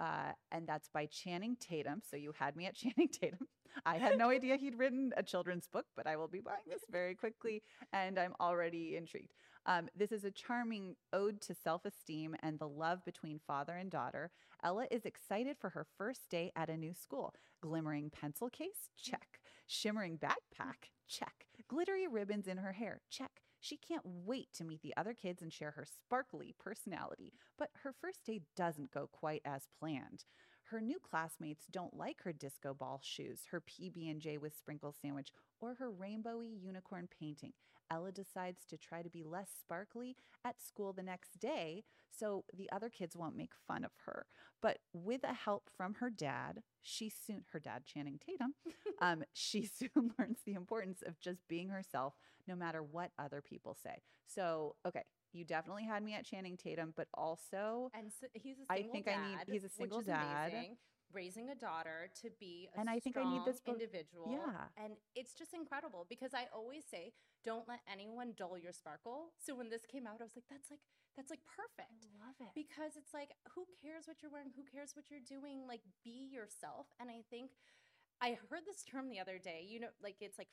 uh, 0.00 0.32
and 0.50 0.66
that's 0.66 0.88
by 0.88 1.06
Channing 1.06 1.56
Tatum. 1.60 2.02
So 2.08 2.16
you 2.16 2.32
had 2.36 2.56
me 2.56 2.66
at 2.66 2.74
Channing 2.76 3.08
Tatum. 3.08 3.46
I 3.86 3.96
had 3.96 4.18
no 4.18 4.30
idea 4.30 4.56
he'd 4.56 4.78
written 4.78 5.12
a 5.16 5.22
children's 5.22 5.66
book, 5.66 5.86
but 5.96 6.06
I 6.06 6.16
will 6.16 6.28
be 6.28 6.40
buying 6.40 6.66
this 6.68 6.82
very 6.90 7.14
quickly, 7.14 7.62
and 7.92 8.18
I'm 8.18 8.34
already 8.40 8.96
intrigued. 8.96 9.34
Um, 9.66 9.88
this 9.96 10.12
is 10.12 10.24
a 10.24 10.30
charming 10.30 10.94
ode 11.12 11.40
to 11.42 11.54
self 11.54 11.84
esteem 11.84 12.36
and 12.42 12.58
the 12.58 12.68
love 12.68 13.04
between 13.04 13.40
father 13.46 13.74
and 13.74 13.90
daughter. 13.90 14.30
Ella 14.62 14.86
is 14.90 15.04
excited 15.04 15.56
for 15.58 15.70
her 15.70 15.86
first 15.98 16.28
day 16.30 16.52
at 16.56 16.70
a 16.70 16.76
new 16.76 16.94
school. 16.94 17.34
Glimmering 17.60 18.10
pencil 18.10 18.48
case? 18.48 18.90
Check. 18.96 19.40
Shimmering 19.66 20.18
backpack? 20.18 20.90
Check. 21.08 21.46
Glittery 21.74 22.06
ribbons 22.06 22.46
in 22.46 22.58
her 22.58 22.70
hair? 22.70 23.00
Check. 23.10 23.42
She 23.58 23.76
can't 23.76 24.04
wait 24.04 24.46
to 24.52 24.64
meet 24.64 24.82
the 24.82 24.94
other 24.96 25.12
kids 25.12 25.42
and 25.42 25.52
share 25.52 25.72
her 25.72 25.84
sparkly 25.84 26.54
personality. 26.56 27.32
But 27.58 27.70
her 27.82 27.92
first 27.92 28.24
day 28.24 28.42
doesn't 28.54 28.92
go 28.92 29.08
quite 29.10 29.42
as 29.44 29.66
planned. 29.80 30.24
Her 30.70 30.80
new 30.80 31.00
classmates 31.00 31.66
don't 31.68 31.96
like 31.96 32.22
her 32.22 32.32
disco 32.32 32.74
ball 32.74 33.00
shoes, 33.02 33.40
her 33.50 33.60
PB&J 33.60 34.38
with 34.38 34.56
sprinkle 34.56 34.94
sandwich, 35.02 35.32
or 35.60 35.74
her 35.74 35.90
rainbowy 35.90 36.62
unicorn 36.62 37.08
painting. 37.08 37.54
Ella 37.90 38.12
decides 38.12 38.64
to 38.66 38.76
try 38.76 39.02
to 39.02 39.10
be 39.10 39.22
less 39.24 39.50
sparkly 39.60 40.16
at 40.44 40.60
school 40.62 40.92
the 40.92 41.02
next 41.02 41.38
day 41.40 41.84
so 42.10 42.44
the 42.56 42.70
other 42.72 42.88
kids 42.88 43.16
won't 43.16 43.36
make 43.36 43.52
fun 43.66 43.84
of 43.84 43.90
her. 44.06 44.26
But 44.62 44.78
with 44.92 45.24
a 45.24 45.34
help 45.34 45.68
from 45.76 45.94
her 45.94 46.10
dad, 46.10 46.62
she 46.80 47.10
soon, 47.10 47.44
her 47.52 47.58
dad, 47.60 47.84
Channing 47.86 48.18
Tatum, 48.24 48.54
um, 49.02 49.24
she 49.32 49.66
soon 49.78 50.12
learns 50.18 50.38
the 50.46 50.54
importance 50.54 51.02
of 51.06 51.18
just 51.20 51.40
being 51.48 51.68
herself 51.70 52.14
no 52.46 52.54
matter 52.54 52.82
what 52.82 53.10
other 53.18 53.42
people 53.42 53.74
say. 53.82 53.96
So, 54.26 54.76
okay, 54.86 55.02
you 55.32 55.44
definitely 55.44 55.84
had 55.84 56.02
me 56.02 56.14
at 56.14 56.24
Channing 56.24 56.56
Tatum, 56.56 56.94
but 56.96 57.08
also, 57.14 57.90
And 57.94 58.10
so 58.12 58.26
he's 58.32 58.56
a 58.58 58.72
I 58.72 58.76
single 58.76 58.90
I 58.90 58.92
think 58.92 59.08
I 59.08 59.28
need 59.28 59.38
he's 59.50 59.64
a 59.64 59.68
single 59.68 60.00
dad. 60.00 60.52
amazing, 60.52 60.76
raising 61.12 61.48
a 61.50 61.54
daughter 61.54 62.08
to 62.22 62.30
be 62.38 62.68
a 62.76 62.80
And 62.80 62.88
I 62.88 63.00
think 63.00 63.16
I 63.16 63.24
need 63.24 63.42
this 63.44 63.60
book- 63.60 63.74
individual. 63.80 64.30
yeah. 64.30 64.68
And 64.82 64.94
it's 65.14 65.34
just 65.34 65.52
incredible 65.52 66.06
because 66.08 66.32
I 66.32 66.46
always 66.54 66.84
say, 66.90 67.12
don't 67.44 67.68
let 67.68 67.80
anyone 67.90 68.32
dull 68.36 68.56
your 68.56 68.72
sparkle. 68.72 69.36
So 69.38 69.54
when 69.54 69.68
this 69.68 69.84
came 69.84 70.06
out, 70.06 70.20
I 70.20 70.24
was 70.24 70.36
like, 70.36 70.48
that's 70.48 70.70
like 70.70 70.80
that's 71.16 71.30
like 71.30 71.44
perfect. 71.46 72.10
love 72.18 72.34
it. 72.42 72.50
Because 72.58 72.98
it's 72.98 73.14
like, 73.14 73.30
who 73.54 73.62
cares 73.78 74.10
what 74.10 74.18
you're 74.18 74.34
wearing? 74.34 74.50
Who 74.56 74.66
cares 74.66 74.98
what 74.98 75.06
you're 75.10 75.22
doing? 75.22 75.62
Like, 75.62 75.86
be 76.02 76.26
yourself. 76.26 76.90
And 76.98 77.06
I 77.06 77.22
think 77.30 77.54
I 78.18 78.34
heard 78.50 78.66
this 78.66 78.82
term 78.82 79.08
the 79.08 79.22
other 79.22 79.38
day. 79.38 79.62
You 79.62 79.86
know, 79.86 79.92
like 80.02 80.18
it's 80.20 80.38
like 80.38 80.50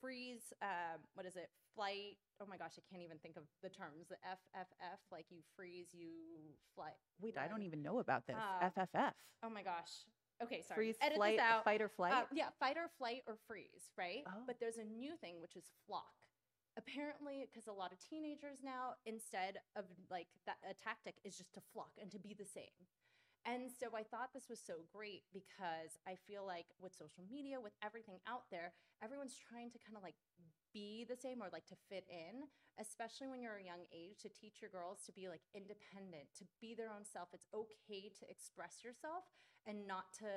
freeze. 0.00 0.52
Um, 0.62 1.06
what 1.14 1.26
is 1.26 1.36
it? 1.36 1.50
Flight. 1.76 2.18
Oh 2.42 2.46
my 2.48 2.56
gosh, 2.56 2.74
I 2.74 2.82
can't 2.90 3.04
even 3.04 3.18
think 3.22 3.36
of 3.36 3.44
the 3.62 3.70
terms. 3.70 4.10
The 4.10 4.18
FFF. 4.26 4.98
Like 5.12 5.26
you 5.30 5.46
freeze, 5.54 5.94
you 5.94 6.56
fly. 6.74 6.90
Wait, 7.20 7.38
I 7.38 7.46
don't 7.46 7.62
even 7.62 7.82
know 7.82 8.00
about 8.00 8.26
this. 8.26 8.36
Uh, 8.36 8.70
FFF. 8.74 9.14
Oh 9.44 9.50
my 9.50 9.62
gosh. 9.62 10.08
Okay, 10.42 10.62
sorry. 10.66 10.76
Freeze, 10.76 10.96
Edit 11.02 11.16
flight, 11.16 11.38
fight 11.64 11.82
or 11.82 11.88
flight. 11.88 12.14
Uh, 12.14 12.24
yeah, 12.32 12.48
fight 12.58 12.76
or 12.78 12.88
flight 12.96 13.20
or 13.28 13.36
freeze, 13.46 13.92
right? 13.98 14.24
Oh. 14.26 14.42
But 14.46 14.56
there's 14.58 14.78
a 14.78 14.84
new 14.84 15.14
thing 15.20 15.36
which 15.40 15.54
is 15.54 15.64
flock. 15.86 16.19
Apparently, 16.78 17.46
because 17.50 17.66
a 17.66 17.74
lot 17.74 17.92
of 17.92 17.98
teenagers 17.98 18.62
now, 18.62 18.94
instead 19.04 19.58
of 19.74 19.84
like 20.10 20.28
that, 20.46 20.58
a 20.62 20.74
tactic 20.74 21.18
is 21.24 21.36
just 21.36 21.52
to 21.54 21.60
flock 21.72 21.92
and 22.00 22.10
to 22.12 22.18
be 22.18 22.34
the 22.34 22.46
same. 22.46 22.74
And 23.48 23.72
so 23.72 23.96
I 23.96 24.04
thought 24.04 24.36
this 24.36 24.52
was 24.52 24.60
so 24.60 24.84
great 24.92 25.24
because 25.32 25.96
I 26.06 26.14
feel 26.28 26.44
like 26.44 26.68
with 26.76 26.92
social 26.92 27.24
media, 27.24 27.56
with 27.56 27.72
everything 27.82 28.20
out 28.28 28.46
there, 28.52 28.76
everyone's 29.02 29.34
trying 29.34 29.72
to 29.72 29.80
kind 29.80 29.96
of 29.96 30.04
like 30.04 30.20
be 30.72 31.08
the 31.08 31.16
same 31.16 31.42
or 31.42 31.48
like 31.50 31.66
to 31.72 31.78
fit 31.88 32.04
in, 32.06 32.46
especially 32.78 33.26
when 33.26 33.42
you're 33.42 33.58
a 33.58 33.64
young 33.64 33.88
age, 33.90 34.20
to 34.22 34.30
teach 34.30 34.60
your 34.60 34.70
girls 34.70 35.02
to 35.08 35.12
be 35.12 35.26
like 35.26 35.42
independent, 35.56 36.30
to 36.38 36.44
be 36.60 36.76
their 36.76 36.92
own 36.92 37.02
self. 37.02 37.32
It's 37.32 37.48
okay 37.50 38.12
to 38.20 38.24
express 38.30 38.84
yourself 38.84 39.24
and 39.66 39.88
not 39.88 40.12
to 40.20 40.28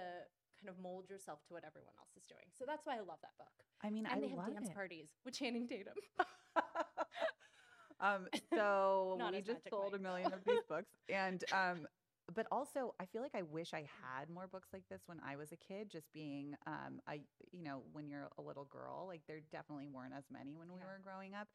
kind 0.63 0.69
of 0.75 0.81
mold 0.81 1.09
yourself 1.09 1.39
to 1.47 1.53
what 1.53 1.63
everyone 1.65 1.93
else 1.99 2.09
is 2.15 2.23
doing. 2.25 2.47
So 2.57 2.65
that's 2.65 2.85
why 2.85 2.95
I 2.95 2.99
love 2.99 3.19
that 3.21 3.35
book. 3.37 3.51
I 3.83 3.89
mean, 3.89 4.05
And 4.05 4.21
I 4.21 4.23
they 4.23 4.29
have 4.29 4.37
love 4.37 4.47
dance 4.53 4.69
it. 4.69 4.73
parties 4.73 5.07
with 5.25 5.33
Channing 5.35 5.67
Tatum. 5.67 5.93
um, 7.99 8.27
so 8.53 9.19
we 9.31 9.41
just 9.41 9.69
sold 9.69 9.93
a 9.95 9.99
million 9.99 10.33
of 10.33 10.39
these 10.45 10.63
books, 10.69 10.89
and 11.09 11.43
um, 11.51 11.87
but 12.33 12.47
also 12.51 12.95
I 12.99 13.05
feel 13.05 13.21
like 13.21 13.35
I 13.35 13.41
wish 13.43 13.73
I 13.73 13.85
had 14.01 14.29
more 14.29 14.47
books 14.47 14.69
like 14.73 14.83
this 14.89 15.01
when 15.07 15.19
I 15.25 15.35
was 15.35 15.51
a 15.51 15.57
kid. 15.57 15.89
Just 15.91 16.11
being, 16.13 16.55
um, 16.65 16.99
I 17.07 17.21
you 17.51 17.63
know, 17.63 17.83
when 17.91 18.07
you're 18.07 18.29
a 18.37 18.41
little 18.41 18.65
girl, 18.65 19.05
like 19.07 19.21
there 19.27 19.41
definitely 19.51 19.87
weren't 19.87 20.13
as 20.17 20.23
many 20.31 20.55
when 20.55 20.67
we 20.67 20.79
Yeah. 20.79 20.85
were 20.85 21.01
growing 21.03 21.33
up. 21.33 21.47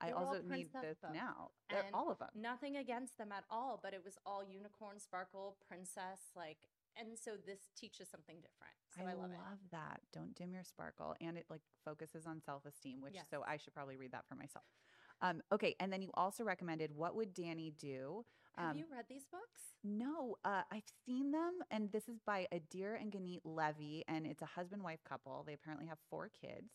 I 0.00 0.06
They 0.08 0.12
all 0.12 0.26
also 0.32 0.42
need 0.48 0.72
this 0.72 0.96
books, 0.98 1.12
now. 1.12 1.50
All 1.92 2.10
of 2.10 2.18
them. 2.18 2.28
Nothing 2.34 2.76
against 2.76 3.18
them 3.18 3.32
at 3.32 3.44
all, 3.50 3.78
but 3.82 3.92
it 3.92 4.02
was 4.04 4.16
all 4.24 4.42
unicorn, 4.42 4.98
sparkle, 4.98 5.56
princess, 5.68 6.32
like, 6.34 6.56
and 6.98 7.18
so 7.18 7.32
this 7.46 7.60
teaches 7.76 8.08
something 8.08 8.36
different. 8.36 8.74
So 8.96 9.02
I, 9.02 9.14
love, 9.14 9.30
it. 9.32 9.70
that. 9.72 10.00
Don't 10.12 10.34
dim 10.34 10.52
your 10.52 10.64
sparkle, 10.64 11.14
and 11.20 11.36
it 11.38 11.46
like 11.48 11.62
focuses 11.84 12.26
on 12.26 12.40
self 12.40 12.64
esteem, 12.66 13.00
which 13.00 13.14
so 13.30 13.44
I 13.46 13.56
should 13.56 13.74
probably 13.74 13.96
read 13.96 14.12
that 14.12 14.26
for 14.28 14.34
myself. 14.34 14.64
Um, 15.22 15.42
okay, 15.52 15.74
and 15.80 15.92
then 15.92 16.02
you 16.02 16.10
also 16.14 16.44
recommended 16.44 16.90
"What 16.94 17.14
Would 17.14 17.34
Danny 17.34 17.72
Do." 17.78 18.24
Have 18.56 18.70
Um, 18.70 18.76
you 18.78 18.86
read 18.90 19.04
these 19.08 19.26
books? 19.30 19.60
No, 19.84 20.36
uh, 20.44 20.62
I've 20.72 20.88
seen 21.06 21.30
them, 21.30 21.60
and 21.70 21.90
this 21.92 22.08
is 22.08 22.18
by 22.26 22.48
Adir 22.52 23.00
and 23.00 23.12
Ganit 23.12 23.40
Levy, 23.44 24.04
and 24.08 24.26
it's 24.26 24.42
a 24.42 24.46
husband 24.46 24.82
wife 24.82 25.02
couple. 25.04 25.44
They 25.46 25.52
apparently 25.54 25.86
have 25.86 25.98
four 26.10 26.28
kids. 26.28 26.70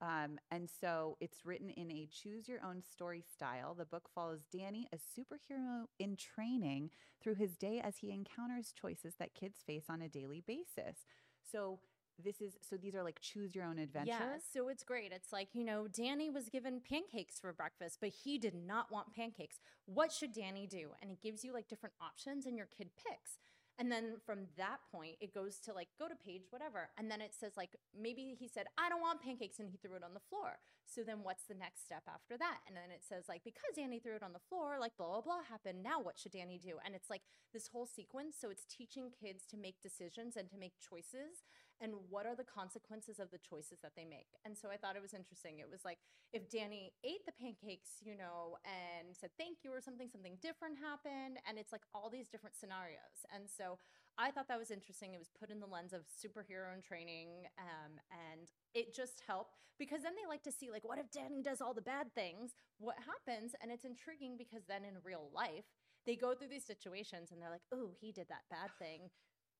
Um, 0.00 0.38
and 0.50 0.68
so 0.80 1.16
it's 1.20 1.44
written 1.44 1.70
in 1.70 1.90
a 1.90 2.08
choose 2.10 2.48
your 2.48 2.60
own 2.64 2.82
story 2.82 3.24
style. 3.32 3.74
The 3.74 3.84
book 3.84 4.08
follows 4.14 4.46
Danny, 4.52 4.88
a 4.92 4.96
superhero 4.96 5.86
in 5.98 6.16
training, 6.16 6.90
through 7.20 7.34
his 7.34 7.56
day 7.56 7.80
as 7.82 7.96
he 7.98 8.12
encounters 8.12 8.72
choices 8.80 9.14
that 9.18 9.34
kids 9.34 9.58
face 9.66 9.86
on 9.88 10.02
a 10.02 10.08
daily 10.08 10.42
basis. 10.46 11.04
So 11.42 11.80
this 12.22 12.40
is 12.40 12.56
so 12.60 12.76
these 12.76 12.94
are 12.94 13.02
like 13.02 13.20
choose 13.20 13.54
your 13.54 13.64
own 13.64 13.78
adventure. 13.78 14.10
Yeah, 14.10 14.38
so 14.52 14.68
it's 14.68 14.82
great. 14.82 15.12
It's 15.12 15.32
like, 15.32 15.48
you 15.52 15.64
know, 15.64 15.86
Danny 15.88 16.30
was 16.30 16.48
given 16.48 16.80
pancakes 16.80 17.38
for 17.40 17.52
breakfast, 17.52 17.98
but 18.00 18.10
he 18.10 18.38
did 18.38 18.54
not 18.54 18.90
want 18.92 19.14
pancakes. 19.14 19.58
What 19.86 20.12
should 20.12 20.32
Danny 20.32 20.66
do? 20.66 20.90
And 21.00 21.10
it 21.10 21.20
gives 21.20 21.44
you 21.44 21.52
like 21.52 21.68
different 21.68 21.94
options 22.00 22.46
and 22.46 22.56
your 22.56 22.66
kid 22.66 22.90
picks. 22.96 23.38
And 23.78 23.90
then 23.92 24.18
from 24.26 24.50
that 24.56 24.78
point, 24.90 25.16
it 25.20 25.32
goes 25.32 25.60
to 25.60 25.72
like 25.72 25.88
go 25.98 26.08
to 26.08 26.14
page 26.16 26.50
whatever. 26.50 26.90
And 26.98 27.10
then 27.10 27.20
it 27.20 27.32
says 27.38 27.52
like 27.56 27.76
maybe 27.94 28.34
he 28.38 28.48
said, 28.48 28.66
I 28.76 28.88
don't 28.88 29.00
want 29.00 29.22
pancakes 29.22 29.60
and 29.60 29.70
he 29.70 29.78
threw 29.78 29.94
it 29.94 30.02
on 30.02 30.14
the 30.14 30.26
floor. 30.28 30.58
So 30.84 31.02
then 31.02 31.22
what's 31.22 31.44
the 31.44 31.54
next 31.54 31.84
step 31.84 32.02
after 32.08 32.36
that? 32.38 32.58
And 32.66 32.76
then 32.76 32.90
it 32.90 33.04
says 33.06 33.24
like 33.28 33.44
because 33.44 33.76
Danny 33.76 34.00
threw 34.00 34.16
it 34.16 34.22
on 34.22 34.32
the 34.32 34.42
floor, 34.48 34.78
like 34.80 34.96
blah 34.96 35.06
blah 35.06 35.20
blah 35.20 35.42
happened. 35.48 35.82
Now 35.82 36.00
what 36.02 36.18
should 36.18 36.32
Danny 36.32 36.58
do? 36.58 36.82
And 36.84 36.94
it's 36.94 37.10
like 37.10 37.22
this 37.52 37.68
whole 37.68 37.86
sequence. 37.86 38.36
So 38.40 38.50
it's 38.50 38.66
teaching 38.66 39.10
kids 39.14 39.46
to 39.50 39.56
make 39.56 39.80
decisions 39.80 40.36
and 40.36 40.50
to 40.50 40.58
make 40.58 40.74
choices 40.82 41.46
and 41.80 41.94
what 42.10 42.26
are 42.26 42.34
the 42.34 42.46
consequences 42.46 43.18
of 43.18 43.30
the 43.30 43.38
choices 43.38 43.78
that 43.82 43.92
they 43.96 44.04
make. 44.04 44.38
And 44.44 44.56
so 44.56 44.68
I 44.70 44.76
thought 44.76 44.96
it 44.96 45.02
was 45.02 45.14
interesting. 45.14 45.58
It 45.58 45.70
was 45.70 45.84
like 45.84 45.98
if 46.32 46.50
Danny 46.50 46.92
ate 47.04 47.24
the 47.24 47.32
pancakes, 47.32 48.02
you 48.02 48.16
know, 48.16 48.58
and 48.66 49.14
said 49.14 49.30
thank 49.38 49.62
you 49.62 49.70
or 49.72 49.80
something, 49.80 50.08
something 50.10 50.36
different 50.42 50.78
happened. 50.78 51.38
And 51.48 51.58
it's 51.58 51.72
like 51.72 51.86
all 51.94 52.10
these 52.10 52.28
different 52.28 52.56
scenarios. 52.56 53.24
And 53.34 53.48
so 53.48 53.78
I 54.18 54.30
thought 54.30 54.48
that 54.48 54.58
was 54.58 54.70
interesting. 54.70 55.14
It 55.14 55.22
was 55.22 55.30
put 55.30 55.50
in 55.50 55.60
the 55.60 55.70
lens 55.70 55.94
of 55.94 56.02
superhero 56.10 56.74
and 56.74 56.82
training. 56.82 57.46
Um, 57.56 58.02
and 58.10 58.50
it 58.74 58.94
just 58.94 59.22
helped 59.26 59.56
because 59.78 60.02
then 60.02 60.18
they 60.18 60.26
like 60.26 60.42
to 60.42 60.52
see, 60.52 60.70
like, 60.70 60.82
what 60.82 60.98
if 60.98 61.10
Danny 61.10 61.40
does 61.40 61.60
all 61.62 61.72
the 61.72 61.80
bad 61.80 62.12
things? 62.14 62.50
What 62.78 62.96
happens? 62.98 63.54
And 63.62 63.70
it's 63.70 63.84
intriguing 63.84 64.34
because 64.36 64.66
then 64.66 64.82
in 64.82 64.98
real 65.04 65.30
life, 65.32 65.70
they 66.04 66.16
go 66.16 66.34
through 66.34 66.48
these 66.48 66.66
situations 66.66 67.30
and 67.30 67.40
they're 67.40 67.50
like, 67.50 67.68
oh, 67.72 67.90
he 68.00 68.10
did 68.10 68.26
that 68.28 68.48
bad 68.50 68.70
thing 68.78 69.10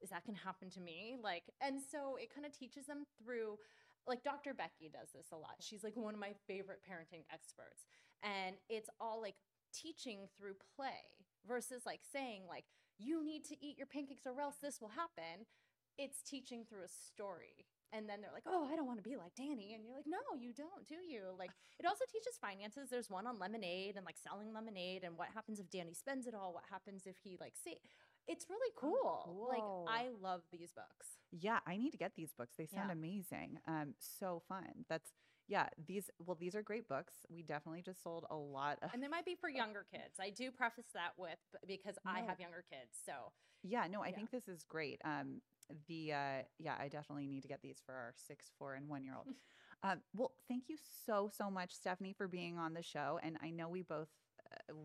is 0.02 0.10
that 0.10 0.26
going 0.26 0.36
to 0.36 0.44
happen 0.44 0.70
to 0.70 0.80
me? 0.80 1.16
Like, 1.22 1.44
and 1.60 1.80
so 1.80 2.16
it 2.16 2.32
kind 2.34 2.46
of 2.46 2.52
teaches 2.52 2.86
them 2.86 3.04
through, 3.22 3.58
like, 4.06 4.24
Dr. 4.24 4.54
Becky 4.54 4.90
does 4.92 5.10
this 5.14 5.26
a 5.32 5.36
lot. 5.36 5.56
She's 5.60 5.84
like 5.84 5.96
one 5.96 6.14
of 6.14 6.20
my 6.20 6.32
favorite 6.46 6.80
parenting 6.82 7.24
experts. 7.32 7.86
And 8.22 8.56
it's 8.68 8.90
all 9.00 9.20
like 9.20 9.36
teaching 9.72 10.28
through 10.36 10.54
play 10.76 11.26
versus 11.46 11.82
like 11.86 12.00
saying, 12.12 12.42
like, 12.48 12.64
you 12.98 13.24
need 13.24 13.44
to 13.46 13.56
eat 13.64 13.78
your 13.78 13.86
pancakes 13.86 14.26
or 14.26 14.40
else 14.40 14.56
this 14.60 14.80
will 14.80 14.90
happen. 14.90 15.46
It's 15.98 16.22
teaching 16.22 16.64
through 16.68 16.84
a 16.84 16.88
story. 16.88 17.66
And 17.92 18.08
then 18.08 18.20
they're 18.20 18.34
like, 18.34 18.44
oh, 18.46 18.68
I 18.70 18.76
don't 18.76 18.86
want 18.86 19.02
to 19.02 19.08
be 19.08 19.16
like 19.16 19.34
Danny. 19.34 19.72
And 19.72 19.82
you're 19.84 19.96
like, 19.96 20.06
no, 20.06 20.20
you 20.38 20.52
don't, 20.52 20.86
do 20.86 20.96
you? 20.96 21.32
Like, 21.38 21.50
it 21.80 21.86
also 21.86 22.04
teaches 22.12 22.36
finances. 22.40 22.90
There's 22.90 23.08
one 23.08 23.26
on 23.26 23.38
lemonade 23.38 23.96
and 23.96 24.04
like 24.04 24.18
selling 24.18 24.52
lemonade 24.52 25.04
and 25.04 25.16
what 25.16 25.28
happens 25.32 25.58
if 25.58 25.70
Danny 25.70 25.94
spends 25.94 26.26
it 26.26 26.34
all. 26.34 26.52
What 26.52 26.64
happens 26.70 27.06
if 27.06 27.16
he 27.22 27.38
like 27.40 27.54
see? 27.56 27.78
It's 28.28 28.46
really 28.50 28.72
cool. 28.76 29.22
cool. 29.24 29.48
Like, 29.48 30.04
I 30.04 30.08
love 30.20 30.42
these 30.52 30.72
books. 30.72 31.06
Yeah, 31.32 31.58
I 31.66 31.76
need 31.76 31.90
to 31.90 31.96
get 31.96 32.12
these 32.16 32.32
books. 32.32 32.56
They 32.56 32.66
sound 32.66 32.88
Yeah. 32.88 32.92
amazing. 32.92 33.58
Um, 33.66 33.94
so 33.98 34.42
fun. 34.48 34.84
That's 34.88 35.12
yeah. 35.48 35.68
These 35.86 36.10
well, 36.18 36.36
these 36.38 36.54
are 36.54 36.62
great 36.62 36.88
books. 36.88 37.14
We 37.30 37.42
definitely 37.42 37.82
just 37.82 38.02
sold 38.02 38.26
a 38.30 38.36
lot. 38.36 38.78
Of, 38.82 38.90
And 38.92 39.02
they 39.02 39.08
might 39.08 39.24
be 39.24 39.34
for 39.34 39.48
younger 39.62 39.86
kids. 39.90 40.20
I 40.20 40.30
do 40.30 40.50
preface 40.50 40.90
that 40.94 41.12
with 41.16 41.38
because 41.66 41.96
I 42.06 42.20
have 42.20 42.38
younger 42.38 42.64
kids. 42.70 42.98
So 43.04 43.32
yeah, 43.62 43.86
no, 43.90 44.02
I 44.02 44.08
yeah. 44.08 44.16
think 44.16 44.30
this 44.30 44.46
is 44.48 44.62
great. 44.64 45.00
Um, 45.04 45.40
the 45.88 46.12
uh, 46.12 46.42
yeah, 46.58 46.76
I 46.78 46.88
definitely 46.88 47.26
need 47.26 47.42
to 47.42 47.48
get 47.48 47.62
these 47.62 47.82
for 47.84 47.94
our 47.94 48.12
six, 48.16 48.50
four, 48.58 48.74
and 48.74 48.88
one 48.88 49.04
year 49.04 49.14
old. 49.16 49.28
um, 49.82 50.00
well, 50.14 50.32
thank 50.48 50.64
you 50.68 50.76
so 51.06 51.30
so 51.32 51.50
much, 51.50 51.74
Stephanie, 51.74 52.14
for 52.16 52.28
being 52.28 52.58
on 52.58 52.74
the 52.74 52.82
show. 52.82 53.18
And 53.22 53.36
I 53.42 53.50
know 53.50 53.68
we 53.68 53.82
both 53.82 54.08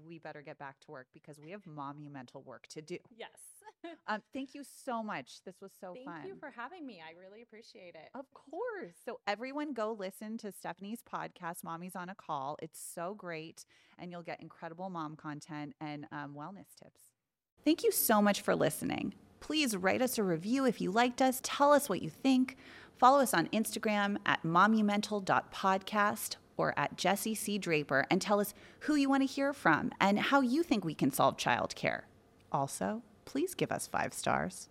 we 0.06 0.20
better 0.20 0.42
get 0.42 0.58
back 0.58 0.80
to 0.82 0.92
work 0.92 1.08
because 1.14 1.40
we 1.40 1.52
have 1.52 1.66
monumental 1.66 2.42
work 2.44 2.68
to 2.70 2.82
do. 2.82 2.98
yes. 3.16 3.30
Um, 4.08 4.22
thank 4.34 4.54
you 4.54 4.64
so 4.64 5.04
much. 5.04 5.44
This 5.46 5.56
was 5.62 5.72
so 5.80 5.94
Thank 5.94 6.06
fun. 6.06 6.16
Thank 6.16 6.28
you 6.28 6.36
for 6.40 6.52
having 6.56 6.86
me. 6.86 7.02
I 7.06 7.20
really 7.20 7.42
appreciate 7.42 7.96
it. 7.96 8.10
Of 8.16 8.26
course. 8.34 8.96
So, 9.04 9.20
everyone 9.28 9.74
go 9.74 9.96
listen 9.98 10.38
to 10.38 10.54
Stephanie's 10.54 11.02
podcast, 11.02 11.64
Mommy's 11.64 11.96
on 11.96 12.08
a 12.08 12.16
Call. 12.16 12.58
It's 12.62 12.80
so 12.80 13.14
great, 13.14 13.66
and 14.00 14.10
you'll 14.10 14.22
get 14.22 14.42
incredible 14.42 14.90
mom 14.90 15.18
content 15.18 15.74
and 15.82 16.06
um, 16.14 16.34
wellness 16.34 16.76
tips. 16.82 17.02
Thank 17.66 17.84
you 17.84 17.92
so 17.92 18.22
much 18.22 18.42
for 18.42 18.56
listening. 18.56 19.16
Please 19.40 19.76
write 19.76 20.02
us 20.02 20.18
a 20.18 20.24
review 20.24 20.66
if 20.66 20.80
you 20.80 20.92
liked 20.92 21.22
us. 21.22 21.40
Tell 21.44 21.74
us 21.74 21.90
what 21.90 22.02
you 22.02 22.10
think. 22.10 22.56
Follow 22.98 23.20
us 23.20 23.34
on 23.34 23.48
Instagram 23.48 24.18
at 24.26 24.44
momumental.podcast 24.44 26.38
or 26.58 26.74
at 26.78 26.98
Jesse 26.98 27.36
C. 27.36 27.58
Draper 27.58 28.06
and 28.10 28.22
tell 28.22 28.40
us 28.40 28.54
who 28.82 28.96
you 28.96 29.10
want 29.10 29.22
to 29.22 29.28
hear 29.28 29.54
from 29.54 29.92
and 30.00 30.20
how 30.20 30.42
you 30.42 30.64
think 30.64 30.84
we 30.84 30.96
can 30.96 31.12
solve 31.12 31.38
childcare. 31.38 32.02
Also, 32.52 33.02
please 33.26 33.56
give 33.56 33.72
us 33.72 33.88
five 33.88 34.14
stars. 34.14 34.70